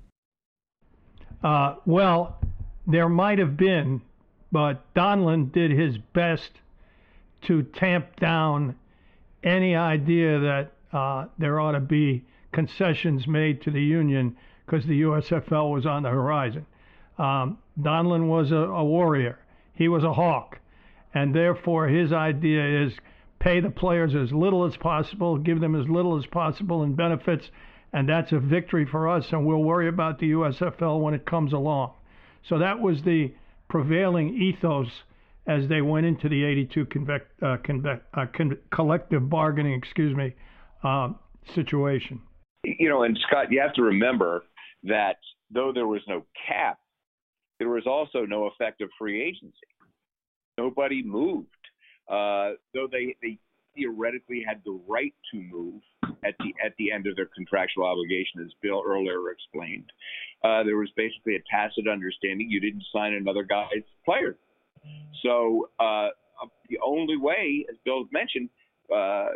Uh, 1.42 1.74
well, 1.84 2.38
there 2.86 3.10
might 3.10 3.38
have 3.38 3.56
been, 3.58 4.00
but 4.50 4.82
Donlan 4.94 5.52
did 5.52 5.70
his 5.70 5.98
best 5.98 6.52
to 7.46 7.62
tamp 7.62 8.16
down 8.16 8.76
any 9.42 9.76
idea 9.76 10.38
that 10.40 10.72
uh, 10.92 11.26
there 11.38 11.60
ought 11.60 11.72
to 11.72 11.80
be 11.80 12.24
concessions 12.52 13.26
made 13.26 13.62
to 13.62 13.70
the 13.70 13.82
union 13.82 14.36
because 14.64 14.86
the 14.86 15.02
USFL 15.02 15.72
was 15.72 15.86
on 15.86 16.02
the 16.02 16.08
horizon. 16.08 16.66
Um, 17.18 17.58
Donlan 17.80 18.28
was 18.28 18.50
a, 18.50 18.56
a 18.56 18.84
warrior. 18.84 19.38
He 19.74 19.88
was 19.88 20.04
a 20.04 20.12
hawk. 20.12 20.58
And 21.14 21.34
therefore, 21.34 21.88
his 21.88 22.12
idea 22.12 22.84
is 22.84 22.92
pay 23.38 23.60
the 23.60 23.70
players 23.70 24.14
as 24.14 24.32
little 24.32 24.64
as 24.64 24.76
possible, 24.76 25.38
give 25.38 25.60
them 25.60 25.74
as 25.74 25.88
little 25.88 26.18
as 26.18 26.26
possible 26.26 26.82
in 26.82 26.94
benefits, 26.94 27.50
and 27.92 28.08
that's 28.08 28.32
a 28.32 28.38
victory 28.38 28.84
for 28.84 29.08
us, 29.08 29.32
and 29.32 29.46
we'll 29.46 29.62
worry 29.62 29.88
about 29.88 30.18
the 30.18 30.32
USFL 30.32 31.00
when 31.00 31.14
it 31.14 31.24
comes 31.24 31.52
along. 31.52 31.92
So 32.42 32.58
that 32.58 32.80
was 32.80 33.02
the 33.02 33.32
prevailing 33.68 34.36
ethos 34.36 34.88
as 35.46 35.68
they 35.68 35.80
went 35.80 36.06
into 36.06 36.28
the 36.28 36.44
82 36.44 36.86
convec- 36.86 37.20
uh, 37.42 37.56
uh, 38.20 38.26
con- 38.36 38.58
collective 38.74 39.28
bargaining, 39.30 39.74
excuse 39.74 40.14
me, 40.16 40.34
uh, 40.82 41.10
situation. 41.54 42.20
You 42.64 42.88
know, 42.88 43.04
and 43.04 43.18
Scott, 43.26 43.50
you 43.50 43.60
have 43.60 43.74
to 43.74 43.82
remember 43.82 44.44
that 44.84 45.16
though 45.50 45.72
there 45.72 45.86
was 45.86 46.02
no 46.08 46.24
cap, 46.48 46.78
there 47.58 47.68
was 47.68 47.86
also 47.86 48.26
no 48.26 48.46
effective 48.48 48.88
free 48.98 49.22
agency. 49.22 49.56
Nobody 50.58 51.02
moved. 51.02 51.48
Uh, 52.08 52.52
though 52.74 52.88
they, 52.90 53.16
they 53.22 53.38
theoretically 53.74 54.44
had 54.46 54.60
the 54.64 54.80
right 54.88 55.14
to 55.32 55.40
move 55.40 55.80
at 56.24 56.34
the 56.38 56.54
at 56.64 56.72
the 56.78 56.90
end 56.90 57.06
of 57.06 57.14
their 57.16 57.28
contractual 57.34 57.84
obligation, 57.84 58.40
as 58.44 58.50
Bill 58.62 58.82
earlier 58.86 59.30
explained. 59.30 59.90
Uh, 60.42 60.62
there 60.64 60.76
was 60.76 60.90
basically 60.96 61.36
a 61.36 61.42
tacit 61.50 61.88
understanding 61.90 62.50
you 62.50 62.60
didn't 62.60 62.84
sign 62.92 63.12
another 63.12 63.42
guy's 63.42 63.84
player. 64.04 64.36
So 65.26 65.70
uh, 65.80 66.08
the 66.68 66.78
only 66.84 67.16
way, 67.16 67.66
as 67.68 67.76
Bill 67.84 68.04
mentioned, 68.12 68.48
uh, 68.94 69.26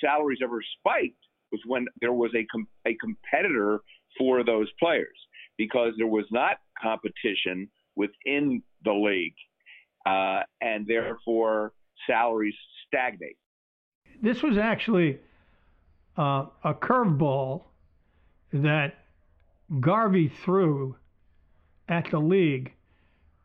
salaries 0.00 0.38
ever 0.42 0.60
spiked 0.78 1.16
was 1.52 1.60
when 1.66 1.86
there 2.00 2.12
was 2.12 2.30
a 2.34 2.44
com- 2.46 2.68
a 2.86 2.94
competitor 2.94 3.80
for 4.18 4.44
those 4.44 4.68
players 4.78 5.16
because 5.56 5.92
there 5.96 6.06
was 6.06 6.24
not 6.30 6.56
competition 6.80 7.68
within 7.96 8.62
the 8.84 8.92
league, 8.92 9.34
uh, 10.06 10.40
and 10.60 10.86
therefore 10.86 11.72
salaries 12.06 12.54
stagnate. 12.86 13.36
This 14.20 14.42
was 14.42 14.58
actually 14.58 15.18
uh, 16.16 16.46
a 16.64 16.74
curveball 16.74 17.64
that 18.52 19.04
Garvey 19.80 20.28
threw 20.28 20.96
at 21.88 22.10
the 22.10 22.20
league, 22.20 22.72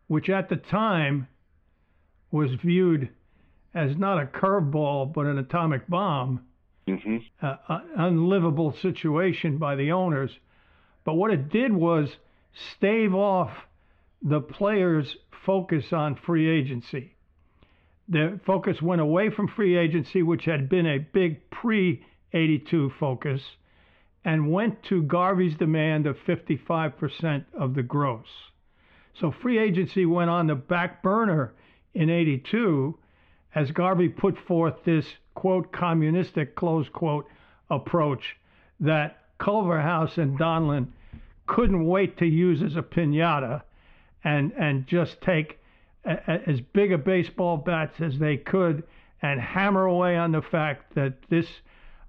which 0.07 0.29
at 0.29 0.49
the 0.49 0.55
time 0.55 1.27
was 2.33 2.51
viewed 2.55 3.09
as 3.75 3.95
not 3.95 4.21
a 4.21 4.25
curveball 4.25 5.13
but 5.13 5.27
an 5.27 5.37
atomic 5.37 5.87
bomb, 5.87 6.41
mm-hmm. 6.87 7.17
uh, 7.43 7.55
an 7.69 7.83
unlivable 7.95 8.75
situation 8.81 9.57
by 9.59 9.75
the 9.75 9.91
owners. 9.91 10.31
But 11.05 11.13
what 11.13 11.31
it 11.31 11.49
did 11.49 11.71
was 11.71 12.17
stave 12.75 13.13
off 13.13 13.51
the 14.23 14.41
players' 14.41 15.15
focus 15.45 15.93
on 15.93 16.15
free 16.15 16.49
agency. 16.49 17.15
The 18.09 18.39
focus 18.45 18.81
went 18.81 19.01
away 19.01 19.29
from 19.29 19.47
free 19.47 19.77
agency, 19.77 20.23
which 20.23 20.45
had 20.45 20.69
been 20.69 20.87
a 20.87 20.97
big 20.97 21.49
pre 21.51 22.03
82 22.33 22.93
focus, 22.99 23.41
and 24.25 24.51
went 24.51 24.81
to 24.83 25.03
Garvey's 25.03 25.55
demand 25.55 26.07
of 26.07 26.17
55% 26.25 27.45
of 27.53 27.75
the 27.75 27.83
gross. 27.83 28.27
So 29.19 29.31
free 29.31 29.59
agency 29.59 30.07
went 30.07 30.31
on 30.31 30.47
the 30.47 30.55
back 30.55 31.03
burner 31.03 31.53
in 31.93 32.09
82 32.09 32.97
as 33.55 33.71
Garvey 33.71 34.09
put 34.09 34.37
forth 34.37 34.83
this 34.83 35.05
quote 35.35 35.71
communistic 35.71 36.55
close 36.55 36.89
quote 36.89 37.27
approach 37.69 38.37
that 38.79 39.19
Culverhouse 39.39 40.17
and 40.17 40.37
Donlan 40.37 40.87
couldn't 41.45 41.85
wait 41.85 42.17
to 42.17 42.25
use 42.25 42.61
as 42.61 42.75
a 42.75 42.81
pinata 42.81 43.63
and 44.23 44.51
and 44.53 44.87
just 44.87 45.21
take 45.21 45.59
a, 46.05 46.13
a, 46.13 46.49
as 46.49 46.61
big 46.61 46.91
a 46.91 46.97
baseball 46.97 47.57
bats 47.57 47.99
as 47.99 48.17
they 48.19 48.37
could 48.37 48.83
and 49.21 49.39
hammer 49.39 49.85
away 49.85 50.17
on 50.17 50.31
the 50.31 50.41
fact 50.41 50.95
that 50.95 51.13
this 51.29 51.47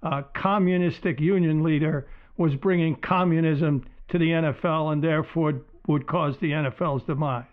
uh, 0.03 0.21
communistic 0.33 1.19
union 1.19 1.63
leader 1.63 2.07
was 2.37 2.55
bringing 2.55 2.95
communism 2.95 3.85
to 4.09 4.17
the 4.17 4.29
NFL 4.29 4.91
and 4.93 5.03
therefore 5.03 5.61
would 5.87 6.07
cause 6.07 6.37
the 6.39 6.51
NFL's 6.51 7.03
demise 7.03 7.45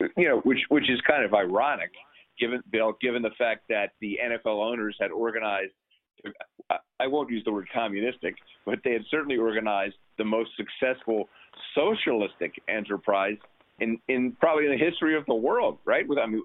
you 0.00 0.28
know, 0.28 0.40
which 0.40 0.60
which 0.68 0.90
is 0.90 1.00
kind 1.06 1.24
of 1.24 1.34
ironic, 1.34 1.90
given 2.38 2.62
Bill, 2.70 2.96
given 3.00 3.22
the 3.22 3.30
fact 3.38 3.62
that 3.68 3.92
the 4.00 4.18
NFL 4.22 4.64
owners 4.64 4.96
had 5.00 5.10
organized. 5.10 5.72
I 6.98 7.06
won't 7.06 7.30
use 7.30 7.42
the 7.44 7.52
word 7.52 7.68
communistic, 7.74 8.36
but 8.64 8.78
they 8.82 8.92
had 8.92 9.02
certainly 9.10 9.36
organized 9.36 9.96
the 10.16 10.24
most 10.24 10.50
successful 10.56 11.28
socialistic 11.74 12.54
enterprise 12.68 13.36
in 13.80 13.98
in 14.08 14.32
probably 14.40 14.66
in 14.66 14.70
the 14.70 14.78
history 14.78 15.16
of 15.16 15.26
the 15.26 15.34
world, 15.34 15.78
right? 15.84 16.06
With 16.06 16.18
I 16.18 16.26
mean, 16.26 16.42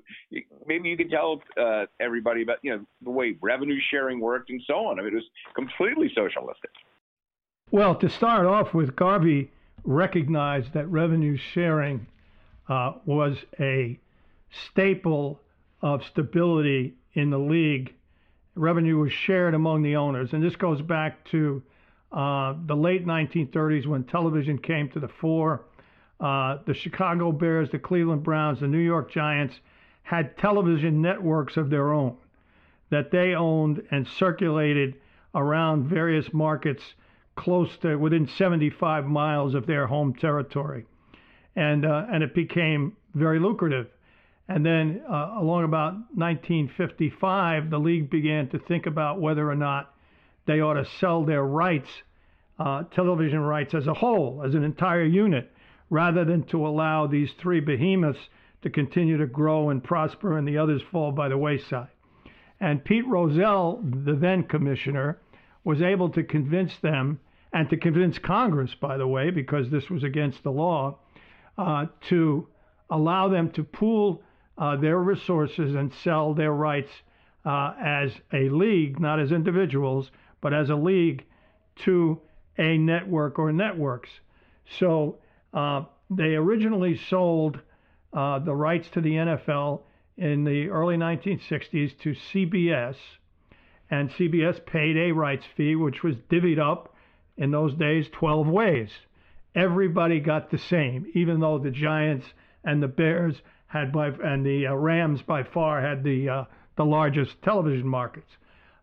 maybe 0.65 0.89
you 0.89 0.97
could 0.97 1.09
tell 1.09 1.41
uh, 1.59 1.85
everybody 1.99 2.41
about 2.41 2.57
you 2.61 2.71
know 2.71 2.85
the 3.03 3.11
way 3.11 3.35
revenue 3.41 3.79
sharing 3.91 4.19
worked 4.19 4.49
and 4.49 4.61
so 4.65 4.85
on. 4.87 4.99
I 4.99 5.03
mean, 5.03 5.13
it 5.13 5.15
was 5.15 5.29
completely 5.55 6.11
socialistic. 6.15 6.71
Well, 7.71 7.95
to 7.95 8.09
start 8.09 8.45
off 8.45 8.73
with, 8.73 8.95
Garvey 8.95 9.51
recognized 9.83 10.73
that 10.73 10.87
revenue 10.87 11.37
sharing 11.37 12.07
uh, 12.69 12.93
was 13.05 13.35
a 13.59 13.99
staple 14.71 15.41
of 15.81 16.03
stability 16.05 16.95
in 17.13 17.29
the 17.29 17.37
league. 17.37 17.93
Revenue 18.55 18.97
was 18.99 19.11
shared 19.11 19.53
among 19.53 19.81
the 19.81 19.95
owners, 19.95 20.33
and 20.33 20.43
this 20.43 20.55
goes 20.55 20.81
back 20.81 21.25
to 21.31 21.61
uh, 22.11 22.55
the 22.65 22.75
late 22.75 23.05
1930s 23.05 23.85
when 23.85 24.03
television 24.03 24.57
came 24.57 24.89
to 24.89 24.99
the 24.99 25.07
fore. 25.07 25.65
uh, 26.19 26.57
the 26.65 26.73
Chicago 26.73 27.31
Bears, 27.31 27.69
the 27.71 27.79
Cleveland 27.79 28.23
Browns, 28.23 28.59
the 28.59 28.67
New 28.67 28.77
York 28.77 29.11
Giants 29.11 29.55
had 30.03 30.37
television 30.37 31.01
networks 31.01 31.55
of 31.57 31.69
their 31.69 31.93
own 31.93 32.17
that 32.89 33.11
they 33.11 33.35
owned 33.35 33.83
and 33.91 34.07
circulated 34.07 34.95
around 35.35 35.87
various 35.87 36.33
markets 36.33 36.83
close 37.35 37.69
to 37.77 37.95
within 37.95 38.27
75 38.27 39.05
miles 39.05 39.53
of 39.53 39.65
their 39.65 39.87
home 39.87 40.13
territory. 40.13 40.85
And, 41.59 41.85
uh, 41.85 42.05
and 42.11 42.23
it 42.23 42.33
became 42.33 42.95
very 43.13 43.37
lucrative. 43.39 43.87
And 44.47 44.65
then 44.65 45.01
uh, 45.09 45.35
along 45.37 45.65
about 45.65 45.93
1955, 46.15 47.69
the 47.69 47.77
league 47.77 48.09
began 48.09 48.47
to 48.49 48.59
think 48.59 48.85
about 48.85 49.19
whether 49.19 49.49
or 49.49 49.55
not 49.55 49.93
they 50.47 50.61
ought 50.61 50.75
to 50.75 50.85
sell 50.99 51.25
their 51.25 51.43
rights, 51.43 51.89
uh, 52.59 52.83
television 52.95 53.41
rights 53.41 53.73
as 53.73 53.87
a 53.87 53.93
whole, 53.93 54.41
as 54.45 54.55
an 54.55 54.63
entire 54.63 55.03
unit, 55.03 55.51
rather 55.89 56.23
than 56.23 56.43
to 56.43 56.65
allow 56.65 57.07
these 57.07 57.31
three 57.33 57.59
behemoths 57.59 58.29
to 58.61 58.69
continue 58.69 59.17
to 59.17 59.27
grow 59.27 59.69
and 59.69 59.83
prosper 59.83 60.37
and 60.37 60.47
the 60.47 60.57
others 60.57 60.81
fall 60.91 61.11
by 61.11 61.27
the 61.27 61.37
wayside. 61.37 61.89
And 62.59 62.83
Pete 62.85 63.07
Rozelle, 63.07 63.83
the 63.83 64.15
then 64.15 64.43
commissioner, 64.43 65.19
was 65.63 65.81
able 65.81 66.09
to 66.09 66.23
convince 66.23 66.77
them 66.77 67.19
and 67.51 67.69
to 67.69 67.77
convince 67.77 68.17
Congress, 68.17 68.75
by 68.75 68.97
the 68.97 69.07
way, 69.07 69.29
because 69.29 69.69
this 69.69 69.89
was 69.89 70.03
against 70.03 70.43
the 70.43 70.51
law, 70.51 70.97
uh, 71.59 71.85
to 71.99 72.47
allow 72.89 73.27
them 73.27 73.51
to 73.51 73.63
pool 73.63 74.23
uh, 74.57 74.77
their 74.77 74.97
resources 74.97 75.75
and 75.75 75.93
sell 75.93 76.33
their 76.33 76.53
rights 76.53 76.89
uh, 77.45 77.73
as 77.83 78.13
a 78.31 78.47
league, 78.49 78.99
not 78.99 79.19
as 79.19 79.33
individuals, 79.33 80.09
but 80.39 80.53
as 80.53 80.69
a 80.69 80.75
league 80.75 81.25
to 81.75 82.19
a 82.57 82.77
network 82.77 83.37
or 83.37 83.51
networks. 83.51 84.09
So 84.79 85.17
uh, 85.53 85.83
they 86.09 86.35
originally 86.35 86.97
sold 87.09 87.59
uh, 88.13 88.39
the 88.39 88.55
rights 88.55 88.89
to 88.91 89.01
the 89.01 89.11
NFL 89.11 89.81
in 90.17 90.45
the 90.45 90.69
early 90.69 90.95
1960s 90.95 91.97
to 91.99 92.15
CBS, 92.31 92.95
and 93.91 94.09
CBS 94.11 94.65
paid 94.65 94.95
a 94.95 95.11
rights 95.11 95.45
fee, 95.57 95.75
which 95.75 96.03
was 96.03 96.15
divvied 96.29 96.59
up 96.59 96.95
in 97.37 97.51
those 97.51 97.73
days 97.73 98.07
12 98.13 98.47
ways. 98.47 98.89
Everybody 99.55 100.19
got 100.19 100.51
the 100.51 100.57
same, 100.57 101.07
even 101.13 101.39
though 101.39 101.57
the 101.57 101.71
Giants 101.71 102.25
and 102.63 102.81
the 102.81 102.87
Bears 102.87 103.41
had 103.67 103.91
by 103.91 104.07
and 104.07 104.45
the 104.45 104.67
uh, 104.67 104.73
Rams 104.73 105.21
by 105.21 105.43
far 105.43 105.81
had 105.81 106.03
the 106.03 106.29
uh, 106.29 106.43
the 106.75 106.85
largest 106.85 107.41
television 107.41 107.87
markets. 107.87 108.31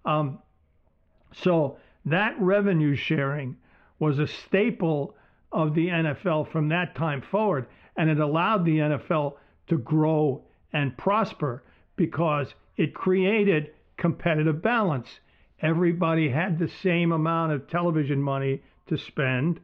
Um, 0.04 0.38
so 1.32 1.78
that 2.04 2.40
revenue 2.40 2.94
sharing 2.94 3.56
was 3.98 4.18
a 4.18 4.26
staple 4.26 5.14
of 5.52 5.74
the 5.74 5.88
NFL 5.88 6.50
from 6.50 6.68
that 6.68 6.94
time 6.94 7.22
forward, 7.22 7.66
and 7.96 8.10
it 8.10 8.20
allowed 8.20 8.64
the 8.64 8.78
NFL 8.78 9.34
to 9.68 9.78
grow 9.78 10.42
and 10.72 10.96
prosper 10.96 11.62
because 11.96 12.54
it 12.76 12.94
created 12.94 13.70
competitive 13.96 14.62
balance. 14.62 15.08
Everybody 15.60 16.28
had 16.28 16.58
the 16.58 16.68
same 16.68 17.12
amount 17.12 17.52
of 17.52 17.68
television 17.68 18.20
money 18.20 18.62
to 18.88 18.98
spend, 18.98 19.60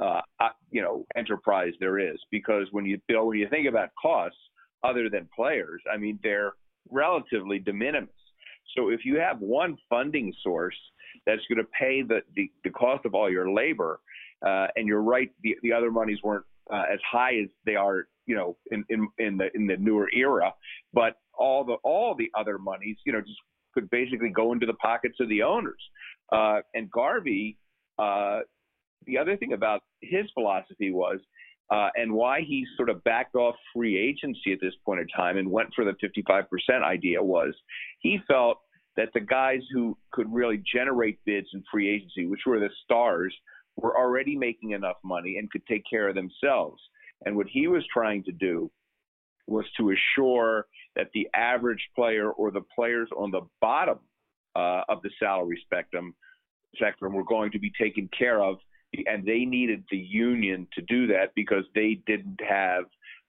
uh, 0.00 0.22
uh, 0.40 0.48
you 0.70 0.80
know, 0.80 1.04
enterprise 1.14 1.74
there 1.80 1.98
is 1.98 2.18
because 2.30 2.68
when 2.70 2.86
you 2.86 2.98
Bill, 3.06 3.26
when 3.26 3.38
you 3.38 3.50
think 3.50 3.68
about 3.68 3.90
costs 4.00 4.38
other 4.82 5.10
than 5.10 5.28
players, 5.36 5.82
I 5.92 5.98
mean, 5.98 6.18
they're 6.22 6.54
relatively 6.90 7.58
de 7.58 7.72
minimis. 7.74 8.08
So 8.74 8.88
if 8.88 9.04
you 9.04 9.18
have 9.18 9.40
one 9.40 9.76
funding 9.90 10.32
source 10.42 10.76
that's 11.28 11.42
going 11.48 11.58
to 11.58 11.70
pay 11.78 12.02
the, 12.02 12.20
the, 12.34 12.50
the 12.64 12.70
cost 12.70 13.04
of 13.04 13.14
all 13.14 13.30
your 13.30 13.52
labor, 13.52 14.00
uh, 14.44 14.66
and 14.76 14.88
you're 14.88 15.02
right, 15.02 15.30
the, 15.42 15.54
the 15.62 15.72
other 15.72 15.90
monies 15.90 16.18
weren't 16.24 16.44
uh, 16.72 16.84
as 16.90 16.98
high 17.08 17.34
as 17.34 17.48
they 17.66 17.76
are, 17.76 18.08
you 18.26 18.34
know, 18.34 18.56
in, 18.70 18.82
in, 18.88 19.06
in 19.18 19.36
the 19.36 19.48
in 19.54 19.66
the 19.66 19.76
newer 19.76 20.08
era, 20.14 20.52
but 20.94 21.16
all 21.38 21.64
the 21.64 21.74
all 21.84 22.14
the 22.14 22.30
other 22.38 22.58
monies, 22.58 22.96
you 23.04 23.12
know, 23.12 23.20
just 23.20 23.38
could 23.74 23.90
basically 23.90 24.30
go 24.30 24.52
into 24.52 24.66
the 24.66 24.74
pockets 24.74 25.16
of 25.20 25.28
the 25.28 25.42
owners. 25.42 25.80
Uh, 26.32 26.60
and 26.74 26.90
Garvey, 26.90 27.58
uh, 27.98 28.40
the 29.06 29.18
other 29.18 29.36
thing 29.36 29.52
about 29.52 29.82
his 30.00 30.26
philosophy 30.34 30.90
was 30.90 31.20
uh, 31.70 31.88
and 31.96 32.12
why 32.12 32.40
he 32.40 32.64
sort 32.76 32.88
of 32.88 33.04
backed 33.04 33.34
off 33.34 33.54
free 33.74 33.98
agency 33.98 34.52
at 34.52 34.58
this 34.60 34.72
point 34.84 35.00
in 35.00 35.06
time 35.08 35.36
and 35.36 35.50
went 35.50 35.68
for 35.74 35.84
the 35.84 35.92
55% 36.02 36.44
idea 36.82 37.22
was 37.22 37.54
he 38.00 38.18
felt 38.26 38.58
that 38.98 39.10
the 39.14 39.20
guys 39.20 39.60
who 39.72 39.96
could 40.10 40.26
really 40.30 40.60
generate 40.74 41.24
bids 41.24 41.46
in 41.54 41.62
free 41.70 41.88
agency, 41.88 42.26
which 42.26 42.40
were 42.44 42.58
the 42.58 42.68
stars, 42.84 43.32
were 43.76 43.96
already 43.96 44.36
making 44.36 44.72
enough 44.72 44.96
money 45.04 45.36
and 45.38 45.48
could 45.52 45.64
take 45.66 45.84
care 45.88 46.08
of 46.08 46.16
themselves. 46.16 46.82
And 47.24 47.36
what 47.36 47.46
he 47.46 47.68
was 47.68 47.84
trying 47.94 48.24
to 48.24 48.32
do 48.32 48.68
was 49.46 49.64
to 49.76 49.92
assure 49.92 50.66
that 50.96 51.10
the 51.14 51.28
average 51.32 51.88
player 51.94 52.32
or 52.32 52.50
the 52.50 52.64
players 52.74 53.08
on 53.16 53.30
the 53.30 53.42
bottom 53.60 54.00
uh, 54.56 54.82
of 54.88 55.00
the 55.02 55.10
salary 55.20 55.60
spectrum 55.64 56.12
spectrum 56.74 57.14
were 57.14 57.24
going 57.24 57.52
to 57.52 57.60
be 57.60 57.72
taken 57.80 58.10
care 58.18 58.42
of 58.42 58.56
and 59.06 59.24
they 59.24 59.44
needed 59.44 59.84
the 59.90 59.96
union 59.96 60.66
to 60.74 60.82
do 60.82 61.06
that 61.06 61.30
because 61.36 61.64
they 61.74 62.00
didn't 62.06 62.40
have 62.46 62.84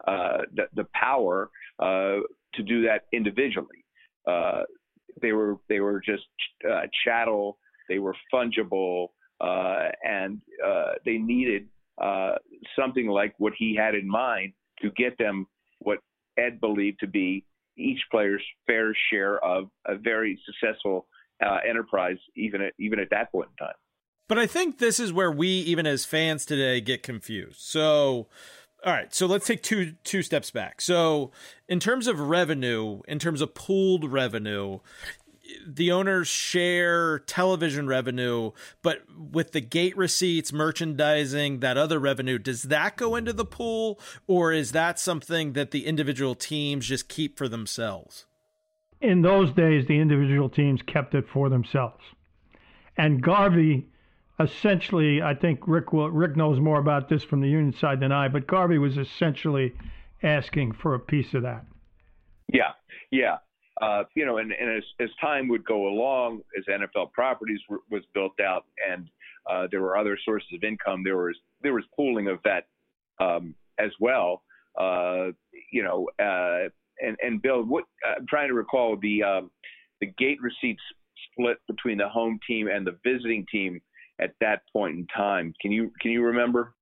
uh, 0.07 0.39
the, 0.55 0.63
the, 0.73 0.87
power 0.93 1.49
uh, 1.79 2.17
to 2.53 2.63
do 2.63 2.83
that 2.83 3.03
individually. 3.11 3.85
Uh, 5.19 5.25
they 5.25 5.31
were 5.31 5.57
they 5.67 5.79
were 5.79 6.01
just 6.01 6.23
uh, 6.69 6.81
chattel. 7.03 7.57
They 7.87 7.99
were 7.99 8.15
fungible, 8.33 9.07
uh, 9.41 9.89
and 10.03 10.41
uh, 10.65 10.93
they 11.05 11.17
needed 11.17 11.67
something 12.77 13.07
like 13.07 13.33
what 13.37 13.53
he 13.57 13.75
had 13.75 13.95
in 13.95 14.07
mind 14.07 14.53
to 14.81 14.89
get 14.91 15.17
them 15.17 15.47
what 15.79 15.99
Ed 16.37 16.61
believed 16.61 16.99
to 17.01 17.07
be 17.07 17.45
each 17.77 17.99
player's 18.11 18.43
fair 18.67 18.95
share 19.11 19.43
of 19.43 19.69
a 19.85 19.97
very 19.97 20.39
successful 20.45 21.07
enterprise, 21.67 22.17
even 22.35 22.61
at 22.61 22.73
even 22.79 22.99
at 22.99 23.09
that 23.11 23.31
point 23.31 23.49
in 23.59 23.65
time. 23.65 23.75
But 24.27 24.37
I 24.37 24.45
think 24.45 24.77
this 24.77 24.99
is 24.99 25.11
where 25.11 25.31
we, 25.31 25.47
even 25.47 25.87
as 25.87 26.05
fans 26.05 26.45
today, 26.45 26.81
get 26.81 27.01
confused. 27.01 27.61
So 27.61 28.27
All 28.85 28.93
right, 28.93 29.13
so 29.13 29.25
let's 29.25 29.45
take 29.45 29.61
two 29.61 29.95
two 30.03 30.23
steps 30.23 30.51
back. 30.51 30.79
So, 30.79 31.31
in 31.67 31.81
terms 31.81 32.07
of 32.07 32.19
revenue, 32.19 33.01
in 33.07 33.19
terms 33.19 33.41
of 33.41 33.53
pooled 33.53 34.09
revenue, 34.09 34.79
the 35.67 35.91
owners 35.91 36.27
share 36.27 37.19
television 37.19 37.87
revenue, 37.87 38.51
but 38.81 39.01
with 39.17 39.51
the 39.51 39.61
gate 39.61 39.97
receipts, 39.97 40.53
merchandising, 40.53 41.59
that 41.59 41.77
other 41.77 41.99
revenue, 41.99 42.37
does 42.37 42.63
that 42.63 42.97
go 42.97 43.15
into 43.15 43.33
the 43.33 43.45
pool 43.45 43.99
or 44.27 44.51
is 44.51 44.71
that 44.71 44.99
something 44.99 45.53
that 45.53 45.71
the 45.71 45.85
individual 45.85 46.35
teams 46.35 46.87
just 46.87 47.09
keep 47.09 47.37
for 47.37 47.47
themselves? 47.47 48.25
In 49.01 49.21
those 49.21 49.51
days, 49.53 49.85
the 49.87 49.99
individual 49.99 50.49
teams 50.49 50.81
kept 50.85 51.15
it 51.15 51.25
for 51.33 51.49
themselves. 51.49 52.03
And 52.97 53.21
Garvey 53.21 53.87
essentially, 54.39 55.21
I 55.21 55.33
think 55.33 55.59
Rick 55.67 55.93
will, 55.93 56.09
Rick 56.09 56.35
knows 56.35 56.59
more 56.59 56.79
about 56.79 57.09
this 57.09 57.23
from 57.23 57.41
the 57.41 57.49
union 57.49 57.73
side 57.73 57.99
than 57.99 58.11
I, 58.11 58.27
but 58.27 58.47
Garvey 58.47 58.77
was 58.77 58.97
essentially 58.97 59.73
asking 60.23 60.73
for 60.73 60.95
a 60.95 60.99
piece 60.99 61.33
of 61.33 61.43
that. 61.43 61.65
Yeah, 62.51 62.71
yeah 63.11 63.37
uh, 63.81 64.03
you 64.13 64.25
know, 64.25 64.37
and, 64.37 64.51
and 64.51 64.77
as, 64.77 64.83
as 64.99 65.09
time 65.21 65.47
would 65.47 65.63
go 65.63 65.87
along, 65.87 66.41
as 66.57 66.65
NFL 66.65 67.11
properties 67.13 67.59
was 67.89 68.03
built 68.13 68.39
out, 68.39 68.65
and 68.89 69.09
uh, 69.49 69.67
there 69.71 69.81
were 69.81 69.97
other 69.97 70.17
sources 70.25 70.49
of 70.53 70.63
income, 70.63 71.01
there 71.03 71.17
was 71.17 71.35
there 71.61 71.73
was 71.73 71.83
pooling 71.95 72.27
of 72.27 72.39
that 72.43 72.67
um, 73.19 73.55
as 73.79 73.91
well. 73.99 74.43
Uh, 74.79 75.27
you 75.71 75.83
know, 75.83 76.09
uh, 76.19 76.69
and 77.05 77.17
and 77.21 77.41
Bill, 77.41 77.63
what 77.63 77.85
I'm 78.05 78.25
trying 78.27 78.49
to 78.49 78.53
recall 78.53 78.97
the 79.01 79.23
um, 79.23 79.51
the 80.01 80.07
gate 80.17 80.39
receipts 80.41 80.83
split 81.31 81.57
between 81.67 81.97
the 81.97 82.09
home 82.09 82.39
team 82.47 82.67
and 82.67 82.85
the 82.85 82.97
visiting 83.03 83.45
team 83.51 83.81
at 84.19 84.33
that 84.41 84.61
point 84.71 84.97
in 84.97 85.07
time. 85.07 85.53
Can 85.61 85.71
you 85.71 85.91
can 85.99 86.11
you 86.11 86.23
remember? 86.23 86.73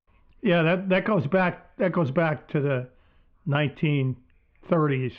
Yeah, 0.41 0.61
that 0.63 0.89
that 0.89 1.05
goes 1.05 1.27
back 1.27 1.75
that 1.77 1.91
goes 1.91 2.11
back 2.11 2.47
to 2.49 2.59
the 2.59 2.87
1930s 3.47 5.13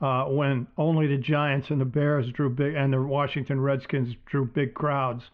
uh, 0.00 0.24
when 0.24 0.66
only 0.76 1.06
the 1.06 1.16
Giants 1.16 1.70
and 1.70 1.80
the 1.80 1.84
Bears 1.84 2.30
drew 2.30 2.50
big, 2.50 2.74
and 2.74 2.92
the 2.92 3.02
Washington 3.02 3.60
Redskins 3.60 4.14
drew 4.26 4.44
big 4.44 4.74
crowds. 4.74 5.24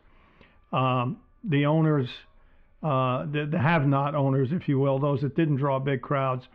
Um, 0.72 1.18
the 1.44 1.66
owners, 1.66 2.08
uh, 2.82 3.26
the, 3.26 3.46
the 3.50 3.58
have-not 3.58 4.14
owners, 4.14 4.52
if 4.52 4.68
you 4.68 4.78
will, 4.78 4.98
those 4.98 5.20
that 5.20 5.36
didn't 5.36 5.56
draw 5.56 5.78
big 5.78 6.00
crowds, 6.00 6.48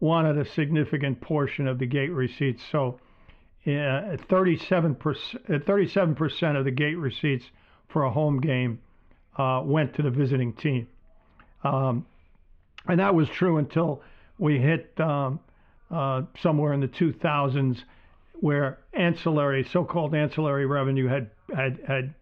wanted 0.00 0.38
a 0.38 0.50
significant 0.50 1.20
portion 1.20 1.68
of 1.68 1.78
the 1.78 1.86
gate 1.86 2.08
receipts. 2.08 2.62
So, 2.72 2.98
uh, 3.66 4.16
37 4.28 4.94
percent, 4.94 5.66
37 5.66 6.14
percent 6.14 6.56
of 6.56 6.64
the 6.64 6.70
gate 6.70 6.96
receipts 6.96 7.44
for 7.88 8.04
a 8.04 8.10
home 8.10 8.40
game 8.40 8.80
uh, 9.40 9.62
went 9.62 9.94
to 9.94 10.02
the 10.02 10.10
visiting 10.10 10.52
team, 10.52 10.86
um, 11.64 12.06
and 12.86 13.00
that 13.00 13.14
was 13.14 13.28
true 13.28 13.58
until 13.58 14.02
we 14.38 14.58
hit. 14.58 14.98
Um, 15.00 15.40
uh, 15.90 16.22
somewhere 16.40 16.72
in 16.72 16.80
the 16.80 16.86
2000s 16.88 17.82
where 18.34 18.78
ancillary, 18.94 19.64
so-called 19.64 20.14
ancillary 20.14 20.64
revenue 20.66 21.08
had 21.08 21.30
had 21.54 21.78
had 21.86 22.14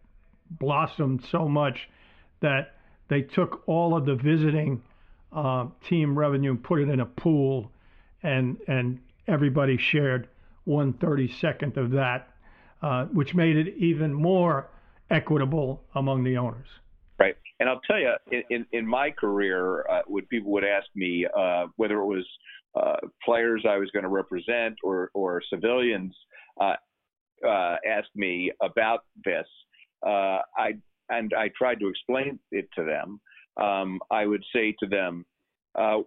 blossomed 0.51 1.25
so 1.31 1.47
much 1.47 1.89
that 2.41 2.75
they 3.09 3.23
took 3.23 3.63
all 3.67 3.97
of 3.97 4.07
the 4.07 4.15
visiting 4.15 4.83
uh, 5.33 5.67
team 5.87 6.19
revenue 6.19 6.51
and 6.51 6.63
put 6.63 6.81
it 6.81 6.89
in 6.89 7.01
a 7.01 7.07
pool, 7.07 7.71
and 8.23 8.57
and 8.67 8.99
everybody 9.27 9.77
shared 9.77 10.29
one 10.65 10.93
thirty 10.95 11.29
second 11.29 11.77
of 11.77 11.91
that, 11.91 12.31
uh, 12.83 13.05
which 13.07 13.35
made 13.35 13.57
it 13.57 13.75
even 13.77 14.13
more 14.13 14.69
equitable 15.11 15.83
among 15.95 16.25
the 16.25 16.37
owners. 16.37 16.69
Right, 17.19 17.35
and 17.59 17.69
I'll 17.69 17.81
tell 17.81 17.99
you, 17.99 18.13
in 18.51 18.65
in, 18.71 18.87
my 18.87 19.11
career, 19.11 19.85
uh, 19.91 20.03
when 20.07 20.25
people 20.27 20.53
would 20.53 20.65
ask 20.65 20.87
me 20.95 21.27
uh, 21.37 21.67
whether 21.75 21.99
it 21.99 22.07
was 22.07 22.25
uh, 22.81 22.97
players 23.25 23.65
I 23.69 23.77
was 23.77 23.91
going 23.91 24.05
to 24.05 24.09
represent 24.09 24.77
or, 24.85 25.11
or 25.15 25.43
civilians 25.53 26.15
uh, 26.61 26.75
uh, 27.45 27.77
asked 27.85 28.15
me 28.15 28.53
about 28.63 29.01
this, 29.25 29.47
uh, 30.07 30.39
I 30.57 30.75
and 31.09 31.33
I 31.37 31.51
tried 31.59 31.81
to 31.81 31.89
explain 31.89 32.39
it 32.53 32.69
to 32.77 32.85
them. 32.85 33.21
Um, 33.61 33.99
I 34.13 34.25
would 34.25 34.45
say 34.55 34.77
to 34.79 34.87
them, 34.87 35.27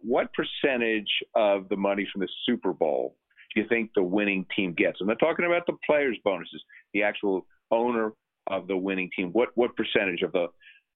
"What 0.04 0.30
percentage 0.34 1.12
of 1.36 1.68
the 1.68 1.76
money 1.76 2.08
from 2.10 2.22
the 2.22 2.30
Super 2.46 2.72
Bowl 2.72 3.18
do 3.54 3.62
you 3.62 3.68
think 3.68 3.92
the 3.96 4.04
winning 4.04 4.46
team 4.56 4.74
gets?" 4.74 5.00
I'm 5.02 5.08
not 5.08 5.20
talking 5.20 5.46
about 5.46 5.66
the 5.68 5.76
players' 5.86 6.18
bonuses, 6.24 6.64
the 6.94 7.04
actual 7.04 7.46
owner 7.70 8.14
of 8.48 8.68
the 8.68 8.78
winning 8.78 9.10
team. 9.14 9.32
What 9.34 9.50
what 9.56 9.76
percentage 9.76 10.22
of 10.22 10.32
the 10.32 10.48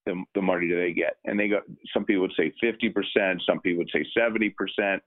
the, 0.06 0.24
the 0.34 0.42
money 0.42 0.68
do 0.68 0.80
they 0.80 0.94
get? 0.94 1.18
And 1.26 1.40
they 1.40 1.48
go. 1.48 1.62
Some 1.94 2.06
people 2.06 2.22
would 2.22 2.34
say 2.38 2.54
50 2.62 2.90
percent. 2.90 3.42
Some 3.48 3.60
people 3.62 3.80
would 3.80 3.92
say 3.94 4.06
70 4.18 4.50
percent. 4.52 5.02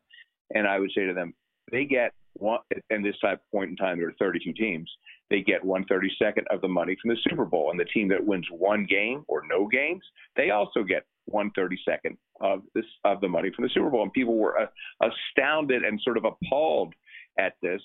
And 0.54 0.66
I 0.66 0.78
would 0.78 0.90
say 0.94 1.06
to 1.06 1.12
them, 1.12 1.34
they 1.70 1.84
get 1.84 2.12
one, 2.34 2.60
and 2.90 3.04
this 3.04 3.18
type 3.20 3.40
point 3.52 3.70
in 3.70 3.76
time, 3.76 3.98
there 3.98 4.08
are 4.08 4.14
32 4.18 4.52
teams. 4.52 4.90
They 5.30 5.42
get 5.42 5.62
132nd 5.62 6.44
of 6.50 6.60
the 6.60 6.68
money 6.68 6.96
from 7.00 7.10
the 7.10 7.20
Super 7.28 7.44
Bowl, 7.44 7.70
and 7.70 7.78
the 7.78 7.84
team 7.84 8.08
that 8.08 8.24
wins 8.24 8.46
one 8.50 8.86
game 8.88 9.24
or 9.28 9.42
no 9.48 9.66
games, 9.66 10.02
they 10.36 10.50
also 10.50 10.82
get 10.82 11.04
132nd 11.30 12.16
of 12.40 12.62
this 12.74 12.84
of 13.04 13.20
the 13.20 13.28
money 13.28 13.50
from 13.54 13.64
the 13.64 13.70
Super 13.74 13.90
Bowl. 13.90 14.02
And 14.02 14.12
people 14.12 14.36
were 14.36 14.58
uh, 14.58 14.66
astounded 15.02 15.82
and 15.82 16.00
sort 16.02 16.16
of 16.16 16.24
appalled 16.24 16.94
at 17.38 17.54
this. 17.62 17.82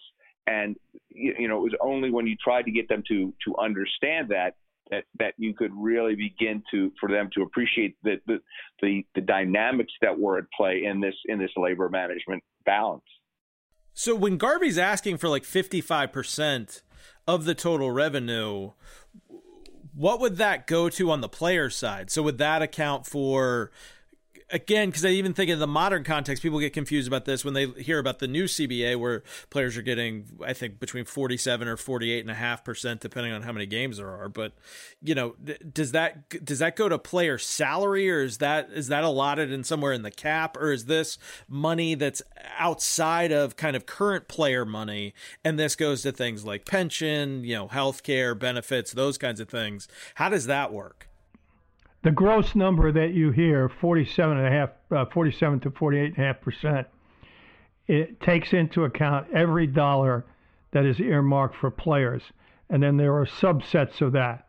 And 0.47 0.75
you 1.09 1.47
know, 1.47 1.57
it 1.57 1.71
was 1.71 1.75
only 1.81 2.11
when 2.11 2.27
you 2.27 2.35
tried 2.41 2.63
to 2.63 2.71
get 2.71 2.87
them 2.89 3.03
to 3.07 3.33
to 3.45 3.55
understand 3.57 4.29
that 4.29 4.55
that 4.89 5.05
that 5.19 5.33
you 5.37 5.53
could 5.53 5.71
really 5.75 6.15
begin 6.15 6.63
to 6.71 6.91
for 6.99 7.09
them 7.09 7.29
to 7.35 7.41
appreciate 7.41 7.95
the 8.03 8.15
the 8.27 8.39
the, 8.81 9.05
the 9.15 9.21
dynamics 9.21 9.93
that 10.01 10.17
were 10.17 10.37
at 10.37 10.45
play 10.55 10.83
in 10.85 10.99
this 10.99 11.15
in 11.25 11.39
this 11.39 11.51
labor 11.57 11.89
management 11.89 12.43
balance. 12.65 13.03
So 13.93 14.15
when 14.15 14.37
Garvey's 14.37 14.79
asking 14.79 15.17
for 15.17 15.29
like 15.29 15.43
55% 15.43 16.81
of 17.27 17.45
the 17.45 17.53
total 17.53 17.91
revenue, 17.91 18.71
what 19.93 20.19
would 20.19 20.37
that 20.37 20.65
go 20.65 20.89
to 20.89 21.11
on 21.11 21.21
the 21.21 21.29
player 21.29 21.69
side? 21.69 22.09
So 22.09 22.23
would 22.23 22.39
that 22.39 22.63
account 22.63 23.05
for 23.05 23.71
again, 24.53 24.89
because 24.89 25.03
I 25.03 25.09
even 25.09 25.33
think 25.33 25.49
in 25.49 25.59
the 25.59 25.67
modern 25.67 26.03
context, 26.03 26.43
people 26.43 26.59
get 26.59 26.71
confused 26.71 27.07
about 27.07 27.25
this 27.25 27.43
when 27.43 27.53
they 27.53 27.67
hear 27.67 27.99
about 27.99 28.19
the 28.19 28.27
new 28.27 28.45
CBA, 28.45 28.95
where 28.97 29.23
players 29.49 29.75
are 29.75 29.81
getting, 29.81 30.25
I 30.45 30.53
think, 30.53 30.79
between 30.79 31.03
forty-seven 31.03 31.67
or 31.67 31.75
forty-eight 31.75 32.21
and 32.21 32.31
a 32.31 32.35
half 32.35 32.63
percent, 32.63 33.01
depending 33.01 33.33
on 33.33 33.41
how 33.41 33.51
many 33.51 33.65
games 33.65 33.97
there 33.97 34.09
are. 34.09 34.29
But 34.29 34.53
you 35.01 35.15
know, 35.15 35.35
does 35.73 35.91
that 35.91 36.45
does 36.45 36.59
that 36.59 36.75
go 36.75 36.87
to 36.87 36.97
player 36.97 37.37
salary, 37.37 38.09
or 38.09 38.21
is 38.21 38.37
that 38.37 38.69
is 38.71 38.87
that 38.87 39.03
allotted 39.03 39.51
in 39.51 39.63
somewhere 39.63 39.91
in 39.91 40.03
the 40.03 40.11
cap, 40.11 40.55
or 40.55 40.71
is 40.71 40.85
this 40.85 41.17
money 41.49 41.95
that's 41.95 42.21
outside 42.57 43.31
of 43.31 43.57
kind 43.57 43.75
of 43.75 43.85
current 43.85 44.27
player 44.27 44.63
money, 44.63 45.13
and 45.43 45.59
this 45.59 45.75
goes 45.75 46.03
to 46.03 46.11
things 46.11 46.45
like 46.45 46.65
pension, 46.65 47.43
you 47.43 47.55
know, 47.55 47.67
healthcare 47.67 48.37
benefits, 48.37 48.93
those 48.93 49.17
kinds 49.17 49.39
of 49.39 49.49
things? 49.49 49.87
How 50.15 50.29
does 50.29 50.45
that 50.45 50.71
work? 50.71 51.09
The 52.03 52.11
gross 52.11 52.53
number 52.53 52.91
that 52.91 53.13
you 53.13 53.31
hear, 53.31 53.69
47 53.69 54.37
and 54.37 54.47
a 54.47 54.51
half, 54.51 54.69
uh, 54.91 55.05
47 55.05 55.61
to 55.61 55.71
48 55.71 56.15
and 56.15 56.17
a 56.17 56.27
half 56.27 56.41
percent, 56.41 56.87
it 57.87 58.19
takes 58.21 58.53
into 58.53 58.83
account 58.83 59.27
every 59.33 59.67
dollar 59.67 60.25
that 60.71 60.85
is 60.85 60.99
earmarked 60.99 61.55
for 61.55 61.71
players, 61.71 62.21
and 62.69 62.83
then 62.83 62.97
there 62.97 63.15
are 63.15 63.25
subsets 63.25 64.01
of 64.01 64.11
that: 64.13 64.47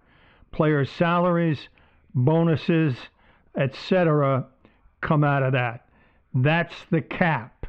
players' 0.51 0.91
salaries, 0.91 1.69
bonuses, 2.15 2.97
etc., 3.57 4.47
come 5.01 5.23
out 5.23 5.43
of 5.43 5.53
that. 5.53 5.87
That's 6.35 6.75
the 6.91 7.03
cap. 7.03 7.67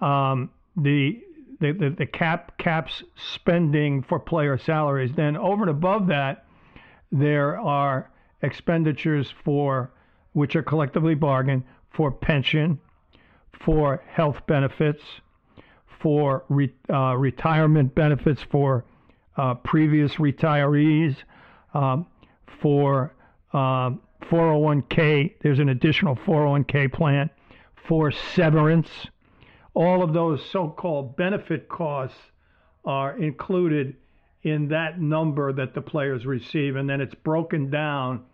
Um, 0.00 0.50
the, 0.76 1.22
the, 1.60 1.72
the 1.72 1.90
the 1.90 2.06
cap 2.06 2.56
caps 2.58 3.02
spending 3.16 4.02
for 4.02 4.18
player 4.18 4.56
salaries. 4.56 5.12
Then 5.14 5.36
over 5.36 5.62
and 5.62 5.70
above 5.70 6.06
that, 6.06 6.46
there 7.12 7.58
are 7.60 8.10
expenditures 8.44 9.32
for 9.44 9.90
which 10.32 10.54
are 10.56 10.62
collectively 10.62 11.14
bargained 11.14 11.64
for 11.90 12.10
pension, 12.10 12.78
for 13.64 14.02
health 14.08 14.40
benefits, 14.46 15.02
for 16.00 16.44
re, 16.48 16.70
uh, 16.92 17.16
retirement 17.16 17.94
benefits 17.94 18.42
for 18.50 18.84
uh, 19.36 19.54
previous 19.54 20.14
retirees, 20.16 21.16
um, 21.72 22.06
for 22.60 23.14
um, 23.52 24.00
401k. 24.22 25.34
There's 25.40 25.58
an 25.58 25.70
additional 25.70 26.16
401k 26.16 26.92
plan 26.92 27.30
for 27.88 28.10
severance. 28.10 28.88
All 29.74 30.02
of 30.02 30.12
those 30.12 30.44
so-called 30.50 31.16
benefit 31.16 31.68
costs 31.68 32.18
are 32.84 33.18
included 33.18 33.96
in 34.42 34.68
that 34.68 35.00
number 35.00 35.52
that 35.52 35.74
the 35.74 35.80
players 35.80 36.26
receive, 36.26 36.76
and 36.76 36.88
then 36.88 37.00
it's 37.00 37.14
broken 37.14 37.70
down 37.70 38.24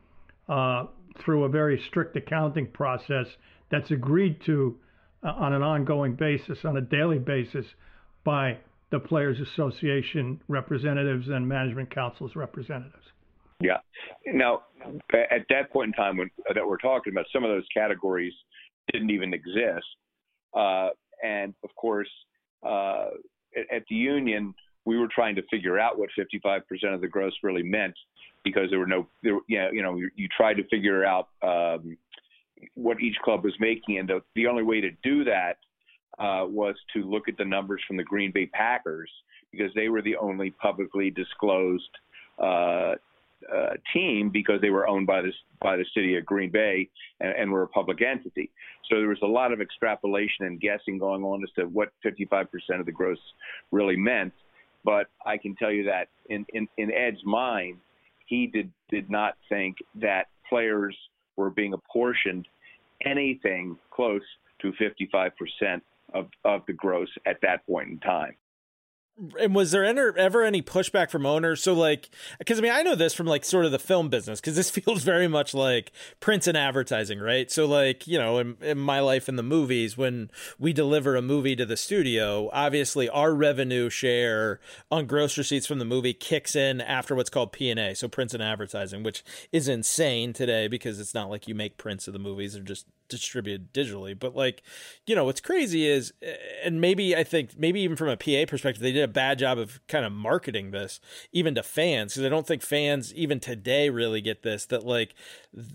uh, 0.51 0.87
through 1.25 1.45
a 1.45 1.49
very 1.49 1.83
strict 1.89 2.17
accounting 2.17 2.67
process 2.67 3.27
that's 3.71 3.91
agreed 3.91 4.41
to 4.45 4.77
uh, 5.23 5.29
on 5.29 5.53
an 5.53 5.63
ongoing 5.63 6.15
basis, 6.15 6.59
on 6.65 6.77
a 6.77 6.81
daily 6.81 7.19
basis, 7.19 7.67
by 8.25 8.59
the 8.91 8.99
Players 8.99 9.39
Association 9.41 10.41
representatives 10.49 11.29
and 11.29 11.49
Management 11.49 11.95
Council's 11.95 12.35
representatives. 12.35 13.05
Yeah. 13.61 13.79
Now, 14.27 14.63
at 15.13 15.45
that 15.51 15.71
point 15.73 15.89
in 15.89 15.93
time 15.93 16.17
when 16.17 16.31
that 16.55 16.67
we're 16.67 16.79
talking 16.79 17.13
about, 17.13 17.27
some 17.33 17.45
of 17.45 17.51
those 17.51 17.67
categories 17.73 18.33
didn't 18.93 19.11
even 19.11 19.33
exist. 19.33 19.87
Uh, 20.57 20.89
and 21.23 21.55
of 21.63 21.71
course, 21.77 22.09
uh, 22.67 23.09
at, 23.57 23.77
at, 23.77 23.83
the 23.89 23.95
union, 23.95 24.55
we 24.85 24.99
were 24.99 25.09
trying 25.09 25.35
to 25.37 25.43
figure 25.51 25.79
out 25.79 25.99
what 25.99 26.11
55% 26.19 26.63
of 26.95 27.01
the 27.01 27.09
gross 27.09 27.33
really 27.43 27.63
meant 27.63 27.95
because 28.45 28.71
there 28.71 28.79
were 28.79 28.87
no, 28.87 29.07
there, 29.23 29.39
you 29.49 29.59
know, 29.59 29.71
you 29.73 29.83
know, 29.83 29.97
you, 29.97 30.11
you 30.17 30.29
tried 30.35 30.55
to 30.55 30.65
figure 30.69 31.05
out 31.05 31.29
um, 31.43 31.97
what 32.75 33.01
each 33.01 33.17
club 33.25 33.45
was 33.45 33.55
making, 33.61 33.99
and 33.99 34.09
the, 34.09 34.21
the 34.35 34.47
only 34.47 34.63
way 34.63 34.81
to 34.81 34.91
do 35.03 35.25
that 35.25 35.59
uh, 36.19 36.45
was 36.47 36.75
to 36.95 37.03
look 37.03 37.29
at 37.29 37.37
the 37.37 37.45
numbers 37.45 37.83
from 37.87 37.97
the 37.97 38.05
Green 38.05 38.31
Bay 38.33 38.47
Packers 38.47 39.11
because 39.53 39.73
they 39.75 39.89
were 39.89 40.03
the 40.03 40.17
only 40.17 40.51
publicly 40.51 41.11
disclosed 41.11 41.91
uh, 42.39 42.95
uh, 43.53 43.71
team 43.93 44.31
because 44.31 44.61
they 44.61 44.71
were 44.71 44.87
owned 44.87 45.07
by 45.07 45.23
this 45.23 45.35
by 45.61 45.77
the 45.77 45.85
city 45.95 46.17
of 46.17 46.27
Green 46.27 46.51
Bay 46.51 46.89
and, 47.21 47.35
and 47.37 47.51
were 47.51 47.63
a 47.63 47.69
public 47.69 48.03
entity. 48.03 48.51
So 48.91 48.99
there 48.99 49.09
was 49.09 49.19
a 49.23 49.27
lot 49.27 49.53
of 49.53 49.61
extrapolation 49.61 50.47
and 50.47 50.61
guessing 50.61 50.99
going 50.99 51.23
on 51.23 51.43
as 51.43 51.51
to 51.57 51.65
what 51.65 51.91
55% 52.05 52.47
of 52.79 52.87
the 52.87 52.93
gross 52.93 53.19
really 53.71 53.97
meant. 53.97 54.33
But 54.85 55.09
I 55.27 55.37
can 55.37 55.55
tell 55.57 55.71
you 55.71 55.85
that 55.85 56.09
in, 56.29 56.47
in, 56.55 56.69
in 56.79 56.93
Ed's 56.93 57.25
mind, 57.25 57.79
he 58.27 58.47
did 58.47 58.71
did 58.89 59.11
not 59.11 59.35
think 59.49 59.77
that 59.97 60.27
players 60.49 60.97
were 61.37 61.51
being 61.51 61.73
apportioned 61.73 62.47
anything 63.05 63.77
close 63.91 64.23
to 64.61 64.73
55% 64.73 65.81
of, 66.13 66.29
of 66.45 66.63
the 66.67 66.73
gross 66.73 67.09
at 67.27 67.41
that 67.43 67.67
point 67.67 67.89
in 67.89 67.99
time 68.01 68.35
and 69.39 69.55
was 69.55 69.71
there 69.71 69.85
ever 69.85 70.17
ever 70.17 70.43
any 70.43 70.63
pushback 70.63 71.11
from 71.11 71.27
owners? 71.27 71.63
So 71.63 71.75
like, 71.75 72.11
because 72.39 72.59
I 72.59 72.63
mean, 72.63 72.73
I 72.73 72.83
know 72.83 72.95
this 72.95 73.15
from 73.15 73.27
like 73.27 73.45
sort 73.45 73.65
of 73.65 73.73
the 73.73 73.79
film 73.79 74.09
business 74.09 74.41
because 74.41 74.57
this 74.57 74.71
feels 74.81 75.03
very 75.03 75.29
much 75.29 75.55
like 75.55 75.93
prints 76.21 76.47
and 76.47 76.57
advertising, 76.57 77.21
right? 77.21 77.51
So 77.51 77.67
like, 77.67 78.07
you 78.07 78.19
know, 78.19 78.39
in, 78.39 78.57
in, 78.61 78.79
my 78.79 79.01
life 79.01 79.29
in 79.29 79.37
the 79.37 79.43
movies, 79.43 79.97
when 79.97 80.31
we 80.59 80.73
deliver 80.73 81.17
a 81.17 81.23
movie 81.23 81.57
to 81.57 81.67
the 81.67 81.77
studio, 81.77 82.49
obviously 82.53 83.09
our 83.09 83.35
revenue 83.35 83.91
share 83.91 84.61
on 84.91 85.07
gross 85.07 85.37
receipts 85.37 85.67
from 85.67 85.79
the 85.79 85.85
movie 85.85 86.15
kicks 86.15 86.57
in 86.57 86.81
after 86.81 87.15
what's 87.15 87.31
called 87.31 87.53
P 87.53 87.71
and 87.71 87.79
A, 87.79 87.95
so 87.95 88.09
prints 88.09 88.35
and 88.35 88.43
advertising, 88.43 89.03
which 89.03 89.25
is 89.53 89.69
insane 89.69 90.33
today 90.33 90.69
because 90.69 90.99
it's 90.99 91.15
not 91.15 91.31
like 91.31 91.47
you 91.47 91.55
make 91.55 91.77
prints 91.77 92.07
of 92.07 92.13
the 92.13 92.19
movies; 92.19 92.55
they're 92.55 92.63
just 92.63 92.87
distributed 93.11 93.73
digitally. 93.73 94.19
But 94.19 94.35
like, 94.35 94.63
you 95.07 95.15
know, 95.15 95.25
what's 95.25 95.41
crazy 95.41 95.87
is, 95.87 96.13
and 96.65 96.81
maybe 96.81 97.15
I 97.15 97.25
think 97.25 97.59
maybe 97.59 97.81
even 97.81 97.97
from 97.97 98.09
a 98.09 98.17
PA 98.17 98.49
perspective, 98.49 98.83
they 98.83 98.93
did 98.93 99.03
a 99.03 99.09
bad 99.09 99.39
job 99.39 99.59
of 99.59 99.81
kind 99.89 100.05
of 100.05 100.13
marketing 100.13 100.71
this 100.71 101.01
even 101.33 101.55
to 101.57 101.63
fans 101.63 102.15
because 102.15 102.27
I 102.27 102.31
don't 102.31 102.47
think 102.47 102.63
fans 102.63 103.13
even 103.15 103.41
today 103.41 103.91
really 103.91 104.21
get 104.21 104.43
this 104.43 104.67
that 104.67 104.85
like. 104.85 105.15
Th- 105.55 105.67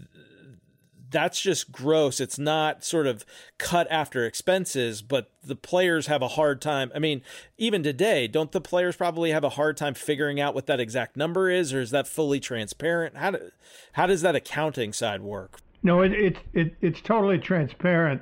that's 1.16 1.40
just 1.40 1.72
gross. 1.72 2.20
It's 2.20 2.38
not 2.38 2.84
sort 2.84 3.08
of 3.08 3.26
cut 3.58 3.88
after 3.90 4.26
expenses, 4.26 5.02
but 5.02 5.32
the 5.42 5.56
players 5.56 6.08
have 6.08 6.22
a 6.22 6.30
hard 6.30 6.62
time. 6.62 6.92
I 6.94 7.00
mean, 7.00 7.22
even 7.58 7.84
today, 7.84 8.28
don't 8.28 8.52
the 8.52 8.60
players 8.60 8.98
probably 8.98 9.32
have 9.32 9.46
a 9.46 9.50
hard 9.50 9.78
time 9.78 9.94
figuring 9.94 10.42
out 10.42 10.54
what 10.54 10.66
that 10.68 10.82
exact 10.82 11.16
number 11.16 11.50
is, 11.50 11.74
or 11.74 11.80
is 11.80 11.92
that 11.92 12.06
fully 12.06 12.42
transparent? 12.42 13.16
How 13.16 13.32
do, 13.32 13.52
how 13.94 14.08
does 14.08 14.24
that 14.24 14.36
accounting 14.36 14.92
side 14.92 15.22
work? 15.22 15.60
No, 15.86 16.02
it, 16.02 16.14
it, 16.14 16.38
it, 16.52 16.76
it's 16.82 17.00
totally 17.00 17.38
transparent. 17.38 18.20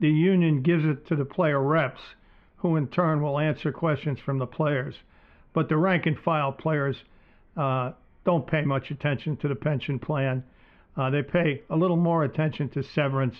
The 0.00 0.10
union 0.10 0.60
gives 0.60 0.84
it 0.84 1.06
to 1.06 1.16
the 1.16 1.24
player 1.24 1.58
reps, 1.58 2.02
who 2.58 2.76
in 2.76 2.88
turn 2.88 3.22
will 3.22 3.38
answer 3.38 3.72
questions 3.72 4.20
from 4.20 4.38
the 4.38 4.46
players. 4.46 4.96
But 5.54 5.70
the 5.70 5.78
rank 5.78 6.04
and 6.04 6.18
file 6.18 6.52
players 6.52 6.98
uh, 7.56 7.92
don't 8.26 8.46
pay 8.46 8.60
much 8.66 8.90
attention 8.90 9.38
to 9.38 9.48
the 9.48 9.54
pension 9.54 9.98
plan. 9.98 10.44
Uh, 10.94 11.08
they 11.08 11.22
pay 11.22 11.62
a 11.70 11.76
little 11.76 11.96
more 11.96 12.22
attention 12.22 12.68
to 12.68 12.82
severance. 12.82 13.36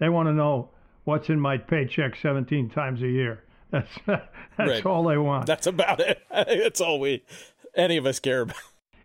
They 0.00 0.08
want 0.08 0.26
to 0.26 0.32
know 0.32 0.70
what's 1.04 1.28
in 1.28 1.38
my 1.38 1.56
paycheck 1.56 2.16
17 2.20 2.70
times 2.70 3.00
a 3.00 3.08
year. 3.08 3.44
That's 3.70 4.00
that's 4.06 4.24
right. 4.58 4.86
all 4.86 5.04
they 5.04 5.18
want. 5.18 5.46
That's 5.46 5.68
about 5.68 6.00
it. 6.00 6.20
That's 6.32 6.80
all 6.80 6.98
we 6.98 7.22
any 7.76 7.96
of 7.96 8.06
us 8.06 8.18
care 8.18 8.40
about. 8.40 8.56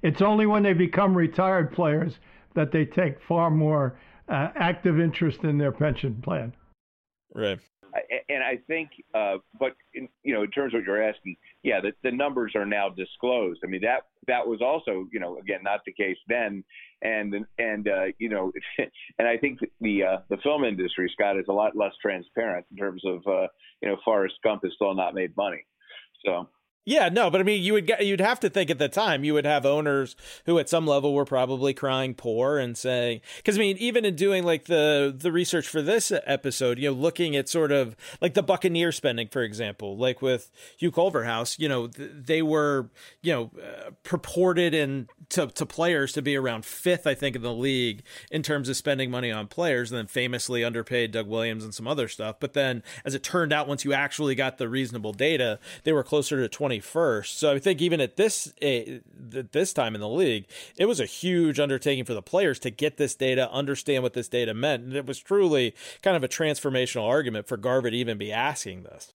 It's 0.01 0.23
only 0.23 0.47
when 0.47 0.63
they 0.63 0.73
become 0.73 1.15
retired 1.15 1.71
players 1.71 2.13
that 2.55 2.71
they 2.71 2.85
take 2.85 3.21
far 3.21 3.51
more 3.51 3.95
uh, 4.29 4.49
active 4.55 4.99
interest 4.99 5.43
in 5.43 5.57
their 5.57 5.71
pension 5.71 6.21
plan. 6.21 6.53
Right. 7.33 7.59
And 8.27 8.43
I 8.43 8.59
think, 8.67 8.89
uh, 9.13 9.37
but 9.57 9.73
in, 9.93 10.09
you 10.23 10.33
know, 10.33 10.43
in 10.43 10.51
terms 10.51 10.73
of 10.73 10.79
what 10.79 10.85
you're 10.85 11.01
asking, 11.01 11.37
yeah, 11.63 11.79
the, 11.79 11.93
the 12.03 12.11
numbers 12.11 12.51
are 12.53 12.65
now 12.65 12.89
disclosed. 12.89 13.61
I 13.63 13.67
mean, 13.67 13.81
that 13.83 14.01
that 14.27 14.45
was 14.45 14.61
also, 14.61 15.07
you 15.13 15.19
know, 15.19 15.37
again, 15.37 15.59
not 15.63 15.79
the 15.85 15.93
case 15.93 16.17
then, 16.27 16.63
and 17.01 17.45
and 17.57 17.87
uh, 17.87 18.05
you 18.19 18.27
know, 18.27 18.51
and 19.17 19.27
I 19.27 19.37
think 19.37 19.59
the 19.79 20.03
uh, 20.03 20.17
the 20.29 20.37
film 20.37 20.65
industry, 20.65 21.09
Scott, 21.13 21.37
is 21.39 21.45
a 21.47 21.53
lot 21.53 21.77
less 21.77 21.93
transparent 22.01 22.65
in 22.69 22.75
terms 22.77 23.01
of, 23.05 23.25
uh, 23.27 23.47
you 23.81 23.87
know, 23.87 23.97
Forrest 24.03 24.35
Gump 24.43 24.63
has 24.63 24.73
still 24.75 24.93
not 24.93 25.13
made 25.13 25.35
money, 25.37 25.65
so. 26.25 26.49
Yeah, 26.87 27.09
no, 27.09 27.31
but 27.31 27.41
I 27.41 27.43
mean, 27.43 27.63
you 27.63 27.73
would 27.73 27.87
get, 27.87 28.05
you'd 28.05 28.21
have 28.21 28.39
to 28.41 28.49
think 28.49 28.69
at 28.69 28.77
the 28.77 28.87
time 28.87 29.23
you 29.23 29.33
would 29.33 29.45
have 29.45 29.65
owners 29.65 30.15
who, 30.45 30.59
at 30.59 30.69
some 30.69 30.85
level, 30.85 31.15
were 31.15 31.25
probably 31.25 31.73
crying 31.73 32.13
poor 32.13 32.59
and 32.59 32.77
saying, 32.77 33.21
because 33.37 33.57
I 33.57 33.59
mean, 33.59 33.75
even 33.77 34.05
in 34.05 34.15
doing 34.15 34.43
like 34.43 34.65
the 34.65 35.13
the 35.17 35.31
research 35.31 35.67
for 35.67 35.81
this 35.81 36.11
episode, 36.27 36.77
you 36.77 36.89
know, 36.89 36.95
looking 36.95 37.35
at 37.35 37.49
sort 37.49 37.71
of 37.71 37.95
like 38.21 38.35
the 38.35 38.43
Buccaneer 38.43 38.91
spending, 38.91 39.27
for 39.29 39.41
example, 39.41 39.97
like 39.97 40.21
with 40.21 40.51
Hugh 40.77 40.91
Culverhouse, 40.91 41.57
you 41.57 41.67
know, 41.67 41.87
they 41.87 42.43
were 42.43 42.91
you 43.23 43.33
know 43.33 43.51
uh, 43.59 43.89
purported 44.03 44.75
and 44.75 45.09
to 45.29 45.47
to 45.47 45.65
players 45.65 46.13
to 46.13 46.21
be 46.21 46.35
around 46.35 46.65
fifth, 46.65 47.07
I 47.07 47.15
think, 47.15 47.35
in 47.35 47.41
the 47.41 47.51
league 47.51 48.03
in 48.29 48.43
terms 48.43 48.69
of 48.69 48.77
spending 48.77 49.09
money 49.09 49.31
on 49.31 49.47
players, 49.47 49.91
and 49.91 49.97
then 49.97 50.05
famously 50.05 50.63
underpaid 50.63 51.11
Doug 51.11 51.27
Williams 51.27 51.63
and 51.63 51.73
some 51.73 51.87
other 51.87 52.07
stuff. 52.07 52.35
But 52.39 52.53
then, 52.53 52.83
as 53.03 53.15
it 53.15 53.23
turned 53.23 53.51
out, 53.51 53.67
once 53.67 53.83
you 53.83 53.93
actually 53.93 54.35
got 54.35 54.59
the 54.59 54.69
reasonable 54.69 55.13
data, 55.13 55.57
they 55.83 55.91
were 55.91 56.03
closer 56.03 56.37
to 56.39 56.47
twenty 56.47 56.74
21st. 56.79 57.27
So 57.27 57.53
I 57.53 57.59
think 57.59 57.81
even 57.81 58.01
at 58.01 58.15
this 58.15 58.53
uh, 58.61 58.99
this 59.19 59.73
time 59.73 59.95
in 59.95 60.01
the 60.01 60.09
league, 60.09 60.45
it 60.77 60.85
was 60.85 60.99
a 60.99 61.05
huge 61.05 61.59
undertaking 61.59 62.05
for 62.05 62.13
the 62.13 62.21
players 62.21 62.59
to 62.59 62.69
get 62.69 62.97
this 62.97 63.15
data, 63.15 63.51
understand 63.51 64.03
what 64.03 64.13
this 64.13 64.27
data 64.27 64.53
meant, 64.53 64.83
and 64.83 64.93
it 64.93 65.05
was 65.05 65.19
truly 65.19 65.75
kind 66.01 66.15
of 66.17 66.23
a 66.23 66.27
transformational 66.27 67.07
argument 67.07 67.47
for 67.47 67.57
Garvey 67.57 67.91
to 67.91 67.97
even 67.97 68.17
be 68.17 68.31
asking 68.31 68.83
this. 68.83 69.13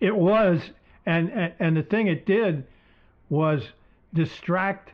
It 0.00 0.16
was, 0.16 0.60
and 1.06 1.30
and, 1.30 1.52
and 1.58 1.76
the 1.76 1.82
thing 1.82 2.06
it 2.06 2.26
did 2.26 2.64
was 3.28 3.62
distract 4.14 4.92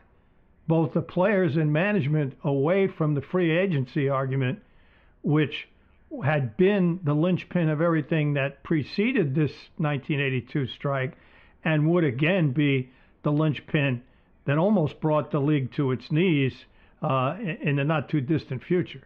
both 0.67 0.93
the 0.93 1.01
players 1.01 1.57
and 1.57 1.71
management 1.71 2.35
away 2.43 2.87
from 2.87 3.13
the 3.13 3.21
free 3.21 3.55
agency 3.55 4.09
argument, 4.09 4.59
which 5.21 5.67
had 6.23 6.55
been 6.57 6.99
the 7.03 7.13
linchpin 7.13 7.69
of 7.69 7.81
everything 7.81 8.33
that 8.33 8.63
preceded 8.63 9.35
this 9.35 9.51
1982 9.77 10.67
strike 10.67 11.17
and 11.65 11.89
would 11.91 12.03
again 12.03 12.51
be 12.51 12.89
the 13.23 13.31
linchpin 13.31 14.01
that 14.45 14.57
almost 14.57 15.01
brought 15.01 15.31
the 15.31 15.39
league 15.39 15.73
to 15.73 15.91
its 15.91 16.11
knees 16.11 16.53
uh, 17.01 17.35
in 17.61 17.75
the 17.75 17.83
not 17.83 18.07
too 18.07 18.21
distant 18.21 18.63
future. 18.63 19.01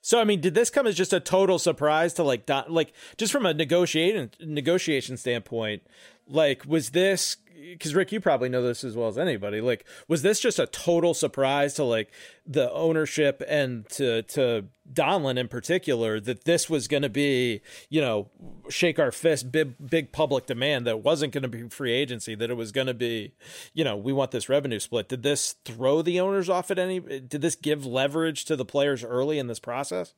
So 0.00 0.20
I 0.20 0.24
mean, 0.24 0.40
did 0.40 0.54
this 0.54 0.70
come 0.70 0.86
as 0.86 0.94
just 0.94 1.12
a 1.12 1.20
total 1.20 1.58
surprise 1.58 2.12
to 2.14 2.22
like, 2.22 2.48
like 2.68 2.92
just 3.16 3.32
from 3.32 3.46
a 3.46 3.54
negotiation 3.54 4.30
negotiation 4.40 5.16
standpoint? 5.16 5.82
Like, 6.26 6.64
was 6.66 6.90
this 6.90 7.36
because 7.72 7.94
Rick, 7.94 8.12
you 8.12 8.20
probably 8.20 8.48
know 8.48 8.62
this 8.62 8.84
as 8.84 8.96
well 8.96 9.08
as 9.08 9.16
anybody. 9.16 9.60
Like, 9.60 9.84
was 10.08 10.22
this 10.22 10.40
just 10.40 10.58
a 10.58 10.66
total 10.66 11.14
surprise 11.14 11.74
to 11.74 11.84
like 11.84 12.10
the 12.46 12.70
ownership 12.72 13.42
and 13.48 13.88
to 13.90 14.22
to 14.22 14.66
Donlan 14.92 15.38
in 15.38 15.48
particular 15.48 16.20
that 16.20 16.44
this 16.44 16.68
was 16.68 16.88
going 16.88 17.02
to 17.02 17.08
be, 17.08 17.60
you 17.88 18.00
know, 18.00 18.28
shake 18.68 18.98
our 18.98 19.10
fist, 19.10 19.50
big 19.50 19.74
big 19.88 20.12
public 20.12 20.46
demand 20.46 20.86
that 20.86 21.02
wasn't 21.02 21.32
going 21.32 21.42
to 21.42 21.48
be 21.48 21.68
free 21.68 21.92
agency, 21.92 22.34
that 22.34 22.50
it 22.50 22.56
was 22.56 22.72
going 22.72 22.86
to 22.86 22.94
be, 22.94 23.32
you 23.72 23.84
know, 23.84 23.96
we 23.96 24.12
want 24.12 24.30
this 24.30 24.48
revenue 24.48 24.80
split. 24.80 25.08
Did 25.08 25.22
this 25.22 25.56
throw 25.64 26.02
the 26.02 26.20
owners 26.20 26.48
off 26.48 26.70
at 26.70 26.78
any? 26.78 27.00
Did 27.00 27.40
this 27.40 27.54
give 27.54 27.86
leverage 27.86 28.44
to 28.46 28.56
the 28.56 28.64
players 28.64 29.02
early 29.02 29.38
in 29.38 29.46
this 29.46 29.60
process? 29.60 30.14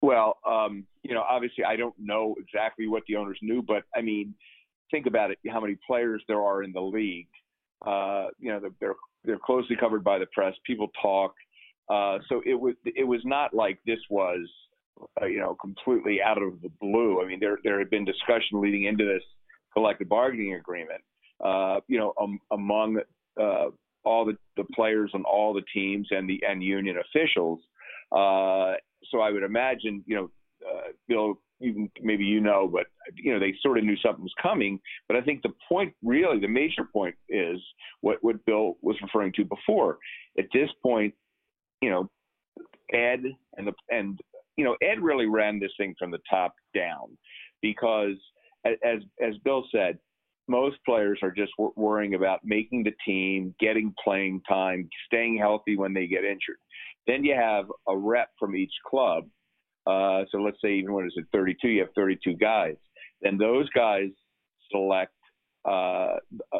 Well, 0.00 0.38
um, 0.46 0.86
you 1.02 1.14
know, 1.14 1.22
obviously 1.22 1.64
I 1.64 1.76
don't 1.76 1.94
know 1.98 2.34
exactly 2.38 2.86
what 2.86 3.04
the 3.08 3.16
owners 3.16 3.38
knew, 3.42 3.62
but 3.62 3.84
I 3.94 4.02
mean 4.02 4.34
think 4.90 5.06
about 5.06 5.30
it, 5.30 5.38
how 5.50 5.60
many 5.60 5.76
players 5.86 6.22
there 6.28 6.40
are 6.40 6.62
in 6.62 6.72
the 6.72 6.80
league. 6.80 7.28
Uh, 7.84 8.26
you 8.38 8.50
know, 8.50 8.60
they're 8.80 8.94
they're 9.24 9.38
closely 9.38 9.76
covered 9.76 10.04
by 10.04 10.18
the 10.18 10.26
press. 10.32 10.54
People 10.66 10.88
talk. 11.00 11.34
Uh, 11.88 12.18
so 12.28 12.42
it 12.44 12.54
was 12.54 12.74
it 12.84 13.06
was 13.06 13.20
not 13.24 13.54
like 13.54 13.78
this 13.86 13.98
was 14.10 14.48
uh, 15.20 15.26
you 15.26 15.38
know 15.38 15.56
completely 15.60 16.20
out 16.22 16.40
of 16.40 16.60
the 16.62 16.70
blue. 16.80 17.22
I 17.22 17.26
mean, 17.26 17.40
there 17.40 17.58
there 17.64 17.78
had 17.78 17.90
been 17.90 18.04
discussion 18.04 18.60
leading 18.60 18.84
into 18.84 19.04
this 19.04 19.22
collective 19.72 20.08
bargaining 20.08 20.54
agreement. 20.54 21.02
Uh, 21.44 21.80
you 21.86 21.98
know, 21.98 22.14
um, 22.20 22.38
among 22.50 22.98
uh, 23.38 23.66
all 24.04 24.24
the, 24.24 24.36
the 24.56 24.64
players 24.74 25.10
on 25.14 25.22
all 25.24 25.52
the 25.52 25.62
teams 25.74 26.08
and 26.10 26.28
the 26.28 26.42
and 26.48 26.62
union 26.62 26.96
officials. 26.98 27.60
Uh, 28.10 28.74
so 29.10 29.20
I 29.20 29.30
would 29.30 29.42
imagine, 29.42 30.02
you 30.06 30.16
know, 30.16 30.30
uh, 30.66 30.88
Bill 31.08 31.38
you 31.60 31.88
maybe 32.02 32.24
you 32.24 32.40
know, 32.40 32.68
but 32.72 32.86
you 33.14 33.32
know 33.32 33.40
they 33.40 33.54
sort 33.62 33.78
of 33.78 33.84
knew 33.84 33.96
something 33.96 34.22
was 34.22 34.34
coming. 34.42 34.78
But 35.08 35.16
I 35.16 35.20
think 35.22 35.42
the 35.42 35.52
point, 35.68 35.94
really, 36.02 36.38
the 36.40 36.48
major 36.48 36.84
point 36.92 37.14
is 37.28 37.58
what 38.00 38.18
what 38.22 38.44
Bill 38.46 38.76
was 38.82 38.96
referring 39.02 39.32
to 39.34 39.44
before. 39.44 39.98
At 40.38 40.46
this 40.52 40.70
point, 40.82 41.14
you 41.80 41.90
know, 41.90 42.10
Ed 42.92 43.22
and 43.56 43.66
the 43.66 43.72
and 43.90 44.20
you 44.56 44.64
know 44.64 44.76
Ed 44.82 45.00
really 45.00 45.26
ran 45.26 45.58
this 45.58 45.72
thing 45.78 45.94
from 45.98 46.10
the 46.10 46.20
top 46.28 46.52
down. 46.74 47.16
because, 47.62 48.16
as 48.64 49.00
as 49.20 49.34
Bill 49.44 49.64
said, 49.72 49.98
most 50.48 50.76
players 50.84 51.18
are 51.22 51.32
just 51.32 51.52
worrying 51.76 52.14
about 52.14 52.40
making 52.44 52.84
the 52.84 52.92
team, 53.04 53.54
getting 53.58 53.92
playing 54.02 54.42
time, 54.48 54.88
staying 55.06 55.38
healthy 55.38 55.76
when 55.76 55.92
they 55.92 56.06
get 56.06 56.24
injured. 56.24 56.58
Then 57.06 57.24
you 57.24 57.34
have 57.34 57.66
a 57.88 57.96
rep 57.96 58.28
from 58.38 58.56
each 58.56 58.72
club. 58.88 59.24
Uh, 59.86 60.24
so 60.30 60.38
let's 60.38 60.60
say 60.62 60.74
even 60.74 60.92
when 60.92 61.04
it's 61.04 61.16
at 61.18 61.24
32, 61.32 61.68
you 61.68 61.80
have 61.80 61.90
32 61.94 62.34
guys. 62.34 62.76
Then 63.22 63.38
those 63.38 63.68
guys 63.70 64.08
select 64.70 65.12
uh, 65.64 66.16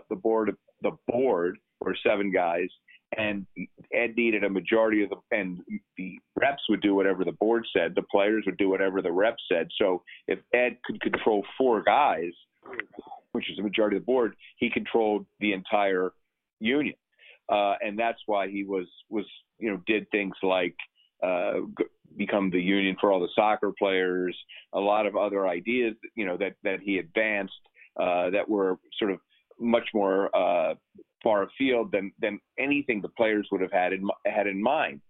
the 0.08 0.16
board. 0.16 0.54
The 0.82 0.92
board 1.08 1.56
or 1.80 1.96
seven 2.06 2.30
guys, 2.30 2.68
and 3.16 3.46
Ed 3.92 4.14
needed 4.16 4.44
a 4.44 4.50
majority 4.50 5.02
of 5.02 5.10
the 5.10 5.16
and 5.36 5.60
the 5.96 6.18
reps 6.38 6.62
would 6.68 6.80
do 6.80 6.94
whatever 6.94 7.24
the 7.24 7.32
board 7.32 7.64
said. 7.74 7.94
The 7.94 8.02
players 8.02 8.44
would 8.46 8.56
do 8.56 8.68
whatever 8.68 9.02
the 9.02 9.12
reps 9.12 9.42
said. 9.50 9.68
So 9.80 10.02
if 10.26 10.38
Ed 10.52 10.78
could 10.84 11.00
control 11.00 11.44
four 11.56 11.82
guys, 11.82 12.32
which 13.32 13.50
is 13.50 13.56
the 13.56 13.62
majority 13.62 13.96
of 13.96 14.02
the 14.02 14.06
board, 14.06 14.34
he 14.56 14.70
controlled 14.70 15.26
the 15.40 15.52
entire 15.52 16.12
union, 16.60 16.96
uh, 17.50 17.74
and 17.80 17.98
that's 17.98 18.20
why 18.26 18.48
he 18.48 18.64
was 18.64 18.86
was 19.08 19.26
you 19.58 19.70
know 19.70 19.80
did 19.86 20.10
things 20.10 20.34
like 20.42 20.74
uh, 21.22 21.60
become 22.16 22.50
the 22.50 22.60
union 22.60 22.96
for 23.00 23.12
all 23.12 23.20
the 23.20 23.28
soccer 23.34 23.72
players, 23.78 24.36
a 24.72 24.80
lot 24.80 25.06
of 25.06 25.16
other 25.16 25.46
ideas 25.46 25.94
you 26.14 26.26
know 26.26 26.36
that 26.36 26.54
that 26.62 26.80
he 26.80 26.98
advanced 26.98 27.54
uh, 28.00 28.30
that 28.30 28.48
were 28.48 28.76
sort 28.98 29.10
of 29.10 29.18
much 29.58 29.88
more 29.94 30.34
uh, 30.36 30.74
far 31.22 31.44
afield 31.44 31.92
than 31.92 32.12
than 32.20 32.38
anything 32.58 33.00
the 33.00 33.08
players 33.10 33.48
would 33.50 33.60
have 33.60 33.72
had 33.72 33.92
in 33.92 34.08
had 34.26 34.46
in 34.46 34.62
mind. 34.62 35.00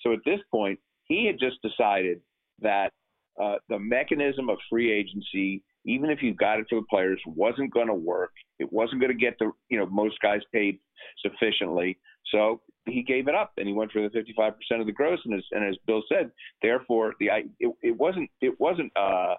So 0.00 0.12
at 0.12 0.20
this 0.24 0.40
point, 0.50 0.78
he 1.04 1.26
had 1.26 1.38
just 1.38 1.60
decided 1.62 2.20
that 2.60 2.92
uh, 3.40 3.56
the 3.68 3.78
mechanism 3.78 4.48
of 4.48 4.58
free 4.70 4.92
agency 4.92 5.62
even 5.84 6.10
if 6.10 6.22
you 6.22 6.34
got 6.34 6.58
it 6.58 6.66
for 6.68 6.76
the 6.76 6.86
players, 6.90 7.20
wasn't 7.26 7.72
going 7.72 7.86
to 7.86 7.94
work. 7.94 8.32
It 8.58 8.70
wasn't 8.72 9.00
going 9.00 9.12
to 9.12 9.18
get 9.18 9.38
the 9.38 9.52
you 9.68 9.78
know 9.78 9.86
most 9.86 10.16
guys 10.20 10.40
paid 10.52 10.78
sufficiently. 11.22 11.98
So 12.32 12.60
he 12.86 13.02
gave 13.02 13.28
it 13.28 13.34
up 13.34 13.52
and 13.56 13.66
he 13.66 13.74
went 13.74 13.92
for 13.92 14.02
the 14.02 14.08
55% 14.08 14.54
of 14.80 14.86
the 14.86 14.92
gross. 14.92 15.18
And 15.24 15.34
as, 15.34 15.44
and 15.52 15.64
as 15.64 15.76
Bill 15.86 16.02
said, 16.08 16.30
therefore 16.62 17.14
the 17.20 17.30
it, 17.58 17.74
it 17.82 17.96
wasn't 17.96 18.30
it 18.40 18.58
wasn't 18.58 18.92
uh, 18.96 19.34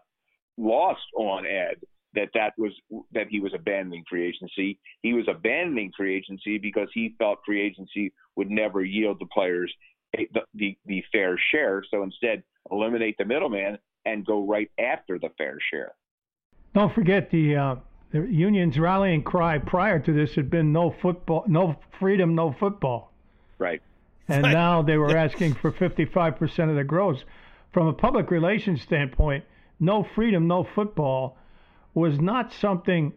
lost 0.57 1.01
on 1.15 1.45
Ed 1.45 1.77
that 2.13 2.29
that 2.33 2.53
was 2.57 2.71
that 3.13 3.27
he 3.29 3.39
was 3.39 3.53
abandoning 3.53 4.03
free 4.09 4.27
agency. 4.27 4.79
He 5.01 5.13
was 5.13 5.25
abandoning 5.27 5.91
free 5.95 6.15
agency 6.15 6.57
because 6.57 6.89
he 6.93 7.15
felt 7.17 7.39
free 7.45 7.61
agency 7.61 8.13
would 8.35 8.49
never 8.49 8.83
yield 8.83 9.17
the 9.19 9.27
players 9.27 9.73
the, 10.13 10.41
the, 10.53 10.77
the 10.85 11.03
fair 11.11 11.39
share. 11.51 11.83
So 11.89 12.03
instead, 12.03 12.43
eliminate 12.69 13.17
the 13.17 13.25
middleman 13.25 13.77
and 14.05 14.25
go 14.25 14.45
right 14.45 14.69
after 14.79 15.19
the 15.19 15.29
fair 15.37 15.57
share. 15.71 15.93
Don't 16.73 16.93
forget 16.93 17.29
the 17.31 17.55
uh, 17.55 17.75
the 18.11 18.21
union's 18.21 18.77
rallying 18.77 19.23
cry 19.23 19.57
prior 19.57 19.99
to 19.99 20.13
this 20.13 20.35
had 20.35 20.49
been 20.49 20.73
no 20.73 20.93
football, 21.01 21.45
no 21.47 21.77
freedom, 21.99 22.35
no 22.35 22.53
football. 22.59 23.10
Right. 23.61 23.81
And 24.27 24.41
now 24.51 24.81
they 24.81 24.97
were 24.97 25.15
asking 25.15 25.53
for 25.53 25.71
55% 25.71 26.69
of 26.69 26.75
the 26.75 26.83
gross. 26.83 27.23
From 27.71 27.87
a 27.87 27.93
public 27.93 28.31
relations 28.31 28.81
standpoint, 28.81 29.45
no 29.79 30.03
freedom, 30.15 30.47
no 30.47 30.67
football 30.75 31.37
was 31.93 32.19
not 32.19 32.51
something 32.53 33.13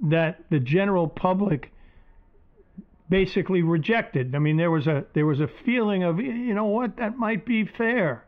that 0.00 0.44
the 0.50 0.60
general 0.60 1.08
public 1.08 1.72
basically 3.10 3.62
rejected. 3.62 4.34
I 4.34 4.38
mean, 4.38 4.56
there 4.56 4.70
was 4.70 4.86
a 4.86 5.04
there 5.14 5.26
was 5.26 5.40
a 5.40 5.48
feeling 5.64 6.04
of 6.04 6.20
you 6.20 6.54
know 6.54 6.66
what 6.66 6.96
that 6.98 7.18
might 7.18 7.44
be 7.44 7.64
fair. 7.64 8.24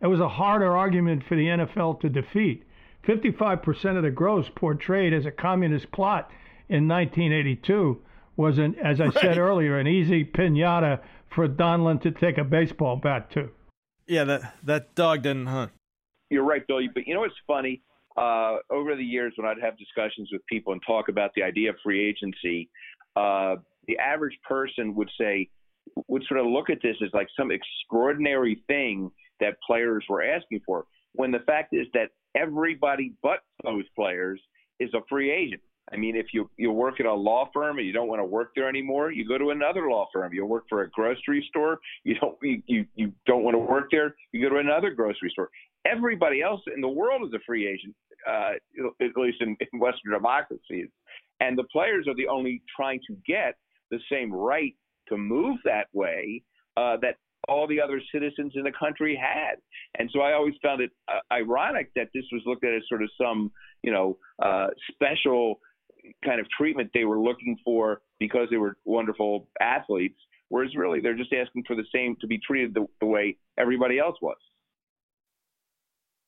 It 0.00 0.08
was 0.08 0.20
a 0.20 0.28
harder 0.28 0.76
argument 0.76 1.24
for 1.26 1.36
the 1.36 1.46
NFL 1.46 2.00
to 2.00 2.08
defeat. 2.08 2.64
55% 3.04 3.96
of 3.96 4.02
the 4.02 4.10
gross 4.10 4.46
portrayed 4.54 5.14
as 5.14 5.24
a 5.24 5.30
communist 5.30 5.90
plot 5.92 6.30
in 6.68 6.86
1982 6.86 8.02
was, 8.36 8.58
an, 8.58 8.76
as 8.82 9.00
I 9.00 9.06
right. 9.06 9.14
said 9.14 9.38
earlier, 9.38 9.78
an 9.78 9.86
easy 9.86 10.24
pinata 10.24 11.00
for 11.34 11.48
Donlan 11.48 12.00
to 12.02 12.10
take 12.10 12.38
a 12.38 12.44
baseball 12.44 12.96
bat 12.96 13.30
to. 13.32 13.50
Yeah, 14.06 14.24
that 14.24 14.54
that 14.64 14.94
dog 14.94 15.22
didn't 15.22 15.46
hunt. 15.46 15.72
You're 16.30 16.44
right, 16.44 16.66
Bill. 16.66 16.80
But 16.94 17.06
you 17.06 17.14
know 17.14 17.20
what's 17.20 17.34
funny? 17.46 17.82
Uh, 18.16 18.56
over 18.70 18.96
the 18.96 19.04
years, 19.04 19.34
when 19.36 19.46
I'd 19.46 19.60
have 19.60 19.76
discussions 19.76 20.30
with 20.32 20.40
people 20.46 20.72
and 20.72 20.80
talk 20.86 21.08
about 21.08 21.32
the 21.34 21.42
idea 21.42 21.70
of 21.70 21.76
free 21.82 22.08
agency, 22.08 22.70
uh, 23.14 23.56
the 23.86 23.98
average 23.98 24.38
person 24.48 24.94
would 24.94 25.10
say, 25.20 25.50
would 26.08 26.24
sort 26.26 26.40
of 26.40 26.46
look 26.46 26.70
at 26.70 26.78
this 26.82 26.96
as 27.04 27.10
like 27.12 27.28
some 27.38 27.50
extraordinary 27.50 28.62
thing 28.66 29.10
that 29.40 29.56
players 29.66 30.04
were 30.08 30.22
asking 30.22 30.60
for. 30.64 30.84
When 31.12 31.30
the 31.30 31.40
fact 31.40 31.74
is 31.74 31.86
that 31.94 32.10
everybody 32.34 33.12
but 33.22 33.40
those 33.64 33.84
players 33.94 34.40
is 34.80 34.90
a 34.94 35.00
free 35.08 35.30
agent. 35.30 35.62
I 35.92 35.96
mean, 35.96 36.16
if 36.16 36.26
you 36.32 36.50
you 36.56 36.72
work 36.72 36.98
at 37.00 37.06
a 37.06 37.14
law 37.14 37.48
firm 37.52 37.78
and 37.78 37.86
you 37.86 37.92
don't 37.92 38.08
want 38.08 38.20
to 38.20 38.24
work 38.24 38.50
there 38.56 38.68
anymore, 38.68 39.12
you 39.12 39.26
go 39.26 39.38
to 39.38 39.50
another 39.50 39.88
law 39.88 40.08
firm. 40.12 40.32
You 40.32 40.44
work 40.44 40.64
for 40.68 40.82
a 40.82 40.90
grocery 40.90 41.46
store, 41.48 41.78
you 42.04 42.16
don't 42.20 42.36
you 42.42 42.62
you, 42.66 42.86
you 42.94 43.12
don't 43.26 43.44
want 43.44 43.54
to 43.54 43.58
work 43.58 43.88
there, 43.90 44.14
you 44.32 44.42
go 44.42 44.54
to 44.54 44.60
another 44.60 44.90
grocery 44.90 45.30
store. 45.30 45.50
Everybody 45.86 46.42
else 46.42 46.60
in 46.74 46.80
the 46.80 46.88
world 46.88 47.22
is 47.28 47.34
a 47.34 47.38
free 47.46 47.68
agent, 47.68 47.94
uh, 48.28 48.54
at 49.00 49.16
least 49.16 49.38
in, 49.40 49.56
in 49.72 49.78
Western 49.78 50.12
democracies, 50.12 50.88
and 51.40 51.56
the 51.56 51.64
players 51.70 52.06
are 52.08 52.16
the 52.16 52.26
only 52.26 52.62
trying 52.74 53.00
to 53.06 53.16
get 53.26 53.54
the 53.90 54.00
same 54.10 54.32
right 54.32 54.74
to 55.08 55.16
move 55.16 55.58
that 55.64 55.86
way 55.92 56.42
uh, 56.76 56.96
that 57.00 57.16
all 57.48 57.68
the 57.68 57.80
other 57.80 58.00
citizens 58.12 58.52
in 58.56 58.64
the 58.64 58.72
country 58.78 59.16
had. 59.16 59.56
And 59.98 60.10
so 60.12 60.20
I 60.20 60.32
always 60.32 60.54
found 60.62 60.80
it 60.80 60.90
uh, 61.08 61.20
ironic 61.32 61.90
that 61.94 62.08
this 62.12 62.24
was 62.32 62.42
looked 62.44 62.64
at 62.64 62.74
as 62.74 62.82
sort 62.88 63.02
of 63.02 63.10
some, 63.20 63.52
you 63.82 63.92
know, 63.92 64.18
uh, 64.42 64.68
special 64.92 65.60
kind 66.24 66.40
of 66.40 66.46
treatment 66.56 66.90
they 66.94 67.04
were 67.04 67.18
looking 67.18 67.56
for 67.64 68.00
because 68.18 68.48
they 68.50 68.56
were 68.56 68.76
wonderful 68.84 69.48
athletes, 69.60 70.18
whereas 70.48 70.74
really 70.74 71.00
they're 71.00 71.16
just 71.16 71.32
asking 71.32 71.64
for 71.66 71.76
the 71.76 71.84
same 71.94 72.16
to 72.20 72.26
be 72.26 72.38
treated 72.38 72.74
the, 72.74 72.86
the 73.00 73.06
way 73.06 73.36
everybody 73.58 73.98
else 73.98 74.16
was. 74.20 74.36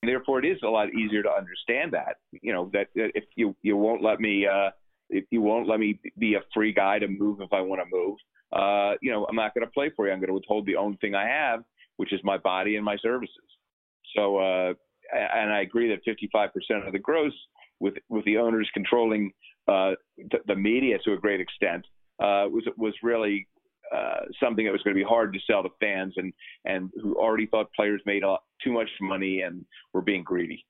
And 0.03 0.09
therefore, 0.09 0.39
it 0.39 0.47
is 0.47 0.59
a 0.63 0.69
lot 0.69 0.95
easier 0.95 1.23
to 1.23 1.31
understand 1.31 1.93
that, 1.93 2.17
you 2.31 2.53
know, 2.53 2.71
that 2.73 2.87
if 2.95 3.25
you 3.35 3.57
you 3.63 3.77
won't 3.77 4.03
let 4.03 4.21
me, 4.21 4.47
uh, 4.47 4.71
if 5.11 5.25
you 5.31 5.43
won't 5.43 5.69
let 5.69 5.81
me 5.81 5.99
be 6.19 6.35
a 6.35 6.41
free 6.55 6.73
guy 6.73 7.01
to 7.01 7.09
move 7.09 7.41
if 7.41 7.53
I 7.53 7.61
want 7.61 7.81
to 7.83 7.87
move, 7.91 8.17
uh, 8.53 8.97
you 9.03 9.11
know, 9.11 9.27
I'm 9.29 9.35
not 9.35 9.55
going 9.55 9.67
to 9.67 9.73
play 9.73 9.91
for 9.95 10.07
you. 10.07 10.13
I'm 10.13 10.21
going 10.21 10.29
to 10.29 10.35
withhold 10.35 10.67
the 10.67 10.77
only 10.77 10.97
thing 10.99 11.15
I 11.17 11.27
have, 11.27 11.65
which 11.97 12.13
is 12.13 12.21
my 12.23 12.39
body 12.39 12.77
and 12.77 12.85
my 12.85 12.97
services. 13.03 13.35
So, 14.17 14.39
uh, 14.39 14.75
and 15.13 15.53
I 15.53 15.63
agree 15.63 15.89
that 15.91 16.07
55% 16.07 16.87
of 16.87 16.93
the 16.93 16.99
gross, 16.99 17.33
with 17.81 17.95
with 18.09 18.25
the 18.25 18.39
owners 18.39 18.69
controlling 18.75 19.33
uh, 19.69 19.93
the, 20.47 20.57
media 20.57 20.99
to 21.05 21.13
a 21.13 21.17
great 21.17 21.41
extent, 21.41 21.85
uh, 22.21 22.49
was 22.49 22.65
was 22.77 22.95
really 23.03 23.47
uh, 23.95 24.21
something 24.43 24.65
that 24.65 24.73
was 24.73 24.83
going 24.83 24.95
to 24.97 25.01
be 25.01 25.09
hard 25.09 25.33
to 25.33 25.41
sell 25.47 25.63
to 25.63 25.69
fans 25.81 26.15
and 26.17 26.33
and 26.65 26.91
who 27.03 27.15
already 27.15 27.47
thought 27.47 27.73
players 27.75 28.01
made 28.07 28.23
too 28.63 28.73
much 28.73 28.89
money 29.01 29.43
and 29.43 29.65
were 29.93 30.03
being 30.03 30.23
greedy. 30.23 30.65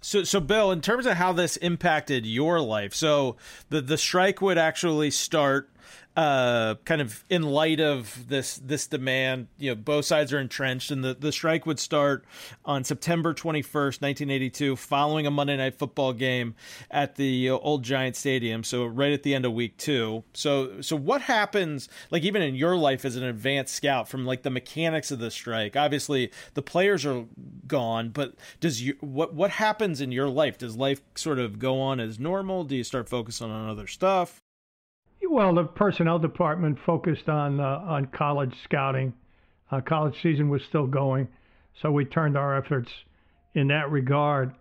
So, 0.00 0.22
so 0.22 0.38
Bill, 0.38 0.70
in 0.70 0.82
terms 0.82 1.06
of 1.06 1.16
how 1.16 1.32
this 1.32 1.56
impacted 1.56 2.26
your 2.26 2.60
life, 2.60 2.94
so 2.94 3.36
the 3.70 3.80
the 3.80 3.96
strike 3.96 4.42
would 4.42 4.58
actually 4.58 5.10
start 5.10 5.70
uh, 6.16 6.76
kind 6.84 7.00
of 7.00 7.24
in 7.28 7.42
light 7.42 7.80
of 7.80 8.28
this 8.28 8.56
this 8.58 8.86
demand, 8.86 9.48
you 9.58 9.70
know, 9.70 9.74
both 9.74 10.04
sides 10.04 10.32
are 10.32 10.38
entrenched, 10.38 10.92
and 10.92 11.02
the, 11.02 11.14
the 11.14 11.32
strike 11.32 11.66
would 11.66 11.80
start 11.80 12.24
on 12.64 12.84
September 12.84 13.34
21st, 13.34 14.00
1982, 14.00 14.76
following 14.76 15.26
a 15.26 15.30
Monday 15.30 15.56
Night 15.56 15.74
Football 15.74 16.12
game 16.12 16.54
at 16.88 17.16
the 17.16 17.50
uh, 17.50 17.56
old 17.56 17.82
Giant 17.82 18.14
Stadium. 18.14 18.62
So 18.62 18.86
right 18.86 19.12
at 19.12 19.24
the 19.24 19.34
end 19.34 19.44
of 19.44 19.52
week 19.52 19.76
two. 19.76 20.22
So 20.34 20.80
so 20.80 20.94
what 20.94 21.22
happens, 21.22 21.88
like 22.12 22.22
even 22.22 22.42
in 22.42 22.54
your 22.54 22.76
life 22.76 23.04
as 23.04 23.16
an 23.16 23.24
advanced 23.24 23.74
scout, 23.74 24.08
from 24.08 24.24
like 24.24 24.42
the 24.42 24.50
mechanics 24.50 25.10
of 25.10 25.18
the 25.18 25.32
strike? 25.32 25.74
Obviously, 25.74 26.30
the 26.54 26.62
players 26.62 27.04
are 27.04 27.24
gone, 27.66 28.10
but 28.10 28.34
does 28.60 28.80
you 28.80 28.96
what 29.00 29.34
what 29.34 29.50
happens 29.50 30.00
in 30.00 30.12
your 30.12 30.28
life? 30.28 30.58
Does 30.58 30.76
life 30.76 31.00
sort 31.16 31.40
of 31.40 31.58
go 31.58 31.80
on 31.80 31.98
as 31.98 32.20
normal? 32.20 32.62
Do 32.62 32.76
you 32.76 32.84
start 32.84 33.08
focusing 33.08 33.50
on 33.50 33.68
other 33.68 33.88
stuff? 33.88 34.43
Well, 35.34 35.52
the 35.52 35.64
personnel 35.64 36.20
department 36.20 36.78
focused 36.86 37.28
on 37.28 37.58
uh, 37.58 37.82
on 37.84 38.06
college 38.06 38.54
scouting. 38.62 39.12
Uh, 39.68 39.80
college 39.80 40.22
season 40.22 40.48
was 40.48 40.62
still 40.62 40.86
going, 40.86 41.26
so 41.82 41.90
we 41.90 42.04
turned 42.04 42.36
our 42.36 42.56
efforts 42.56 42.88
in 43.52 43.66
that 43.66 43.90
regard, 43.90 44.54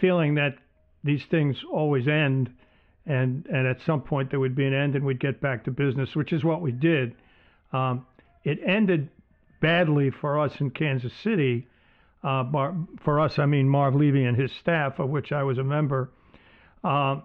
feeling 0.00 0.34
that 0.34 0.56
these 1.04 1.24
things 1.26 1.62
always 1.72 2.08
end, 2.08 2.50
and 3.06 3.46
and 3.46 3.64
at 3.68 3.80
some 3.86 4.02
point 4.02 4.30
there 4.30 4.40
would 4.40 4.56
be 4.56 4.66
an 4.66 4.74
end, 4.74 4.96
and 4.96 5.04
we'd 5.04 5.20
get 5.20 5.40
back 5.40 5.62
to 5.66 5.70
business, 5.70 6.16
which 6.16 6.32
is 6.32 6.42
what 6.42 6.62
we 6.62 6.72
did. 6.72 7.14
Um, 7.72 8.04
it 8.42 8.58
ended 8.66 9.10
badly 9.60 10.10
for 10.10 10.40
us 10.40 10.60
in 10.60 10.70
Kansas 10.70 11.12
City. 11.22 11.68
Uh, 12.24 12.42
Mar- 12.42 12.76
for 13.04 13.20
us, 13.20 13.38
I 13.38 13.46
mean 13.46 13.68
Marv 13.68 13.94
Levy 13.94 14.24
and 14.24 14.36
his 14.36 14.50
staff, 14.50 14.98
of 14.98 15.10
which 15.10 15.30
I 15.30 15.44
was 15.44 15.58
a 15.58 15.64
member, 15.64 16.10
uh, 16.82 17.20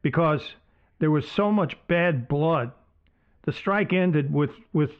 because 0.00 0.48
there 0.98 1.10
was 1.10 1.28
so 1.30 1.52
much 1.52 1.76
bad 1.86 2.28
blood. 2.28 2.72
The 3.44 3.52
strike 3.52 3.92
ended 3.92 4.32
with, 4.32 4.50
with 4.72 4.90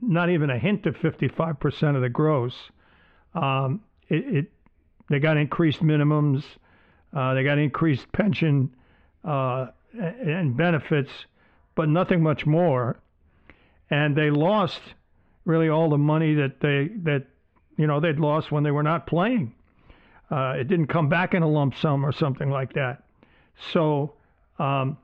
not 0.00 0.30
even 0.30 0.50
a 0.50 0.58
hint 0.58 0.86
of 0.86 0.96
55% 0.96 1.96
of 1.96 2.02
the 2.02 2.08
gross. 2.08 2.54
Um, 3.34 3.82
it, 4.08 4.36
it, 4.36 4.52
they 5.08 5.18
got 5.18 5.36
increased 5.36 5.80
minimums, 5.80 6.44
uh, 7.14 7.34
they 7.34 7.44
got 7.44 7.58
increased 7.58 8.10
pension 8.12 8.74
uh, 9.24 9.66
and 9.94 10.56
benefits, 10.56 11.10
but 11.74 11.88
nothing 11.88 12.22
much 12.22 12.46
more. 12.46 12.98
And 13.90 14.16
they 14.16 14.30
lost 14.30 14.80
really 15.44 15.68
all 15.68 15.90
the 15.90 15.98
money 15.98 16.34
that 16.34 16.60
they 16.60 16.88
that 17.02 17.26
you 17.76 17.86
know 17.86 18.00
they'd 18.00 18.18
lost 18.18 18.50
when 18.50 18.62
they 18.62 18.70
were 18.70 18.82
not 18.82 19.06
playing. 19.06 19.54
Uh, 20.30 20.54
it 20.56 20.68
didn't 20.68 20.86
come 20.86 21.08
back 21.08 21.34
in 21.34 21.42
a 21.42 21.48
lump 21.48 21.76
sum 21.76 22.04
or 22.06 22.12
something 22.12 22.50
like 22.50 22.72
that. 22.72 23.02
So 23.72 24.14
um, 24.58 24.96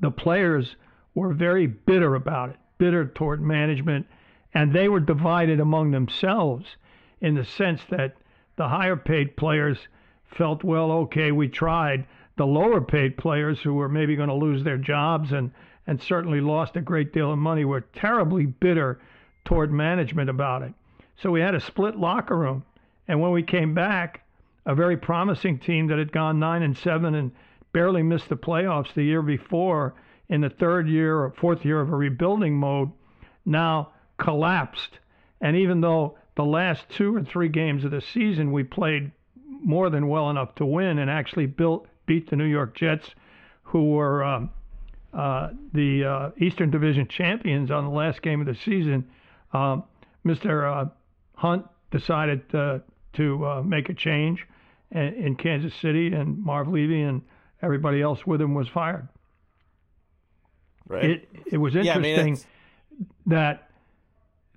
the 0.00 0.10
players 0.10 0.76
were 1.14 1.32
very 1.32 1.66
bitter 1.66 2.14
about 2.14 2.50
it, 2.50 2.56
bitter 2.78 3.06
toward 3.06 3.40
management, 3.40 4.06
and 4.54 4.72
they 4.72 4.88
were 4.88 5.00
divided 5.00 5.60
among 5.60 5.90
themselves 5.90 6.66
in 7.20 7.34
the 7.34 7.44
sense 7.44 7.82
that 7.90 8.16
the 8.56 8.68
higher 8.68 8.96
paid 8.96 9.36
players 9.36 9.78
felt, 10.36 10.64
well, 10.64 10.92
okay, 10.92 11.32
we 11.32 11.48
tried. 11.48 12.06
The 12.36 12.46
lower 12.46 12.80
paid 12.80 13.16
players 13.16 13.60
who 13.60 13.74
were 13.74 13.88
maybe 13.88 14.16
going 14.16 14.28
to 14.28 14.34
lose 14.34 14.64
their 14.64 14.78
jobs 14.78 15.32
and, 15.32 15.50
and 15.86 16.00
certainly 16.00 16.40
lost 16.40 16.76
a 16.76 16.80
great 16.80 17.12
deal 17.12 17.32
of 17.32 17.38
money 17.38 17.64
were 17.64 17.80
terribly 17.80 18.46
bitter 18.46 19.00
toward 19.44 19.72
management 19.72 20.30
about 20.30 20.62
it. 20.62 20.72
So 21.16 21.30
we 21.30 21.40
had 21.40 21.54
a 21.54 21.60
split 21.60 21.96
locker 21.96 22.36
room. 22.36 22.64
And 23.08 23.20
when 23.20 23.32
we 23.32 23.42
came 23.42 23.74
back, 23.74 24.24
a 24.66 24.74
very 24.74 24.96
promising 24.96 25.58
team 25.58 25.88
that 25.88 25.98
had 25.98 26.12
gone 26.12 26.38
nine 26.38 26.62
and 26.62 26.76
seven 26.76 27.14
and 27.14 27.32
barely 27.72 28.02
missed 28.02 28.28
the 28.28 28.36
playoffs 28.36 28.92
the 28.94 29.02
year 29.02 29.22
before 29.22 29.94
in 30.28 30.40
the 30.40 30.50
third 30.50 30.88
year 30.88 31.18
or 31.18 31.34
fourth 31.40 31.64
year 31.64 31.80
of 31.80 31.90
a 31.90 31.96
rebuilding 31.96 32.54
mode 32.56 32.90
now 33.44 33.90
collapsed. 34.18 34.98
And 35.40 35.56
even 35.56 35.80
though 35.80 36.16
the 36.36 36.44
last 36.44 36.84
two 36.90 37.16
or 37.16 37.24
three 37.24 37.48
games 37.48 37.84
of 37.84 37.90
the 37.90 38.00
season 38.00 38.52
we 38.52 38.64
played 38.64 39.12
more 39.46 39.90
than 39.90 40.08
well 40.08 40.30
enough 40.30 40.54
to 40.56 40.64
win 40.64 40.98
and 40.98 41.10
actually 41.10 41.46
built 41.46 41.86
beat 42.06 42.30
the 42.30 42.36
New 42.36 42.44
York 42.44 42.76
Jets, 42.76 43.08
who 43.62 43.90
were 43.90 44.24
um, 44.24 44.50
uh, 45.12 45.50
the 45.72 46.04
uh, 46.04 46.30
Eastern 46.38 46.70
Division 46.70 47.06
champions 47.08 47.70
on 47.70 47.84
the 47.84 47.90
last 47.90 48.22
game 48.22 48.40
of 48.40 48.46
the 48.46 48.54
season. 48.54 49.08
Um, 49.52 49.84
Mr. 50.24 50.64
Uh, 50.64 50.90
Hunt 51.34 51.66
decided 51.90 52.48
to 52.50 53.46
uh, 53.46 53.62
make 53.62 53.88
a 53.88 53.94
change 53.94 54.46
in 54.92 55.36
Kansas 55.36 55.72
City, 55.74 56.12
and 56.12 56.38
Marv 56.38 56.68
Levy 56.68 57.02
and 57.02 57.22
everybody 57.62 58.02
else 58.02 58.26
with 58.26 58.40
him 58.40 58.54
was 58.54 58.68
fired. 58.68 59.08
Right. 60.86 61.04
It 61.04 61.28
it 61.52 61.56
was 61.58 61.76
interesting 61.76 62.04
yeah, 62.04 62.20
I 62.20 62.24
mean, 62.24 62.38
that 63.26 63.70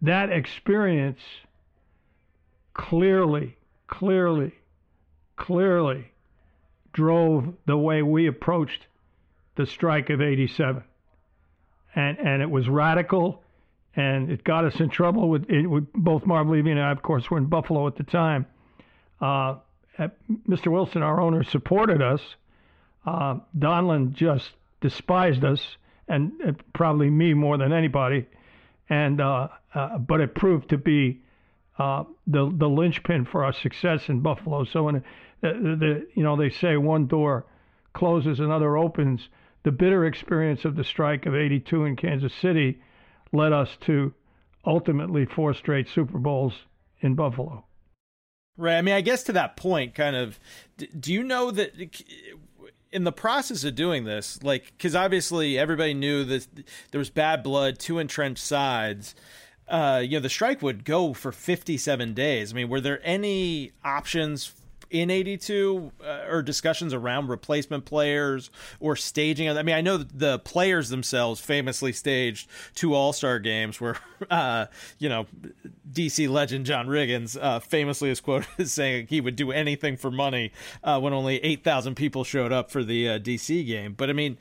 that 0.02 0.32
experience 0.32 1.22
clearly, 2.74 3.56
clearly, 3.88 4.54
clearly 5.36 6.12
drove 6.92 7.54
the 7.66 7.78
way 7.78 8.02
we 8.02 8.28
approached 8.28 8.88
the 9.56 9.66
strike 9.66 10.10
of 10.10 10.22
87. 10.22 10.84
And, 11.96 12.18
and 12.20 12.42
it 12.42 12.50
was 12.50 12.68
radical, 12.68 13.44
and 13.96 14.32
it 14.32 14.44
got 14.44 14.66
us 14.66 14.80
in 14.80 14.90
trouble 14.90 15.30
with, 15.30 15.50
it, 15.50 15.68
with 15.68 15.92
both 15.94 16.26
Marv 16.26 16.50
Levy 16.50 16.72
and 16.72 16.80
I, 16.80 16.92
of 16.92 17.02
course, 17.02 17.30
were 17.30 17.38
in 17.38 17.46
Buffalo 17.46 17.86
at 17.88 17.96
the 17.96 18.04
time. 18.04 18.46
Uh, 19.22 19.56
Mr. 20.50 20.68
Wilson, 20.68 21.04
our 21.04 21.22
owner, 21.22 21.44
supported 21.44 22.02
us. 22.02 22.22
Uh, 23.06 23.36
Donlan 23.58 24.14
just 24.14 24.52
despised 24.82 25.44
us, 25.44 25.78
and 26.08 26.32
uh, 26.46 26.52
probably 26.74 27.10
me 27.10 27.34
more 27.34 27.58
than 27.58 27.74
anybody. 27.74 28.28
And 28.90 29.20
uh, 29.20 29.50
uh, 29.74 29.98
but 29.98 30.22
it 30.22 30.36
proved 30.36 30.70
to 30.70 30.78
be 30.78 31.22
uh, 31.80 32.04
the 32.28 32.52
the 32.56 32.70
linchpin 32.70 33.26
for 33.26 33.44
our 33.44 33.54
success 33.54 34.10
in 34.10 34.22
Buffalo. 34.22 34.64
So 34.66 34.84
when 34.84 35.04
the, 35.42 35.50
the 35.80 36.08
you 36.14 36.24
know 36.24 36.36
they 36.36 36.50
say 36.50 36.78
one 36.78 37.08
door 37.08 37.46
closes, 37.94 38.40
another 38.40 38.78
opens. 38.78 39.28
The 39.64 39.72
bitter 39.72 40.06
experience 40.06 40.66
of 40.66 40.76
the 40.76 40.84
strike 40.84 41.26
of 41.26 41.36
'82 41.36 41.86
in 41.86 41.96
Kansas 41.96 42.34
City 42.34 42.82
led 43.32 43.54
us 43.54 43.78
to 43.82 44.14
ultimately 44.66 45.26
four 45.26 45.54
straight 45.54 45.88
Super 45.90 46.18
Bowls 46.18 46.54
in 47.02 47.16
Buffalo. 47.16 47.66
Right. 48.56 48.78
I 48.78 48.82
mean, 48.82 48.94
I 48.94 49.02
guess 49.02 49.24
to 49.24 49.34
that 49.34 49.58
point, 49.58 49.96
kind 49.96 50.16
of, 50.16 50.40
do 51.00 51.12
you 51.12 51.24
know 51.24 51.50
that 51.52 51.74
in 52.94 53.04
the 53.04 53.12
process 53.12 53.64
of 53.64 53.76
doing 53.76 54.06
this, 54.06 54.42
like, 54.44 54.74
because 54.78 54.96
obviously 54.96 55.60
everybody 55.60 55.94
knew 55.94 56.24
that 56.24 56.48
there 56.92 57.00
was 57.00 57.10
bad 57.10 57.44
blood, 57.44 57.80
two 57.80 58.00
entrenched 58.00 58.44
sides 58.44 59.16
uh, 59.68 60.02
you 60.04 60.18
know, 60.18 60.20
the 60.20 60.30
strike 60.30 60.62
would 60.62 60.86
go 60.86 61.14
for 61.14 61.32
57 61.32 62.14
days. 62.14 62.52
I 62.52 62.56
mean, 62.56 62.70
were 62.70 62.82
there 62.82 63.00
any 63.04 63.72
options 63.84 64.54
in 64.94 65.10
82 65.10 65.92
uh, 66.06 66.26
or 66.30 66.44
discussions 66.44 66.94
around 66.94 67.28
replacement 67.28 67.84
players 67.84 68.52
or 68.80 68.96
staging 68.96 69.50
i 69.50 69.64
mean 69.64 69.76
i 69.76 69.82
know 69.82 69.98
the 69.98 70.38
players 70.40 70.90
themselves 70.90 71.42
famously 71.42 71.92
staged 71.92 72.48
two 72.76 72.94
all-star 72.94 73.40
games 73.40 73.82
where 73.82 73.98
uh, 74.30 74.68
you 75.00 75.10
know 75.10 75.26
dc 75.92 76.30
legend 76.30 76.68
john 76.68 76.86
riggins 76.86 77.36
uh, 77.42 77.60
famously 77.60 78.12
is 78.12 78.22
quoted 78.22 78.48
as 78.60 78.72
saying 78.72 79.08
he 79.10 79.20
would 79.20 79.36
do 79.36 79.52
anything 79.52 79.98
for 79.98 80.12
money 80.12 80.52
uh, 80.84 81.00
when 81.00 81.12
only 81.12 81.44
8000 81.44 81.96
people 81.96 82.24
showed 82.24 82.52
up 82.52 82.70
for 82.70 82.84
the 82.84 83.10
uh, 83.10 83.20
dc 83.20 83.66
game. 83.66 83.94
But 83.98 84.12
i 84.12 84.14
mean 84.14 84.38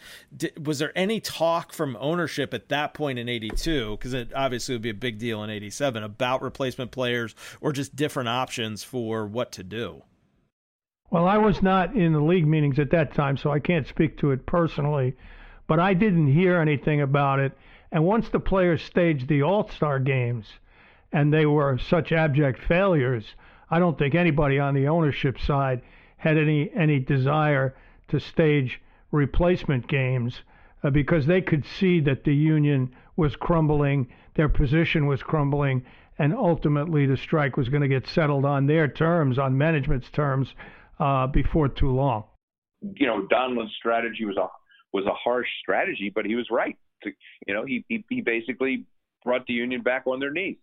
was 0.63 0.79
there 0.79 0.93
any 0.95 1.19
talk 1.19 1.73
from 1.73 1.97
ownership 1.99 2.53
at 2.53 2.69
that 2.69 2.93
point 2.93 3.19
in 3.19 3.29
82 3.29 3.93
because 3.93 4.13
it 4.13 4.31
obviously 4.35 4.75
would 4.75 4.83
be 4.83 4.91
a 4.91 4.95
big 4.95 5.19
deal 5.19 5.43
in 5.43 5.49
87 5.49 6.03
about 6.03 6.43
replacement 6.43 6.91
players 6.91 7.35
or 7.63 7.73
just 7.73 7.97
different 7.97 8.29
options 8.29 8.85
for 8.85 9.27
what 9.27 9.51
to 9.53 9.63
do 9.63 10.03
well, 11.13 11.29
I 11.29 11.37
was 11.37 11.63
not 11.63 11.95
in 11.95 12.15
the 12.15 12.21
league 12.23 12.47
meetings 12.47 12.79
at 12.79 12.91
that 12.93 13.13
time, 13.13 13.37
so 13.37 13.51
I 13.51 13.59
can't 13.59 13.87
speak 13.87 14.17
to 14.19 14.31
it 14.31 14.47
personally, 14.47 15.15
but 15.67 15.79
I 15.79 15.93
didn't 15.93 16.33
hear 16.33 16.59
anything 16.59 17.03
about 17.03 17.39
it. 17.39 17.53
And 17.93 18.07
once 18.07 18.31
the 18.31 18.41
players 18.41 18.83
staged 18.83 19.29
the 19.29 19.43
All 19.43 19.69
Star 19.69 19.99
games 19.99 20.47
and 21.13 21.31
they 21.31 21.45
were 21.45 21.77
such 21.77 22.13
abject 22.13 22.61
failures, 22.61 23.27
I 23.71 23.79
don't 23.79 23.99
think 23.99 24.15
anybody 24.15 24.59
on 24.59 24.73
the 24.73 24.89
ownership 24.89 25.39
side 25.39 25.83
had 26.17 26.39
any, 26.39 26.71
any 26.75 26.99
desire 26.99 27.75
to 28.09 28.19
stage 28.19 28.81
replacement 29.11 29.89
games 29.89 30.41
uh, 30.83 30.89
because 30.89 31.27
they 31.27 31.43
could 31.43 31.67
see 31.67 32.01
that 32.01 32.25
the 32.25 32.35
union 32.35 32.91
was 33.17 33.37
crumbling, 33.37 34.09
their 34.35 34.49
position 34.49 35.07
was 35.07 35.23
crumbling, 35.23 35.85
and 36.19 36.33
ultimately 36.35 37.05
the 37.05 37.19
strike 37.19 37.59
was 37.59 37.69
going 37.69 37.83
to 37.83 37.89
get 37.89 38.07
settled 38.07 38.47
on 38.47 38.65
their 38.65 38.89
terms, 38.89 39.39
on 39.39 39.59
management's 39.59 40.09
terms, 40.09 40.55
uh, 41.03 41.27
before 41.27 41.69
too 41.69 41.91
long. 41.91 42.25
You 42.81 43.07
know, 43.07 43.27
Donlan's 43.27 43.73
strategy 43.79 44.25
was 44.25 44.37
a 44.37 44.47
was 44.93 45.05
a 45.07 45.15
harsh 45.15 45.49
strategy, 45.61 46.13
but 46.15 46.25
he 46.25 46.35
was 46.35 46.47
right. 46.51 46.77
To, 47.03 47.11
you 47.47 47.55
know, 47.55 47.65
he, 47.65 47.85
he 47.89 48.05
he 48.09 48.21
basically 48.21 48.85
brought 49.25 49.47
the 49.47 49.55
union 49.55 49.83
back 49.83 50.05
on 50.07 50.21
their 50.21 50.31
knees. 50.31 50.57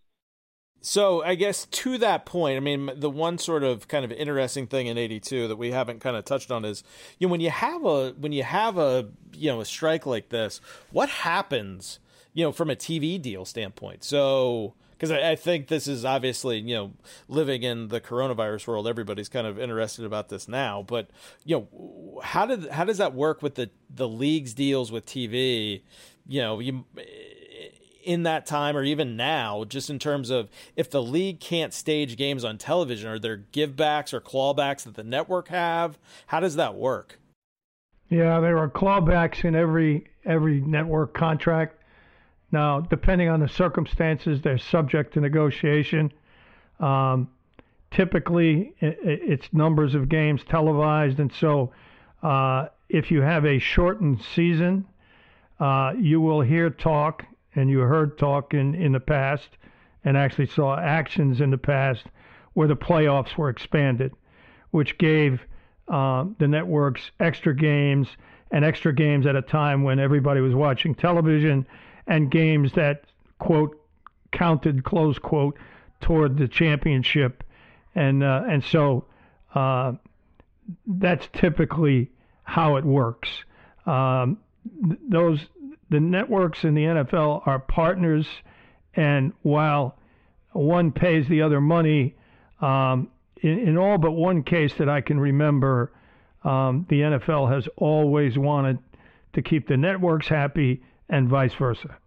So 0.82 1.22
I 1.22 1.34
guess 1.34 1.66
to 1.66 1.98
that 1.98 2.24
point, 2.24 2.56
I 2.56 2.60
mean, 2.60 2.90
the 2.96 3.10
one 3.10 3.36
sort 3.36 3.64
of 3.64 3.86
kind 3.86 4.02
of 4.02 4.12
interesting 4.12 4.66
thing 4.66 4.86
in 4.86 4.96
'82 4.96 5.48
that 5.48 5.56
we 5.56 5.72
haven't 5.72 6.00
kind 6.00 6.16
of 6.16 6.24
touched 6.24 6.50
on 6.50 6.64
is, 6.64 6.82
you 7.18 7.26
know, 7.26 7.32
when 7.32 7.40
you 7.40 7.50
have 7.50 7.84
a 7.84 8.12
when 8.12 8.32
you 8.32 8.42
have 8.42 8.78
a 8.78 9.10
you 9.34 9.50
know 9.50 9.60
a 9.60 9.66
strike 9.66 10.06
like 10.06 10.30
this, 10.30 10.60
what 10.90 11.10
happens, 11.10 11.98
you 12.32 12.44
know, 12.44 12.52
from 12.52 12.70
a 12.70 12.76
TV 12.76 13.20
deal 13.20 13.44
standpoint? 13.44 14.04
So 14.04 14.74
because 15.00 15.10
I, 15.10 15.30
I, 15.30 15.36
think 15.36 15.68
this 15.68 15.88
is 15.88 16.04
obviously 16.04 16.58
you 16.58 16.74
know 16.74 16.92
living 17.26 17.62
in 17.62 17.88
the 17.88 18.02
coronavirus 18.02 18.66
world, 18.66 18.86
everybody's 18.86 19.30
kind 19.30 19.46
of 19.46 19.58
interested 19.58 20.04
about 20.04 20.28
this 20.28 20.46
now. 20.46 20.84
But 20.86 21.08
you 21.42 21.56
know, 21.56 22.20
how 22.22 22.44
did 22.44 22.68
how 22.68 22.84
does 22.84 22.98
that 22.98 23.14
work 23.14 23.42
with 23.42 23.54
the 23.54 23.70
the 23.88 24.06
league's 24.06 24.52
deals 24.52 24.92
with 24.92 25.06
TV? 25.06 25.82
You 26.28 26.42
know, 26.42 26.58
you 26.60 26.84
in 28.04 28.24
that 28.24 28.44
time 28.44 28.76
or 28.76 28.82
even 28.84 29.16
now, 29.16 29.64
just 29.64 29.88
in 29.88 29.98
terms 29.98 30.28
of 30.28 30.50
if 30.76 30.90
the 30.90 31.02
league 31.02 31.40
can't 31.40 31.72
stage 31.72 32.18
games 32.18 32.44
on 32.44 32.58
television, 32.58 33.08
are 33.08 33.18
there 33.18 33.44
givebacks 33.52 34.12
or 34.12 34.20
clawbacks 34.20 34.84
that 34.84 34.94
the 34.94 35.04
network 35.04 35.48
have? 35.48 35.98
How 36.26 36.40
does 36.40 36.56
that 36.56 36.74
work? 36.74 37.18
Yeah, 38.10 38.40
there 38.40 38.58
are 38.58 38.68
clawbacks 38.68 39.44
in 39.46 39.54
every 39.54 40.08
every 40.26 40.60
network 40.60 41.14
contract. 41.14 41.79
Now, 42.52 42.80
depending 42.80 43.28
on 43.28 43.40
the 43.40 43.48
circumstances, 43.48 44.40
they're 44.42 44.58
subject 44.58 45.14
to 45.14 45.20
negotiation. 45.20 46.12
Um, 46.80 47.28
typically, 47.90 48.74
it's 48.80 49.52
numbers 49.52 49.94
of 49.94 50.08
games 50.08 50.42
televised, 50.48 51.20
and 51.20 51.32
so 51.32 51.72
uh, 52.22 52.66
if 52.88 53.10
you 53.10 53.22
have 53.22 53.44
a 53.44 53.58
shortened 53.58 54.22
season, 54.34 54.84
uh, 55.60 55.92
you 55.98 56.20
will 56.20 56.40
hear 56.40 56.70
talk, 56.70 57.24
and 57.54 57.70
you 57.70 57.80
heard 57.80 58.18
talk 58.18 58.54
in, 58.54 58.74
in 58.74 58.92
the 58.92 59.00
past, 59.00 59.48
and 60.04 60.16
actually 60.16 60.46
saw 60.46 60.78
actions 60.78 61.40
in 61.40 61.50
the 61.50 61.58
past 61.58 62.06
where 62.54 62.66
the 62.66 62.76
playoffs 62.76 63.36
were 63.36 63.48
expanded, 63.48 64.12
which 64.70 64.98
gave 64.98 65.40
uh, 65.88 66.24
the 66.38 66.48
networks 66.48 67.10
extra 67.20 67.54
games 67.54 68.08
and 68.50 68.64
extra 68.64 68.92
games 68.92 69.26
at 69.26 69.36
a 69.36 69.42
time 69.42 69.84
when 69.84 70.00
everybody 70.00 70.40
was 70.40 70.54
watching 70.54 70.94
television 70.94 71.66
and 72.10 72.30
games 72.30 72.72
that 72.72 73.04
quote 73.38 73.80
counted 74.32 74.84
close 74.84 75.18
quote 75.18 75.56
toward 76.00 76.36
the 76.36 76.48
championship, 76.48 77.42
and 77.94 78.22
uh, 78.22 78.42
and 78.46 78.62
so 78.64 79.06
uh, 79.54 79.92
that's 80.86 81.26
typically 81.32 82.10
how 82.42 82.76
it 82.76 82.84
works. 82.84 83.30
Um, 83.86 84.38
those 85.08 85.46
the 85.88 86.00
networks 86.00 86.64
in 86.64 86.74
the 86.74 86.82
NFL 86.82 87.46
are 87.46 87.60
partners, 87.60 88.26
and 88.94 89.32
while 89.42 89.96
one 90.52 90.90
pays 90.90 91.28
the 91.28 91.42
other 91.42 91.60
money, 91.60 92.16
um, 92.60 93.08
in, 93.40 93.58
in, 93.60 93.78
all 93.78 93.98
but 93.98 94.12
one 94.12 94.42
case 94.42 94.74
that 94.74 94.88
I 94.88 95.00
can 95.00 95.18
remember, 95.18 95.92
um, 96.42 96.86
the 96.88 97.00
NFL 97.02 97.52
has 97.52 97.68
always 97.76 98.36
wanted 98.36 98.78
to 99.32 99.42
keep 99.42 99.68
the 99.68 99.76
networks 99.76 100.26
happy 100.26 100.82
and 101.08 101.28
vice 101.28 101.54
versa. 101.54 101.99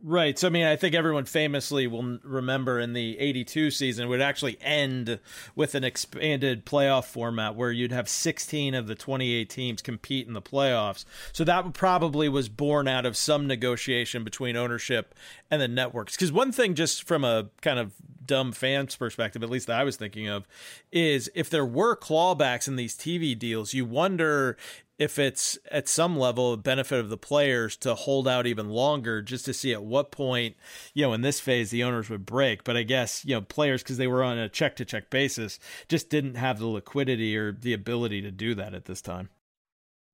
Right. 0.00 0.38
So, 0.38 0.46
I 0.46 0.50
mean, 0.50 0.64
I 0.64 0.76
think 0.76 0.94
everyone 0.94 1.24
famously 1.24 1.88
will 1.88 2.18
remember 2.22 2.78
in 2.78 2.92
the 2.92 3.18
82 3.18 3.72
season 3.72 4.08
would 4.08 4.20
actually 4.20 4.56
end 4.60 5.18
with 5.56 5.74
an 5.74 5.82
expanded 5.82 6.64
playoff 6.64 7.06
format 7.06 7.56
where 7.56 7.72
you'd 7.72 7.90
have 7.90 8.08
16 8.08 8.74
of 8.74 8.86
the 8.86 8.94
28 8.94 9.50
teams 9.50 9.82
compete 9.82 10.28
in 10.28 10.34
the 10.34 10.42
playoffs. 10.42 11.04
So 11.32 11.42
that 11.44 11.72
probably 11.72 12.28
was 12.28 12.48
born 12.48 12.86
out 12.86 13.06
of 13.06 13.16
some 13.16 13.48
negotiation 13.48 14.22
between 14.22 14.56
ownership 14.56 15.16
and 15.50 15.60
the 15.60 15.66
networks. 15.66 16.14
Because 16.14 16.30
one 16.30 16.52
thing, 16.52 16.76
just 16.76 17.02
from 17.02 17.24
a 17.24 17.48
kind 17.60 17.80
of 17.80 17.92
dumb 18.24 18.52
fan's 18.52 18.94
perspective, 18.94 19.42
at 19.42 19.50
least 19.50 19.66
that 19.66 19.80
I 19.80 19.84
was 19.84 19.96
thinking 19.96 20.28
of, 20.28 20.46
is 20.92 21.28
if 21.34 21.50
there 21.50 21.66
were 21.66 21.96
clawbacks 21.96 22.68
in 22.68 22.76
these 22.76 22.96
TV 22.96 23.36
deals, 23.36 23.74
you 23.74 23.84
wonder 23.84 24.56
if 24.98 25.18
it's 25.18 25.56
at 25.70 25.88
some 25.88 26.18
level 26.18 26.52
a 26.52 26.56
benefit 26.56 26.98
of 26.98 27.08
the 27.08 27.16
players 27.16 27.76
to 27.78 27.94
hold 27.94 28.26
out 28.26 28.46
even 28.46 28.68
longer 28.68 29.22
just 29.22 29.44
to 29.44 29.54
see 29.54 29.72
at 29.72 29.82
what 29.82 30.10
point, 30.10 30.56
you 30.92 31.04
know, 31.04 31.12
in 31.12 31.22
this 31.22 31.40
phase 31.40 31.70
the 31.70 31.84
owners 31.84 32.10
would 32.10 32.26
break. 32.26 32.64
But 32.64 32.76
I 32.76 32.82
guess, 32.82 33.24
you 33.24 33.34
know, 33.34 33.42
players 33.42 33.82
because 33.82 33.96
they 33.96 34.08
were 34.08 34.24
on 34.24 34.38
a 34.38 34.48
check 34.48 34.76
to 34.76 34.84
check 34.84 35.08
basis 35.08 35.60
just 35.88 36.10
didn't 36.10 36.34
have 36.34 36.58
the 36.58 36.66
liquidity 36.66 37.36
or 37.36 37.52
the 37.52 37.72
ability 37.72 38.20
to 38.22 38.30
do 38.30 38.54
that 38.56 38.74
at 38.74 38.86
this 38.86 39.00
time. 39.00 39.30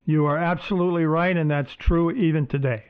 You 0.07 0.27
are 0.27 0.37
absolutely 0.37 1.07
right, 1.07 1.35
and 1.35 1.51
that's 1.51 1.75
true 1.77 2.11
even 2.11 2.47
today. 2.47 2.85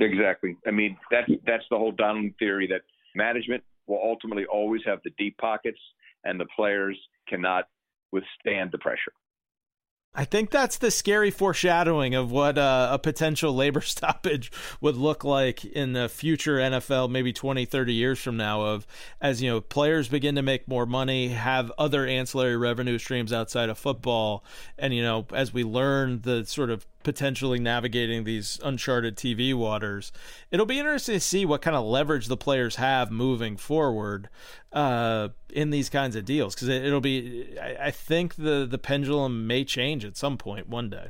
Exactly. 0.00 0.56
I 0.66 0.72
mean, 0.72 0.96
that's 1.10 1.30
that's 1.46 1.64
the 1.70 1.76
whole 1.76 1.92
Donlan 1.92 2.36
theory 2.38 2.66
that 2.68 2.82
management 3.14 3.62
will 3.86 4.00
ultimately 4.02 4.44
always 4.44 4.82
have 4.84 4.98
the 5.04 5.10
deep 5.18 5.36
pockets 5.38 5.78
and 6.24 6.38
the 6.38 6.46
players 6.56 6.98
cannot 7.28 7.68
withstand 8.12 8.70
the 8.72 8.78
pressure. 8.78 9.12
I 10.18 10.24
think 10.24 10.50
that's 10.50 10.78
the 10.78 10.90
scary 10.90 11.30
foreshadowing 11.30 12.16
of 12.16 12.32
what 12.32 12.58
uh, 12.58 12.88
a 12.90 12.98
potential 12.98 13.54
labor 13.54 13.80
stoppage 13.82 14.50
would 14.80 14.96
look 14.96 15.22
like 15.22 15.64
in 15.64 15.92
the 15.92 16.08
future 16.08 16.56
NFL, 16.56 17.08
maybe 17.08 17.32
20, 17.32 17.64
30 17.64 17.94
years 17.94 18.18
from 18.18 18.36
now. 18.36 18.62
Of 18.62 18.84
as 19.20 19.40
you 19.40 19.48
know, 19.48 19.60
players 19.60 20.08
begin 20.08 20.34
to 20.34 20.42
make 20.42 20.66
more 20.66 20.86
money, 20.86 21.28
have 21.28 21.70
other 21.78 22.04
ancillary 22.04 22.56
revenue 22.56 22.98
streams 22.98 23.32
outside 23.32 23.68
of 23.68 23.78
football, 23.78 24.42
and 24.76 24.92
you 24.92 25.02
know, 25.02 25.24
as 25.32 25.54
we 25.54 25.62
learn 25.62 26.22
the 26.22 26.44
sort 26.44 26.70
of 26.70 26.84
potentially 27.08 27.58
navigating 27.58 28.24
these 28.24 28.60
uncharted 28.62 29.16
TV 29.16 29.54
waters. 29.54 30.12
It'll 30.50 30.66
be 30.66 30.78
interesting 30.78 31.14
to 31.14 31.20
see 31.20 31.46
what 31.46 31.62
kind 31.62 31.74
of 31.74 31.86
leverage 31.86 32.26
the 32.26 32.36
players 32.36 32.76
have 32.76 33.10
moving 33.10 33.56
forward 33.56 34.28
uh, 34.74 35.28
in 35.48 35.70
these 35.70 35.88
kinds 35.88 36.16
of 36.16 36.26
deals 36.26 36.54
because 36.54 36.68
it, 36.68 36.92
will 36.92 37.00
be. 37.00 37.58
I, 37.58 37.86
I, 37.86 37.90
think 37.92 38.34
the 38.34 38.66
the 38.70 38.76
pendulum 38.76 39.46
may 39.46 39.64
change 39.64 40.04
at 40.04 40.18
some 40.18 40.36
point 40.36 40.68
one 40.68 40.90
day. 40.90 41.06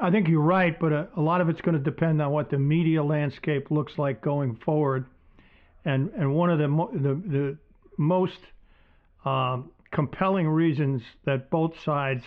I 0.00 0.12
think 0.12 0.28
you're 0.28 0.40
right, 0.40 0.78
but 0.78 0.92
a, 0.92 1.08
a 1.16 1.20
lot 1.20 1.40
of 1.40 1.48
it's 1.48 1.60
going 1.60 1.76
to 1.76 1.82
depend 1.82 2.22
on 2.22 2.30
what 2.30 2.48
the 2.48 2.58
media 2.58 3.02
landscape 3.02 3.72
looks 3.72 3.98
like 3.98 4.20
going 4.20 4.54
forward, 4.64 5.06
and 5.84 6.10
and 6.10 6.36
one 6.36 6.50
of 6.50 6.60
the 6.60 6.68
mo- 6.68 6.92
the, 6.92 7.20
the 7.26 7.58
most 7.98 8.38
um, 9.24 9.72
compelling 9.90 10.46
reasons 10.46 11.02
that 11.24 11.50
both 11.50 11.80
sides 11.80 12.22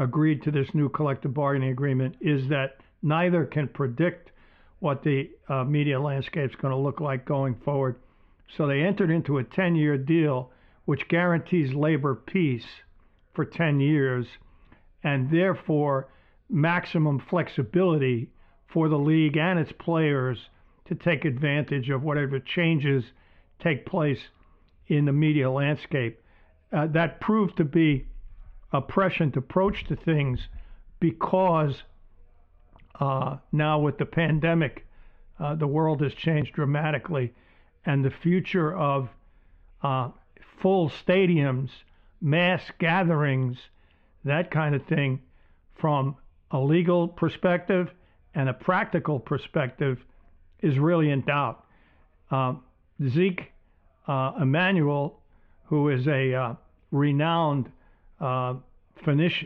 agreed 0.00 0.42
to 0.42 0.50
this 0.50 0.74
new 0.74 0.88
collective 0.88 1.34
bargaining 1.34 1.70
agreement 1.70 2.16
is 2.20 2.48
that 2.48 2.78
neither 3.02 3.44
can 3.44 3.68
predict 3.68 4.30
what 4.80 5.02
the 5.04 5.30
uh, 5.48 5.62
media 5.62 6.00
landscape 6.00 6.50
is 6.50 6.56
going 6.56 6.72
to 6.72 6.78
look 6.78 7.00
like 7.00 7.26
going 7.26 7.54
forward. 7.64 7.96
So 8.56 8.66
they 8.66 8.80
entered 8.80 9.10
into 9.10 9.38
a 9.38 9.44
10 9.44 9.76
year 9.76 9.98
deal 9.98 10.50
which 10.86 11.06
guarantees 11.08 11.74
labor 11.74 12.14
peace 12.14 12.64
for 13.34 13.44
10 13.44 13.78
years 13.78 14.26
and 15.04 15.30
therefore 15.30 16.08
maximum 16.48 17.20
flexibility 17.30 18.30
for 18.72 18.88
the 18.88 18.98
league 18.98 19.36
and 19.36 19.58
its 19.58 19.72
players 19.78 20.38
to 20.86 20.94
take 20.94 21.24
advantage 21.26 21.90
of 21.90 22.02
whatever 22.02 22.40
changes 22.40 23.04
take 23.62 23.84
place 23.84 24.18
in 24.88 25.04
the 25.04 25.12
media 25.12 25.50
landscape. 25.50 26.20
Uh, 26.72 26.86
that 26.86 27.20
proved 27.20 27.56
to 27.58 27.64
be 27.64 28.06
a 28.72 28.80
prescient 28.80 29.36
approach 29.36 29.84
to 29.84 29.96
things 29.96 30.48
because 31.00 31.82
uh, 33.00 33.36
now 33.52 33.78
with 33.78 33.98
the 33.98 34.04
pandemic, 34.04 34.86
uh, 35.38 35.54
the 35.54 35.66
world 35.66 36.02
has 36.02 36.12
changed 36.12 36.52
dramatically, 36.52 37.32
and 37.86 38.04
the 38.04 38.10
future 38.10 38.76
of 38.76 39.08
uh, 39.82 40.10
full 40.60 40.90
stadiums, 40.90 41.70
mass 42.20 42.62
gatherings, 42.78 43.56
that 44.24 44.50
kind 44.50 44.74
of 44.74 44.84
thing, 44.84 45.20
from 45.74 46.14
a 46.50 46.58
legal 46.58 47.08
perspective 47.08 47.90
and 48.34 48.48
a 48.48 48.52
practical 48.52 49.18
perspective, 49.18 49.98
is 50.60 50.78
really 50.78 51.10
in 51.10 51.22
doubt. 51.22 51.64
Um, 52.30 52.62
Zeke 53.08 53.50
uh, 54.06 54.32
Emanuel, 54.40 55.18
who 55.64 55.88
is 55.88 56.06
a 56.06 56.34
uh, 56.34 56.54
renowned 56.90 57.72
uh, 58.20 58.54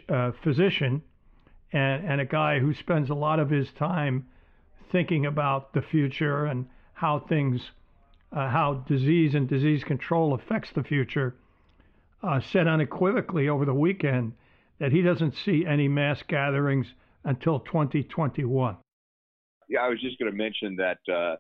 uh, 0.09 0.33
physician 0.43 1.03
and, 1.73 2.07
and 2.07 2.21
a 2.21 2.25
guy 2.25 2.59
who 2.59 2.75
spends 2.75 3.11
a 3.11 3.15
lot 3.15 3.39
of 3.39 3.51
his 3.51 3.69
time 3.79 4.27
thinking 4.91 5.27
about 5.27 5.73
the 5.73 5.83
future 5.83 6.47
and 6.47 6.67
how 6.95 7.19
things, 7.19 7.61
uh, 8.33 8.49
how 8.49 8.85
disease 8.87 9.35
and 9.35 9.49
disease 9.49 9.83
control 9.85 10.35
affects 10.35 10.71
the 10.75 10.83
future, 10.83 11.35
uh, 12.23 12.41
said 12.41 12.67
unequivocally 12.67 13.49
over 13.49 13.65
the 13.65 13.75
weekend 13.75 14.33
that 14.79 14.93
he 14.93 15.03
doesn't 15.03 15.35
see 15.45 15.65
any 15.67 15.89
mass 15.89 16.23
gatherings 16.27 16.87
until 17.25 17.61
2021. 17.61 18.77
Yeah, 19.69 19.81
I 19.81 19.89
was 19.89 20.01
just 20.01 20.19
going 20.19 20.31
to 20.31 20.37
mention 20.37 20.77
that 20.77 20.99
uh, 21.13 21.37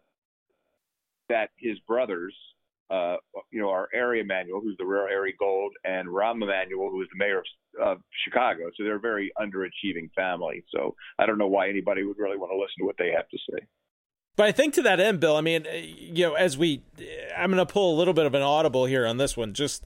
that 1.28 1.50
his 1.56 1.78
brothers 1.80 2.34
uh, 2.90 3.16
you 3.50 3.60
know, 3.60 3.70
Ari 3.70 4.20
Emanuel, 4.20 4.60
who's 4.60 4.76
the 4.78 4.86
rare 4.86 5.08
Ari 5.08 5.34
Gold, 5.38 5.72
and 5.84 6.08
Rahm 6.08 6.42
Emanuel, 6.42 6.90
who 6.90 7.02
is 7.02 7.08
the 7.12 7.24
mayor 7.24 7.38
of, 7.38 7.44
of 7.82 7.98
Chicago. 8.24 8.64
So 8.76 8.84
they're 8.84 8.96
a 8.96 9.00
very 9.00 9.32
underachieving 9.40 10.12
family. 10.14 10.64
So 10.74 10.94
I 11.18 11.26
don't 11.26 11.38
know 11.38 11.48
why 11.48 11.68
anybody 11.68 12.04
would 12.04 12.18
really 12.18 12.36
want 12.36 12.52
to 12.52 12.56
listen 12.56 12.74
to 12.80 12.84
what 12.84 12.96
they 12.98 13.10
have 13.10 13.28
to 13.28 13.38
say. 13.50 13.66
But 14.36 14.46
I 14.46 14.52
think 14.52 14.74
to 14.74 14.82
that 14.82 14.98
end, 14.98 15.20
Bill, 15.20 15.36
I 15.36 15.40
mean, 15.40 15.64
you 15.72 16.26
know, 16.26 16.34
as 16.34 16.58
we, 16.58 16.82
I'm 17.36 17.52
going 17.52 17.64
to 17.64 17.72
pull 17.72 17.94
a 17.94 17.96
little 17.96 18.14
bit 18.14 18.26
of 18.26 18.34
an 18.34 18.42
audible 18.42 18.86
here 18.86 19.06
on 19.06 19.16
this 19.16 19.36
one, 19.36 19.54
just 19.54 19.84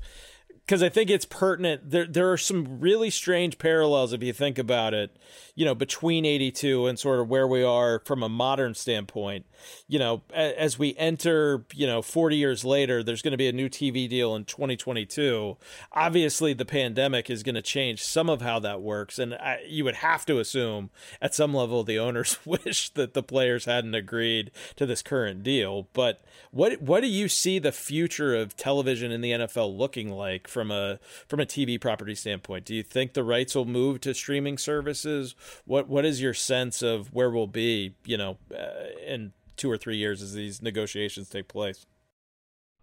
because 0.68 0.82
I 0.82 0.90
think 0.90 1.08
it's 1.08 1.24
pertinent. 1.24 1.90
There, 1.90 2.04
there 2.04 2.30
are 2.30 2.36
some 2.36 2.78
really 2.78 3.08
strange 3.08 3.56
parallels 3.56 4.12
if 4.12 4.22
you 4.22 4.34
think 4.34 4.58
about 4.58 4.92
it, 4.92 5.16
you 5.54 5.64
know, 5.64 5.74
between 5.74 6.26
82 6.26 6.86
and 6.86 6.98
sort 6.98 7.20
of 7.20 7.28
where 7.30 7.48
we 7.48 7.62
are 7.62 8.02
from 8.04 8.22
a 8.22 8.28
modern 8.28 8.74
standpoint. 8.74 9.46
You 9.88 9.98
know, 9.98 10.22
as 10.34 10.78
we 10.78 10.94
enter, 10.98 11.64
you 11.72 11.86
know, 11.86 12.02
40 12.02 12.36
years 12.36 12.66
later, 12.66 13.02
there's 13.02 13.22
going 13.22 13.32
to 13.32 13.38
be 13.38 13.48
a 13.48 13.52
new 13.52 13.70
TV 13.70 14.06
deal 14.10 14.36
in 14.36 14.44
2022. 14.44 15.56
Obviously, 15.92 16.52
the 16.52 16.66
pandemic 16.66 17.30
is 17.30 17.42
going 17.42 17.54
to 17.54 17.62
change 17.62 18.04
some 18.04 18.28
of 18.28 18.42
how 18.42 18.58
that 18.58 18.82
works. 18.82 19.18
And 19.18 19.36
I, 19.36 19.60
you 19.66 19.84
would 19.84 19.96
have 19.96 20.26
to 20.26 20.38
assume 20.38 20.90
at 21.22 21.34
some 21.34 21.54
level 21.54 21.82
the 21.82 21.98
owners 21.98 22.38
wish 22.44 22.90
that 22.90 23.14
the 23.14 23.22
players 23.22 23.64
hadn't 23.64 23.94
agreed 23.94 24.50
to 24.76 24.84
this 24.84 25.00
current 25.00 25.42
deal. 25.42 25.88
But 25.94 26.22
what, 26.50 26.82
what 26.82 27.00
do 27.00 27.06
you 27.06 27.26
see 27.26 27.58
the 27.58 27.72
future 27.72 28.36
of 28.36 28.54
television 28.54 29.10
in 29.10 29.22
the 29.22 29.32
NFL 29.32 29.74
looking 29.74 30.10
like? 30.10 30.46
From 30.58 30.72
a 30.72 30.98
from 31.28 31.38
a 31.38 31.46
TV 31.46 31.80
property 31.80 32.16
standpoint? 32.16 32.64
Do 32.64 32.74
you 32.74 32.82
think 32.82 33.12
the 33.12 33.22
rights 33.22 33.54
will 33.54 33.64
move 33.64 34.00
to 34.00 34.12
streaming 34.12 34.58
services? 34.58 35.36
What 35.66 35.88
what 35.88 36.04
is 36.04 36.20
your 36.20 36.34
sense 36.34 36.82
of 36.82 37.14
where 37.14 37.30
we'll 37.30 37.46
be, 37.46 37.94
you 38.04 38.16
know, 38.16 38.38
uh, 38.52 38.88
in 39.06 39.32
two 39.56 39.70
or 39.70 39.76
three 39.76 39.96
years 39.96 40.20
as 40.20 40.34
these 40.34 40.60
negotiations 40.60 41.28
take 41.28 41.46
place? 41.46 41.86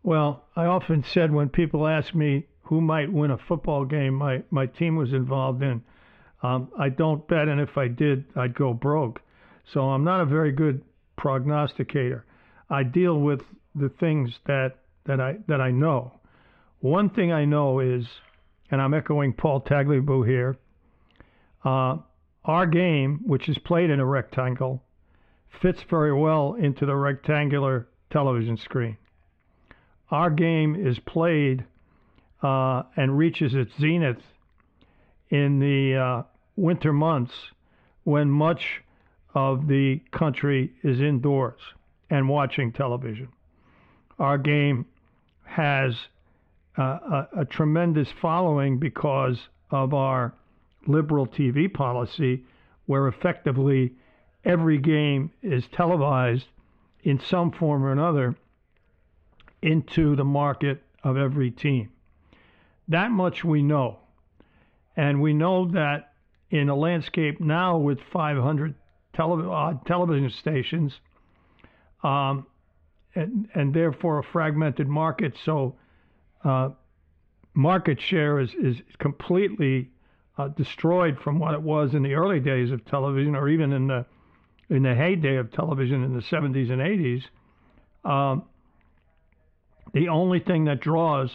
Well, 0.03 0.45
I 0.55 0.65
often 0.65 1.03
said 1.13 1.33
when 1.33 1.49
people 1.49 1.85
ask 1.85 2.15
me 2.15 2.45
who 2.61 2.79
might 2.79 3.11
win 3.11 3.31
a 3.31 3.37
football 3.37 3.83
game 3.83 4.13
my, 4.13 4.41
my 4.51 4.67
team 4.67 4.95
was 4.95 5.11
involved 5.11 5.61
in, 5.61 5.83
um, 6.43 6.71
I 6.79 6.89
don't 6.89 7.27
bet, 7.27 7.49
and 7.49 7.59
if 7.59 7.77
I 7.77 7.89
did, 7.89 8.23
I'd 8.37 8.55
go 8.55 8.73
broke. 8.73 9.19
So 9.73 9.81
I'm 9.81 10.05
not 10.05 10.21
a 10.21 10.25
very 10.25 10.51
good 10.53 10.81
prognosticator. 11.17 12.23
I 12.69 12.83
deal 12.83 13.19
with 13.19 13.41
the 13.73 13.89
things 13.99 14.31
that, 14.45 14.77
that 15.05 15.19
I 15.19 15.37
that 15.47 15.59
I 15.59 15.71
know. 15.71 16.13
One 16.79 17.09
thing 17.09 17.31
I 17.31 17.45
know 17.45 17.79
is, 17.79 18.05
and 18.69 18.81
I'm 18.81 18.93
echoing 18.93 19.33
Paul 19.33 19.61
Tagliabue 19.61 20.27
here, 20.27 20.57
uh, 21.63 21.97
our 22.43 22.67
game, 22.67 23.21
which 23.25 23.49
is 23.49 23.57
played 23.57 23.89
in 23.89 23.99
a 23.99 24.05
rectangle, 24.05 24.83
fits 25.61 25.81
very 25.89 26.13
well 26.13 26.53
into 26.53 26.85
the 26.85 26.95
rectangular 26.95 27.87
television 28.11 28.57
screen. 28.57 28.97
Our 30.11 30.29
game 30.29 30.75
is 30.75 30.99
played 30.99 31.65
uh, 32.43 32.83
and 32.95 33.17
reaches 33.17 33.55
its 33.55 33.71
zenith 33.79 34.21
in 35.29 35.59
the 35.59 35.95
uh, 35.95 36.23
winter 36.55 36.93
months 36.93 37.33
when 38.03 38.29
much 38.29 38.81
of 39.33 39.67
the 39.67 40.01
country 40.11 40.71
is 40.83 41.01
indoors 41.01 41.59
and 42.09 42.29
watching 42.29 42.71
television. 42.71 43.29
Our 44.19 44.37
game 44.37 44.85
has 45.43 45.95
a, 46.77 47.27
a 47.37 47.45
tremendous 47.45 48.09
following 48.21 48.77
because 48.79 49.37
of 49.71 49.93
our 49.93 50.33
liberal 50.87 51.25
TV 51.25 51.71
policy, 51.71 52.43
where 52.85 53.07
effectively 53.07 53.93
every 54.43 54.77
game 54.77 55.31
is 55.41 55.65
televised 55.71 56.45
in 57.03 57.19
some 57.19 57.51
form 57.51 57.83
or 57.83 57.91
another 57.91 58.35
into 59.61 60.15
the 60.15 60.23
market 60.23 60.81
of 61.03 61.17
every 61.17 61.51
team. 61.51 61.89
That 62.87 63.11
much 63.11 63.43
we 63.43 63.63
know. 63.63 63.99
And 64.95 65.21
we 65.21 65.33
know 65.33 65.65
that 65.71 66.13
in 66.51 66.69
a 66.69 66.75
landscape 66.75 67.39
now 67.39 67.77
with 67.77 67.99
500 68.13 68.75
tele- 69.13 69.79
television 69.85 70.29
stations, 70.29 70.99
um, 72.03 72.45
and, 73.15 73.47
and 73.53 73.73
therefore 73.73 74.19
a 74.19 74.23
fragmented 74.23 74.87
market, 74.87 75.33
so 75.43 75.75
market 77.53 77.99
share 78.01 78.39
is, 78.39 78.53
is 78.55 78.77
completely 78.99 79.89
uh, 80.37 80.49
destroyed 80.49 81.17
from 81.19 81.39
what 81.39 81.53
it 81.53 81.61
was 81.61 81.93
in 81.93 82.03
the 82.03 82.13
early 82.13 82.39
days 82.39 82.71
of 82.71 82.85
television, 82.85 83.35
or 83.35 83.49
even 83.49 83.73
in 83.73 83.87
the 83.87 84.05
in 84.69 84.83
the 84.83 84.95
heyday 84.95 85.35
of 85.35 85.51
television 85.51 86.03
in 86.03 86.13
the 86.13 86.21
70s 86.21 86.71
and 86.71 86.81
80s. 86.81 87.23
Um, 88.03 88.43
the 89.93 90.09
only 90.09 90.39
thing 90.39 90.65
that 90.65 90.81
draws 90.81 91.31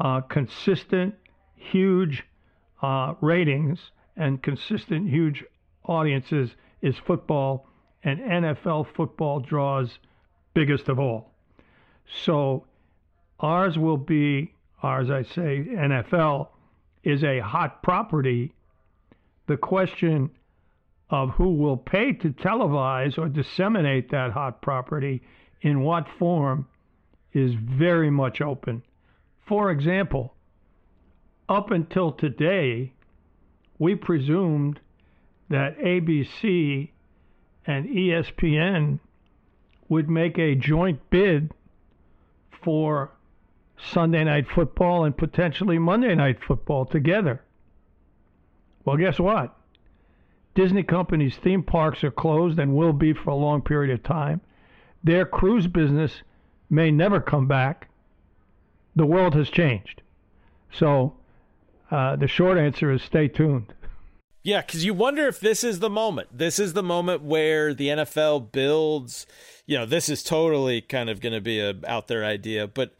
uh, 0.00 0.22
consistent, 0.22 1.14
huge 1.56 2.24
uh, 2.82 3.14
ratings 3.20 3.78
and 4.16 4.42
consistent, 4.42 5.10
huge 5.10 5.44
audiences 5.84 6.50
is 6.80 6.96
football, 7.06 7.68
and 8.02 8.18
NFL 8.18 8.86
football 8.94 9.40
draws 9.40 9.98
biggest 10.54 10.88
of 10.88 10.98
all. 10.98 11.34
So 12.24 12.64
ours 13.40 13.78
will 13.78 13.96
be, 13.96 14.54
ours, 14.82 15.10
I 15.10 15.22
say, 15.22 15.64
NFL 15.70 16.48
is 17.04 17.22
a 17.22 17.40
hot 17.40 17.82
property. 17.82 18.52
The 19.46 19.56
question 19.56 20.30
of 21.10 21.30
who 21.30 21.54
will 21.54 21.76
pay 21.76 22.12
to 22.12 22.30
televise 22.30 23.18
or 23.18 23.28
disseminate 23.28 24.10
that 24.10 24.32
hot 24.32 24.60
property 24.60 25.22
in 25.62 25.80
what 25.80 26.06
form 26.18 26.66
is 27.32 27.54
very 27.54 28.10
much 28.10 28.40
open. 28.40 28.82
For 29.46 29.70
example, 29.70 30.34
up 31.48 31.70
until 31.70 32.12
today, 32.12 32.92
we 33.78 33.94
presumed 33.94 34.80
that 35.48 35.78
ABC 35.78 36.90
and 37.66 37.88
ESPN 37.88 38.98
would 39.88 40.10
make 40.10 40.38
a 40.38 40.54
joint 40.54 41.00
bid 41.08 41.52
for 42.62 43.12
Sunday 43.80 44.24
night 44.24 44.46
football 44.48 45.04
and 45.04 45.16
potentially 45.16 45.78
Monday 45.78 46.14
night 46.14 46.42
football 46.42 46.84
together. 46.84 47.42
Well, 48.84 48.96
guess 48.96 49.18
what? 49.20 49.54
Disney 50.54 50.82
Company's 50.82 51.36
theme 51.36 51.62
parks 51.62 52.02
are 52.02 52.10
closed 52.10 52.58
and 52.58 52.74
will 52.74 52.92
be 52.92 53.12
for 53.12 53.30
a 53.30 53.36
long 53.36 53.62
period 53.62 53.92
of 53.92 54.02
time. 54.02 54.40
Their 55.04 55.24
cruise 55.24 55.68
business 55.68 56.22
may 56.68 56.90
never 56.90 57.20
come 57.20 57.46
back. 57.46 57.88
The 58.96 59.06
world 59.06 59.34
has 59.34 59.50
changed. 59.50 60.02
So 60.72 61.14
uh, 61.90 62.16
the 62.16 62.26
short 62.26 62.58
answer 62.58 62.90
is 62.90 63.02
stay 63.02 63.28
tuned. 63.28 63.72
Yeah, 64.42 64.62
because 64.62 64.84
you 64.84 64.94
wonder 64.94 65.26
if 65.26 65.40
this 65.40 65.62
is 65.62 65.80
the 65.80 65.90
moment. 65.90 66.28
This 66.32 66.58
is 66.58 66.72
the 66.72 66.82
moment 66.82 67.22
where 67.22 67.74
the 67.74 67.88
NFL 67.88 68.50
builds. 68.52 69.26
You 69.66 69.78
know, 69.78 69.86
this 69.86 70.08
is 70.08 70.22
totally 70.22 70.80
kind 70.80 71.10
of 71.10 71.20
going 71.20 71.34
to 71.34 71.40
be 71.40 71.60
a 71.60 71.74
out 71.86 72.08
there 72.08 72.24
idea, 72.24 72.66
but 72.66 72.96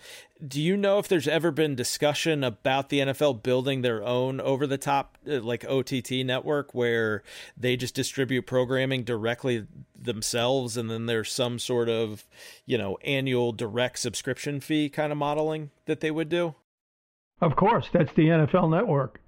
do 0.47 0.61
you 0.63 0.77
know 0.77 0.99
if 0.99 1.09
there's 1.09 1.29
ever 1.29 1.51
been 1.51 1.75
discussion 1.75 2.45
about 2.45 2.89
the 2.89 3.01
NFL 3.01 3.43
building 3.43 3.83
their 3.83 4.05
own 4.05 4.41
over 4.41 4.67
the 4.67 4.79
top 4.79 5.19
uh, 5.29 5.41
like 5.41 5.65
OTT 5.65 6.25
network 6.25 6.75
where 6.75 7.23
they 7.57 7.77
just 7.77 7.95
distribute 7.95 8.43
programming 8.43 9.03
directly 9.03 9.67
themselves 10.01 10.77
and 10.77 10.91
then 10.91 11.07
there's 11.07 11.33
some 11.33 11.59
sort 11.59 11.89
of, 11.89 12.25
you 12.67 12.79
know, 12.79 12.97
annual 13.05 13.53
direct 13.53 13.99
subscription 13.99 14.61
fee 14.61 14.89
kind 14.89 15.11
of 15.11 15.19
modeling 15.19 15.71
that 15.87 16.01
they 16.01 16.11
would 16.11 16.29
do? 16.29 16.55
Of 17.41 17.57
course, 17.57 17.87
that's 17.93 18.13
the 18.15 18.27
NFL 18.27 18.71
network 18.71 19.21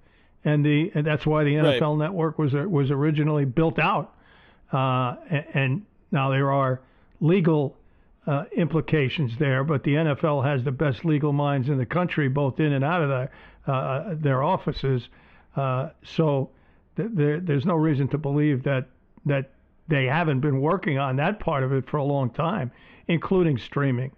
and 0.43 0.65
the 0.65 0.91
and 0.95 1.05
that's 1.05 1.25
why 1.25 1.43
the 1.43 1.53
NFL 1.53 1.99
right. 1.99 2.05
Network 2.05 2.39
was 2.39 2.53
was 2.53 2.91
originally 2.91 3.45
built 3.45 3.79
out. 3.79 4.13
Uh, 4.71 5.15
and, 5.29 5.45
and, 5.53 5.85
now 6.13 6.29
there 6.29 6.51
are 6.51 6.81
legal 7.21 7.77
uh, 8.27 8.43
implications 8.55 9.33
there, 9.39 9.63
but 9.63 9.83
the 9.83 9.91
NFL 9.91 10.45
has 10.45 10.63
the 10.63 10.71
best 10.71 11.03
legal 11.05 11.33
minds 11.33 11.69
in 11.69 11.77
the 11.77 11.85
country, 11.85 12.29
both 12.29 12.59
in 12.59 12.73
and 12.73 12.83
out 12.83 13.01
of 13.01 13.09
the, 13.09 13.29
uh, 13.67 13.71
uh, 13.71 14.15
their 14.19 14.43
offices. 14.43 15.07
Uh, 15.55 15.89
so 16.03 16.49
th- 16.97 17.09
there, 17.13 17.39
there's 17.39 17.65
no 17.65 17.75
reason 17.75 18.07
to 18.09 18.17
believe 18.17 18.63
that 18.63 18.87
that 19.25 19.51
they 19.87 20.05
haven't 20.05 20.39
been 20.39 20.61
working 20.61 20.97
on 20.97 21.15
that 21.17 21.39
part 21.39 21.63
of 21.63 21.71
it 21.73 21.87
for 21.89 21.97
a 21.97 22.03
long 22.03 22.29
time, 22.29 22.71
including 23.07 23.57
streaming. 23.57 24.11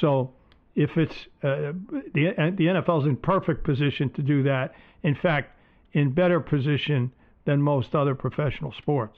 So 0.00 0.32
if 0.74 0.96
it's 0.96 1.14
uh, 1.42 1.72
the 2.12 2.34
the 2.56 2.66
NFL's 2.66 3.06
in 3.06 3.16
perfect 3.16 3.64
position 3.64 4.10
to 4.10 4.22
do 4.22 4.42
that. 4.44 4.74
In 5.02 5.14
fact, 5.14 5.56
in 5.92 6.10
better 6.10 6.40
position 6.40 7.12
than 7.44 7.62
most 7.62 7.94
other 7.94 8.14
professional 8.14 8.72
sports. 8.72 9.16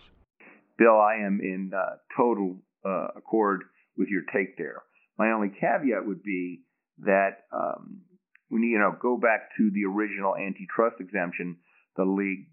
Bill, 0.79 1.01
I 1.01 1.15
am 1.25 1.41
in 1.43 1.73
uh, 1.75 1.97
total 2.17 2.57
uh, 2.85 3.09
accord 3.17 3.63
with 3.97 4.09
your 4.09 4.23
take 4.33 4.57
there. 4.57 4.83
My 5.19 5.33
only 5.33 5.49
caveat 5.49 6.07
would 6.07 6.23
be 6.23 6.63
that 6.99 7.45
um, 7.53 8.03
when 8.49 8.63
you 8.63 8.79
know 8.79 8.97
go 9.01 9.17
back 9.17 9.51
to 9.59 9.71
the 9.73 9.85
original 9.85 10.37
antitrust 10.37 10.97
exemption 11.01 11.57
the 11.97 12.05
league 12.05 12.47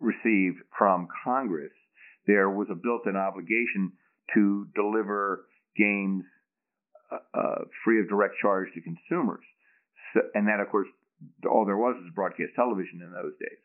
received 0.00 0.58
from 0.76 1.08
Congress, 1.24 1.72
there 2.26 2.48
was 2.48 2.68
a 2.70 2.74
built-in 2.74 3.16
obligation 3.16 3.92
to 4.34 4.66
deliver 4.74 5.46
games 5.76 6.24
uh, 7.12 7.38
uh, 7.38 7.64
free 7.84 8.00
of 8.00 8.08
direct 8.08 8.34
charge 8.40 8.68
to 8.74 8.80
consumers, 8.80 9.44
so, 10.14 10.20
and 10.34 10.48
that 10.48 10.60
of 10.60 10.68
course 10.70 10.88
all 11.48 11.64
there 11.64 11.76
was 11.76 11.94
was 11.96 12.12
broadcast 12.14 12.50
television 12.56 13.00
in 13.02 13.12
those 13.12 13.32
days. 13.38 13.60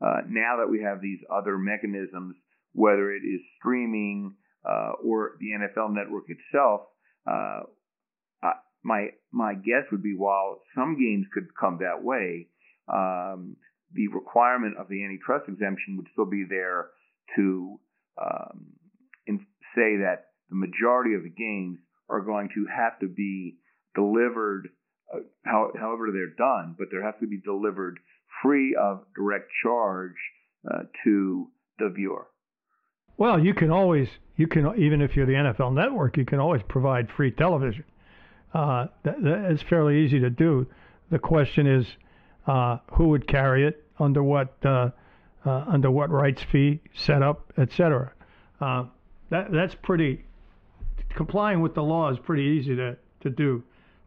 Uh, 0.00 0.20
now 0.28 0.58
that 0.58 0.70
we 0.70 0.82
have 0.82 1.00
these 1.00 1.18
other 1.32 1.56
mechanisms, 1.58 2.36
whether 2.72 3.10
it 3.10 3.22
is 3.24 3.40
streaming 3.58 4.34
uh, 4.68 4.92
or 5.04 5.36
the 5.40 5.50
NFL 5.58 5.94
network 5.94 6.24
itself, 6.28 6.82
uh, 7.30 7.60
my 8.84 9.08
my 9.32 9.54
guess 9.54 9.84
would 9.90 10.02
be 10.02 10.14
while 10.16 10.60
some 10.76 10.96
games 10.98 11.26
could 11.32 11.48
come 11.58 11.78
that 11.80 12.04
way, 12.04 12.46
um, 12.92 13.56
the 13.92 14.08
requirement 14.08 14.76
of 14.78 14.88
the 14.88 15.02
antitrust 15.02 15.48
exemption 15.48 15.96
would 15.96 16.06
still 16.12 16.26
be 16.26 16.44
there 16.48 16.90
to 17.36 17.80
um, 18.20 18.66
in, 19.26 19.38
say 19.74 19.96
that 19.96 20.26
the 20.50 20.56
majority 20.56 21.14
of 21.14 21.22
the 21.22 21.30
games 21.30 21.78
are 22.10 22.20
going 22.20 22.48
to 22.54 22.66
have 22.66 22.98
to 23.00 23.08
be 23.08 23.56
delivered 23.94 24.68
uh, 25.12 25.20
how, 25.44 25.70
however 25.78 26.08
they're 26.12 26.36
done, 26.36 26.76
but 26.78 26.88
they 26.92 27.02
have 27.02 27.18
to 27.20 27.26
be 27.26 27.40
delivered 27.40 27.98
free 28.42 28.76
of 28.78 29.04
direct 29.16 29.50
charge 29.62 30.12
uh, 30.70 30.82
to 31.04 31.50
the 31.78 31.88
viewer. 31.88 32.26
Well, 33.16 33.38
you 33.38 33.54
can 33.54 33.70
always, 33.70 34.08
you 34.36 34.46
can 34.46 34.72
even 34.78 35.00
if 35.00 35.16
you're 35.16 35.26
the 35.26 35.32
NFL 35.32 35.74
Network, 35.74 36.16
you 36.16 36.24
can 36.24 36.40
always 36.40 36.62
provide 36.68 37.10
free 37.10 37.30
television. 37.30 37.84
Uh, 38.52 38.86
that, 39.02 39.22
that 39.22 39.50
is 39.50 39.62
fairly 39.62 40.04
easy 40.04 40.20
to 40.20 40.30
do. 40.30 40.66
The 41.10 41.18
question 41.18 41.66
is, 41.66 41.86
uh, 42.46 42.78
who 42.92 43.08
would 43.08 43.26
carry 43.26 43.66
it 43.66 43.84
under 43.98 44.22
what 44.22 44.54
uh, 44.64 44.90
uh 45.46 45.64
under 45.68 45.90
what 45.90 46.10
rights 46.10 46.42
fee 46.50 46.80
setup, 46.94 47.52
etc. 47.56 48.12
Uh, 48.60 48.84
that 49.30 49.50
that's 49.52 49.74
pretty 49.74 50.24
complying 51.14 51.60
with 51.60 51.74
the 51.74 51.82
law 51.82 52.10
is 52.10 52.18
pretty 52.18 52.42
easy 52.42 52.76
to 52.76 52.96
to 53.20 53.30
do 53.30 53.62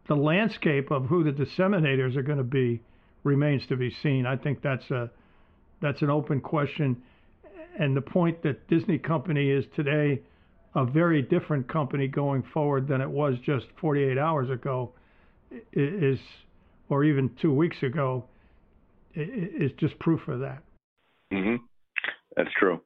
the 0.06 0.16
landscape 0.16 0.90
of 0.90 1.06
who 1.06 1.22
the 1.22 1.32
disseminators 1.32 2.16
are 2.16 2.22
going 2.22 2.38
to 2.38 2.44
be 2.44 2.80
remains 3.24 3.66
to 3.66 3.76
be 3.76 3.90
seen. 3.90 4.26
I 4.26 4.36
think 4.36 4.62
that's 4.62 4.90
a 4.90 5.10
that's 5.80 6.02
an 6.02 6.10
open 6.10 6.40
question, 6.40 7.02
and 7.78 7.96
the 7.96 8.00
point 8.00 8.42
that 8.42 8.66
Disney 8.68 8.98
Company 8.98 9.50
is 9.50 9.64
today 9.74 10.20
a 10.74 10.84
very 10.84 11.22
different 11.22 11.68
company 11.68 12.08
going 12.08 12.42
forward 12.52 12.86
than 12.88 13.00
it 13.00 13.08
was 13.08 13.34
just 13.44 13.66
48 13.80 14.18
hours 14.18 14.50
ago 14.50 14.92
is, 15.72 16.18
or 16.88 17.04
even 17.04 17.30
two 17.40 17.52
weeks 17.52 17.82
ago, 17.82 18.24
is 19.14 19.70
just 19.78 19.98
proof 19.98 20.26
of 20.28 20.40
that. 20.40 20.62
Mm-hmm. 21.32 21.56
That's 22.36 22.50
true. 22.58 22.80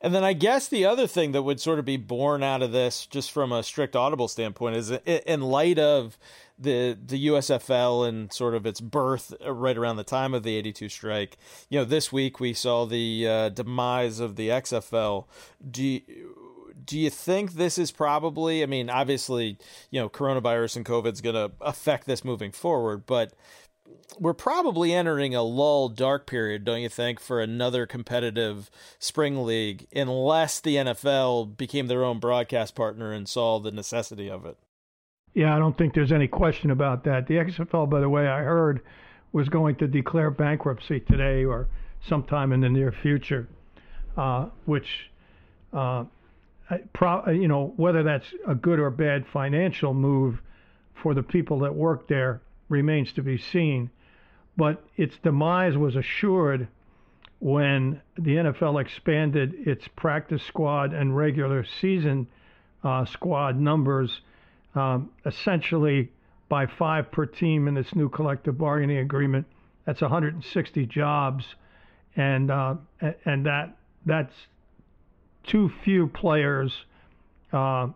And 0.00 0.14
then 0.14 0.24
I 0.24 0.32
guess 0.32 0.66
the 0.66 0.86
other 0.86 1.06
thing 1.06 1.32
that 1.32 1.42
would 1.42 1.60
sort 1.60 1.78
of 1.78 1.84
be 1.84 1.98
born 1.98 2.42
out 2.42 2.62
of 2.62 2.72
this, 2.72 3.06
just 3.06 3.30
from 3.30 3.52
a 3.52 3.62
strict 3.62 3.94
audible 3.94 4.28
standpoint, 4.28 4.76
is 4.76 4.90
in 4.90 5.42
light 5.42 5.78
of 5.78 6.18
the 6.58 6.96
the 7.02 7.26
USFL 7.28 8.08
and 8.08 8.32
sort 8.32 8.54
of 8.54 8.66
its 8.66 8.80
birth 8.80 9.34
right 9.46 9.76
around 9.76 9.96
the 9.96 10.04
time 10.04 10.34
of 10.34 10.42
the 10.42 10.56
82 10.56 10.88
strike. 10.88 11.36
You 11.68 11.80
know, 11.80 11.84
this 11.84 12.12
week 12.12 12.40
we 12.40 12.54
saw 12.54 12.86
the 12.86 13.26
uh, 13.26 13.48
demise 13.50 14.20
of 14.20 14.36
the 14.36 14.48
XFL. 14.48 15.26
Do 15.70 15.82
you, 15.82 16.02
do 16.84 16.98
you 16.98 17.10
think 17.10 17.52
this 17.52 17.78
is 17.78 17.90
probably, 17.90 18.62
I 18.62 18.66
mean, 18.66 18.90
obviously, 18.90 19.58
you 19.90 20.00
know, 20.00 20.08
coronavirus 20.08 20.76
and 20.76 20.86
COVID 20.86 21.12
is 21.12 21.20
going 21.20 21.34
to 21.34 21.52
affect 21.60 22.06
this 22.06 22.24
moving 22.24 22.52
forward, 22.52 23.06
but 23.06 23.32
we're 24.18 24.34
probably 24.34 24.92
entering 24.92 25.34
a 25.34 25.42
lull 25.42 25.88
dark 25.88 26.26
period, 26.26 26.64
don't 26.64 26.80
you 26.80 26.88
think, 26.88 27.20
for 27.20 27.40
another 27.40 27.86
competitive 27.86 28.70
spring 28.98 29.44
league, 29.44 29.86
unless 29.94 30.60
the 30.60 30.76
NFL 30.76 31.56
became 31.56 31.86
their 31.86 32.04
own 32.04 32.18
broadcast 32.18 32.74
partner 32.74 33.12
and 33.12 33.28
saw 33.28 33.58
the 33.58 33.70
necessity 33.70 34.30
of 34.30 34.44
it. 34.46 34.56
Yeah, 35.34 35.54
I 35.54 35.58
don't 35.58 35.76
think 35.76 35.94
there's 35.94 36.12
any 36.12 36.26
question 36.26 36.70
about 36.70 37.04
that. 37.04 37.26
The 37.26 37.34
XFL, 37.34 37.88
by 37.88 38.00
the 38.00 38.08
way, 38.08 38.26
I 38.26 38.40
heard 38.40 38.80
was 39.32 39.48
going 39.48 39.76
to 39.76 39.86
declare 39.86 40.30
bankruptcy 40.30 41.00
today 41.00 41.44
or 41.44 41.68
sometime 42.08 42.52
in 42.52 42.60
the 42.60 42.68
near 42.68 42.90
future, 42.90 43.46
uh, 44.16 44.46
which, 44.64 45.10
uh, 45.72 46.04
pro- 46.92 47.28
you 47.30 47.46
know, 47.46 47.72
whether 47.76 48.02
that's 48.02 48.26
a 48.46 48.54
good 48.54 48.80
or 48.80 48.90
bad 48.90 49.24
financial 49.32 49.94
move 49.94 50.40
for 50.94 51.14
the 51.14 51.22
people 51.22 51.60
that 51.60 51.74
work 51.74 52.08
there 52.08 52.40
remains 52.68 53.12
to 53.12 53.22
be 53.22 53.38
seen. 53.38 53.90
But 54.60 54.84
its 54.94 55.16
demise 55.16 55.78
was 55.78 55.96
assured 55.96 56.68
when 57.38 58.02
the 58.18 58.36
NFL 58.36 58.78
expanded 58.78 59.54
its 59.66 59.88
practice 59.88 60.42
squad 60.42 60.92
and 60.92 61.16
regular 61.16 61.64
season 61.64 62.26
uh, 62.84 63.06
squad 63.06 63.58
numbers 63.58 64.20
um, 64.74 65.08
essentially 65.24 66.12
by 66.50 66.66
five 66.66 67.10
per 67.10 67.24
team 67.24 67.68
in 67.68 67.74
this 67.74 67.94
new 67.94 68.10
collective 68.10 68.58
bargaining 68.58 68.98
agreement. 68.98 69.46
That's 69.86 70.02
160 70.02 70.84
jobs, 70.84 71.46
and 72.14 72.50
uh, 72.50 72.74
and 73.24 73.46
that 73.46 73.78
that's 74.04 74.34
too 75.42 75.72
few 75.82 76.06
players. 76.06 76.84
Uh, 77.50 77.88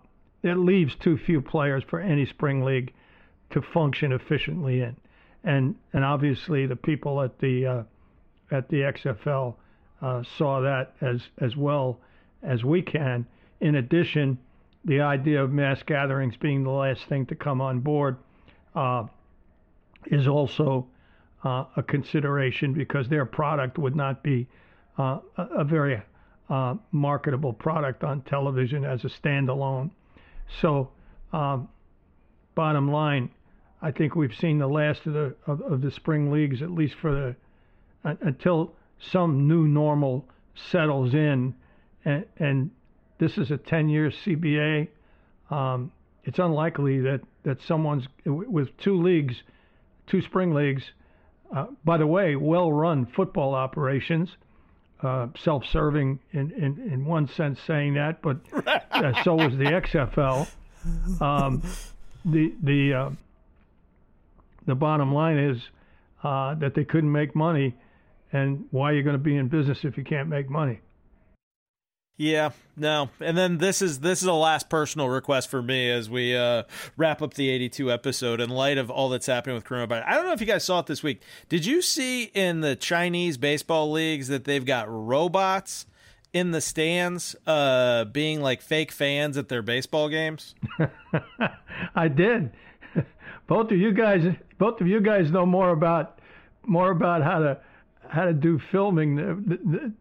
it 0.43 0.55
leaves 0.55 0.95
too 0.95 1.19
few 1.19 1.43
players 1.43 1.85
for 1.87 2.01
any 2.01 2.25
spring 2.25 2.65
league 2.65 2.95
to 3.51 3.61
function 3.61 4.13
efficiently 4.13 4.81
in. 4.81 4.97
And 5.45 5.75
and 5.93 6.05
obviously 6.05 6.67
the 6.67 6.77
people 6.77 7.21
at 7.21 7.39
the 7.39 7.67
uh, 7.67 7.83
at 8.51 8.69
the 8.69 8.79
XFL 8.79 9.55
uh, 10.01 10.23
saw 10.23 10.61
that 10.61 10.95
as 11.01 11.23
as 11.39 11.57
well 11.57 12.01
as 12.43 12.65
we 12.65 12.83
can. 12.83 13.27
In 13.61 13.77
addition, 13.77 14.39
the 14.85 15.01
idea 15.01 15.43
of 15.43 15.51
mass 15.53 15.83
gatherings 15.83 16.37
being 16.37 16.63
the 16.63 16.71
last 16.71 17.05
thing 17.09 17.27
to 17.27 17.35
come 17.35 17.61
on 17.61 17.81
board 17.81 18.17
uh, 18.75 19.05
is 20.07 20.27
also 20.29 20.87
uh, 21.45 21.65
a 21.77 21.83
consideration 21.83 22.73
because 22.73 23.09
their 23.09 23.25
product 23.25 23.79
would 23.79 23.97
not 23.97 24.23
be 24.23 24.47
uh, 24.99 25.19
a, 25.37 25.43
a, 25.43 25.65
very 25.65 26.01
uh, 26.49 26.75
marketable 26.93 27.53
product 27.53 28.05
on 28.05 28.21
television 28.23 28.85
as 28.85 29.05
a 29.05 29.09
standalone. 29.09 29.91
So, 30.61 30.91
um, 31.33 31.69
bottom 32.55 32.91
line, 32.91 33.31
I 33.85 33.93
think 33.93 34.17
we've 34.17 34.35
seen 34.35 34.59
the 34.59 34.67
last 34.67 35.05
of 35.05 35.13
the 35.13 35.37
of, 35.47 35.61
of 35.61 35.83
the 35.83 35.91
spring 35.91 36.33
leagues, 36.33 36.63
at 36.63 36.71
least 36.71 36.95
for 36.95 37.13
the 37.13 37.37
uh, 38.09 38.15
until 38.23 38.73
some 38.99 39.47
new 39.47 39.67
normal 39.67 40.25
settles 40.55 41.13
in, 41.13 41.55
and, 42.07 42.25
and 42.39 42.71
this 43.19 43.37
is 43.37 43.51
a 43.51 43.59
10-year 43.59 44.11
CBA. 44.11 44.89
Um, 45.51 45.93
it's 46.25 46.39
unlikely 46.39 47.01
that 47.01 47.21
that 47.43 47.61
someone's 47.61 48.07
with 48.25 48.75
two 48.79 49.03
leagues, 49.03 49.43
two 50.07 50.23
spring 50.23 50.55
leagues. 50.55 50.83
Uh, 51.55 51.67
by 51.85 51.99
the 51.99 52.07
way, 52.07 52.37
well-run 52.37 53.05
football 53.15 53.55
operations, 53.55 54.31
uh, 55.03 55.27
self-serving 55.39 56.19
in, 56.33 56.51
in, 56.53 56.91
in 56.91 57.05
one 57.05 57.29
sense 57.29 57.61
saying 57.67 57.95
that, 57.95 58.23
but 58.23 58.39
uh, 58.91 59.23
so 59.23 59.35
was 59.35 59.53
the 59.59 59.65
XFL. 59.65 60.49
Um, 61.21 61.63
the 62.25 62.55
the 62.63 62.95
uh, 62.95 63.11
the 64.67 64.75
bottom 64.75 65.13
line 65.13 65.39
is 65.39 65.59
uh, 66.23 66.55
that 66.55 66.75
they 66.75 66.85
couldn't 66.85 67.13
make 67.13 67.35
money, 67.35 67.75
and 68.33 68.65
why 68.71 68.91
are 68.91 68.95
you 68.95 69.03
going 69.03 69.15
to 69.15 69.23
be 69.23 69.37
in 69.37 69.49
business 69.49 69.85
if 69.85 69.97
you 69.97 70.05
can't 70.05 70.29
make 70.29 70.49
money? 70.49 70.81
Yeah, 72.17 72.51
no. 72.77 73.11
And 73.21 73.37
then 73.37 73.59
this 73.59 73.83
is 73.83 73.99
this 74.01 74.23
is 74.23 74.29
a 74.29 74.33
last 74.33 74.71
personal 74.71 75.09
request 75.09 75.51
for 75.51 75.61
me 75.61 75.91
as 75.91 76.09
we 76.09 76.37
uh, 76.37 76.63
wrap 76.97 77.21
up 77.23 77.35
the 77.35 77.49
82 77.49 77.91
episode 77.91 78.41
in 78.41 78.51
light 78.51 78.79
of 78.79 78.89
all 78.89 79.09
that's 79.09 79.27
happening 79.27 79.57
with 79.57 79.65
coronavirus. 79.65 80.05
I 80.07 80.15
don't 80.15 80.27
know 80.27 80.33
if 80.33 80.41
you 80.41 80.47
guys 80.47 80.63
saw 80.63 80.79
it 80.79 80.87
this 80.87 81.03
week. 81.03 81.23
Did 81.49 81.67
you 81.67 81.83
see 81.83 82.25
in 82.25 82.61
the 82.61 82.77
Chinese 82.77 83.37
baseball 83.37 83.91
leagues 83.91 84.29
that 84.29 84.45
they've 84.45 84.65
got 84.65 84.87
robots 84.89 85.87
in 86.33 86.53
the 86.53 86.61
stands 86.61 87.35
uh, 87.49 88.05
being 88.05 88.41
like 88.41 88.63
fake 88.63 88.93
fans 88.93 89.37
at 89.37 89.49
their 89.49 89.63
baseball 89.63 90.09
games? 90.09 90.55
I 91.97 92.07
did. 92.07 92.53
both 93.49 93.73
of 93.73 93.77
you 93.77 93.93
guys 93.93 94.23
both 94.65 94.81
of 94.81 94.87
you 94.87 94.99
guys 94.99 95.31
know 95.31 95.45
more 95.45 95.73
about 95.73 96.21
more 96.65 96.91
about 96.91 97.23
how 97.23 97.39
to 97.39 97.59
how 98.09 98.25
to 98.25 98.33
do 98.33 98.59
filming 98.59 99.17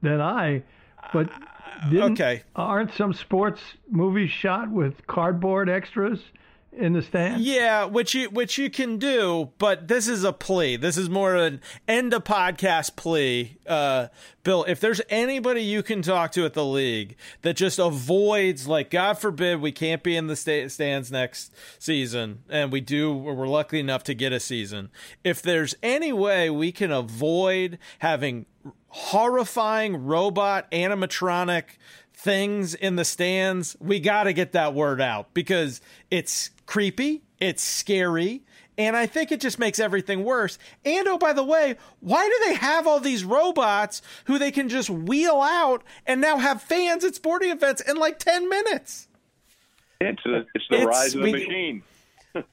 than 0.02 0.22
I. 0.22 0.64
But 1.12 1.30
okay, 1.94 2.44
aren't 2.56 2.94
some 2.94 3.12
sports 3.12 3.62
movies 3.90 4.30
shot 4.30 4.72
with 4.72 5.06
cardboard 5.06 5.70
extras? 5.70 6.22
In 6.78 6.94
the 6.94 7.02
stand. 7.02 7.42
Yeah, 7.42 7.86
which 7.86 8.14
you 8.14 8.30
which 8.30 8.58
you 8.58 8.70
can 8.70 8.98
do, 8.98 9.52
but 9.58 9.88
this 9.88 10.08
is 10.08 10.24
a 10.24 10.34
plea. 10.34 10.76
This 10.76 10.98
is 10.98 11.10
more 11.10 11.36
of 11.36 11.42
an 11.42 11.62
end 11.88 12.14
of 12.14 12.24
podcast 12.24 12.96
plea. 12.96 13.58
Uh, 13.68 14.08
Bill, 14.44 14.66
if 14.66 14.80
there's 14.80 15.02
anybody 15.10 15.62
you 15.62 15.84
can 15.84 16.02
talk 16.02 16.32
to 16.34 16.46
at 16.46 16.54
the 16.54 16.66
league 16.66 17.16
that 17.44 17.56
just 17.56 17.80
avoids, 17.80 18.68
like, 18.68 18.90
God 18.90 19.18
forbid, 19.18 19.62
we 19.62 19.72
can't 19.72 20.04
be 20.04 20.18
in 20.18 20.28
the 20.28 20.36
stands 20.36 21.12
next 21.12 21.54
season, 21.80 22.44
and 22.50 22.72
we 22.72 22.82
do, 22.82 23.14
we're 23.14 23.48
lucky 23.48 23.80
enough 23.80 24.04
to 24.04 24.14
get 24.14 24.34
a 24.34 24.40
season. 24.40 24.90
If 25.24 25.42
there's 25.42 25.76
any 25.82 26.12
way 26.12 26.50
we 26.50 26.74
can 26.74 26.92
avoid 26.92 27.80
having 28.00 28.46
horrifying 28.90 30.06
robot 30.06 30.70
animatronic 30.72 31.64
things 32.24 32.74
in 32.74 32.96
the 32.96 33.04
stands, 33.04 33.76
we 33.82 34.00
got 34.00 34.24
to 34.24 34.34
get 34.34 34.54
that 34.54 34.74
word 34.74 35.02
out 35.02 35.34
because 35.34 35.82
it's 36.10 36.52
creepy, 36.66 37.22
it's 37.40 37.62
scary, 37.62 38.44
and 38.78 38.96
I 38.96 39.08
think 39.08 39.34
it 39.34 39.42
just 39.42 39.60
makes 39.60 39.78
everything 39.78 40.24
worse. 40.24 40.58
And 40.86 41.06
oh, 41.08 41.18
by 41.18 41.34
the 41.34 41.44
way, 41.44 41.76
why 42.00 42.26
do 42.28 42.48
they 42.48 42.56
have 42.56 42.88
all 42.88 43.02
these 43.02 43.26
robots 43.26 44.02
who 44.26 44.40
they 44.40 44.52
can 44.52 44.70
just 44.70 44.90
wheel 44.90 45.42
out 45.42 45.84
and 46.06 46.22
now 46.22 46.38
have 46.38 46.62
fans 46.62 47.04
at 47.04 47.14
sporting 47.14 47.52
events 47.52 47.82
in 47.82 47.98
like 47.98 48.20
10 48.20 48.48
minutes? 48.48 49.10
It's, 50.00 50.26
a, 50.26 50.46
it's 50.56 50.66
the 50.70 50.78
it's, 50.78 50.86
rise 50.86 51.16
of 51.16 51.24
the 51.24 51.32
we, 51.32 51.32
machine. 51.34 51.84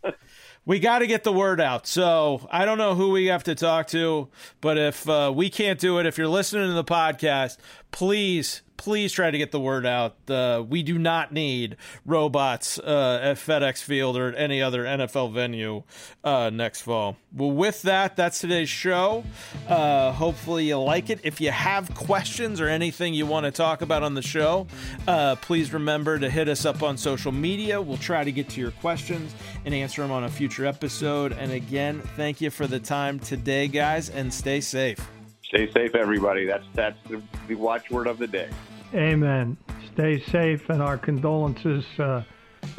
we 0.67 0.79
got 0.79 0.99
to 0.99 1.07
get 1.07 1.25
the 1.25 1.33
word 1.33 1.61
out. 1.61 1.87
So 1.87 2.47
I 2.51 2.65
don't 2.65 2.79
know 2.79 2.95
who 2.95 3.11
we 3.11 3.27
have 3.27 3.45
to 3.45 3.55
talk 3.55 3.87
to, 3.89 4.29
but 4.61 4.79
if 4.79 5.09
uh, 5.09 5.33
we 5.35 5.49
can't 5.49 5.79
do 5.79 5.99
it, 5.99 6.07
if 6.07 6.19
you're 6.19 6.29
listening 6.29 6.69
to 6.69 6.75
the 6.75 6.85
podcast, 6.85 7.57
please 7.91 8.63
please 8.81 9.13
try 9.13 9.31
to 9.31 9.37
get 9.37 9.51
the 9.53 9.61
word 9.61 9.85
out. 9.85 10.17
Uh, 10.27 10.65
we 10.67 10.83
do 10.83 10.99
not 10.99 11.35
need 11.35 11.77
robots 12.07 12.79
uh, 12.79 13.21
at 13.23 13.37
FedEx 13.37 13.83
Field 13.83 14.17
or 14.17 14.29
at 14.29 14.39
any 14.39 14.63
other 14.63 14.85
NFL 14.85 15.35
venue 15.35 15.83
uh, 16.25 16.49
next 16.51 16.81
fall. 16.81 17.19
Well, 17.37 17.51
with 17.51 17.83
that, 17.83 18.17
that's 18.17 18.39
today's 18.39 18.71
show. 18.71 19.23
Uh, 19.69 20.13
hopefully, 20.13 20.69
you 20.69 20.79
like 20.79 21.11
it. 21.11 21.21
If 21.25 21.43
you 21.43 21.51
have 21.51 21.95
questions 21.95 22.59
or 22.59 22.69
anything 22.69 23.13
you 23.13 23.27
want 23.27 23.45
to 23.45 23.53
talk 23.53 23.83
about 23.83 24.03
on 24.03 24.15
the 24.15 24.23
show, 24.23 24.67
uh, 25.07 25.37
please 25.37 25.75
remember 25.75 26.19
to 26.19 26.31
hit 26.31 26.49
us 26.49 26.65
up 26.65 26.83
on 26.83 26.97
social 26.97 27.33
media. 27.33 27.83
We'll 27.83 27.99
try 27.99 28.25
to 28.25 28.33
get 28.33 28.49
to 28.51 28.63
your 28.63 28.71
questions 28.71 29.35
and 29.67 29.75
answer 29.75 30.01
them 30.01 30.11
on 30.11 30.25
a 30.25 30.31
future 30.31 30.65
episode. 30.65 31.33
And 31.33 31.53
again, 31.53 32.01
thank 32.17 32.41
you 32.41 32.49
for 32.49 32.67
the 32.67 32.81
time 32.81 33.19
today, 33.19 33.69
guys, 33.69 34.09
and 34.09 34.33
stay 34.33 34.63
safe. 34.63 35.20
Stay 35.51 35.69
safe, 35.73 35.97
everybody. 35.97 36.47
That's 36.47 36.65
that's 36.75 36.97
the, 37.09 37.21
the 37.49 37.57
watchword 37.57 38.07
of 38.07 38.19
the 38.19 38.29
day. 38.29 38.49
Amen. 38.95 39.57
Stay 39.93 40.21
safe, 40.21 40.71
and 40.71 40.81
our 40.81 40.97
condolences 40.97 41.85
uh, 41.99 42.23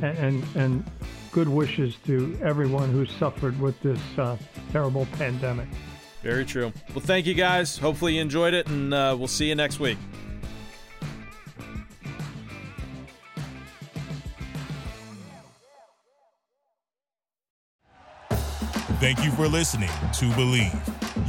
and, 0.01 0.41
and 0.55 0.89
good 1.33 1.49
wishes 1.49 1.97
to 2.05 2.39
everyone 2.41 2.89
who 2.89 3.05
suffered 3.05 3.59
with 3.59 3.77
this 3.81 3.99
uh, 4.17 4.37
terrible 4.71 5.05
pandemic. 5.17 5.67
Very 6.23 6.45
true. 6.45 6.71
Well, 6.95 7.03
thank 7.03 7.25
you 7.25 7.33
guys. 7.33 7.77
Hopefully, 7.77 8.15
you 8.15 8.21
enjoyed 8.21 8.53
it, 8.53 8.69
and 8.69 8.93
uh, 8.93 9.17
we'll 9.19 9.27
see 9.27 9.49
you 9.49 9.55
next 9.55 9.81
week. 9.81 9.97
Thank 19.01 19.25
you 19.25 19.31
for 19.31 19.49
listening 19.49 19.89
to 19.89 20.25
Bleav. 20.37 21.10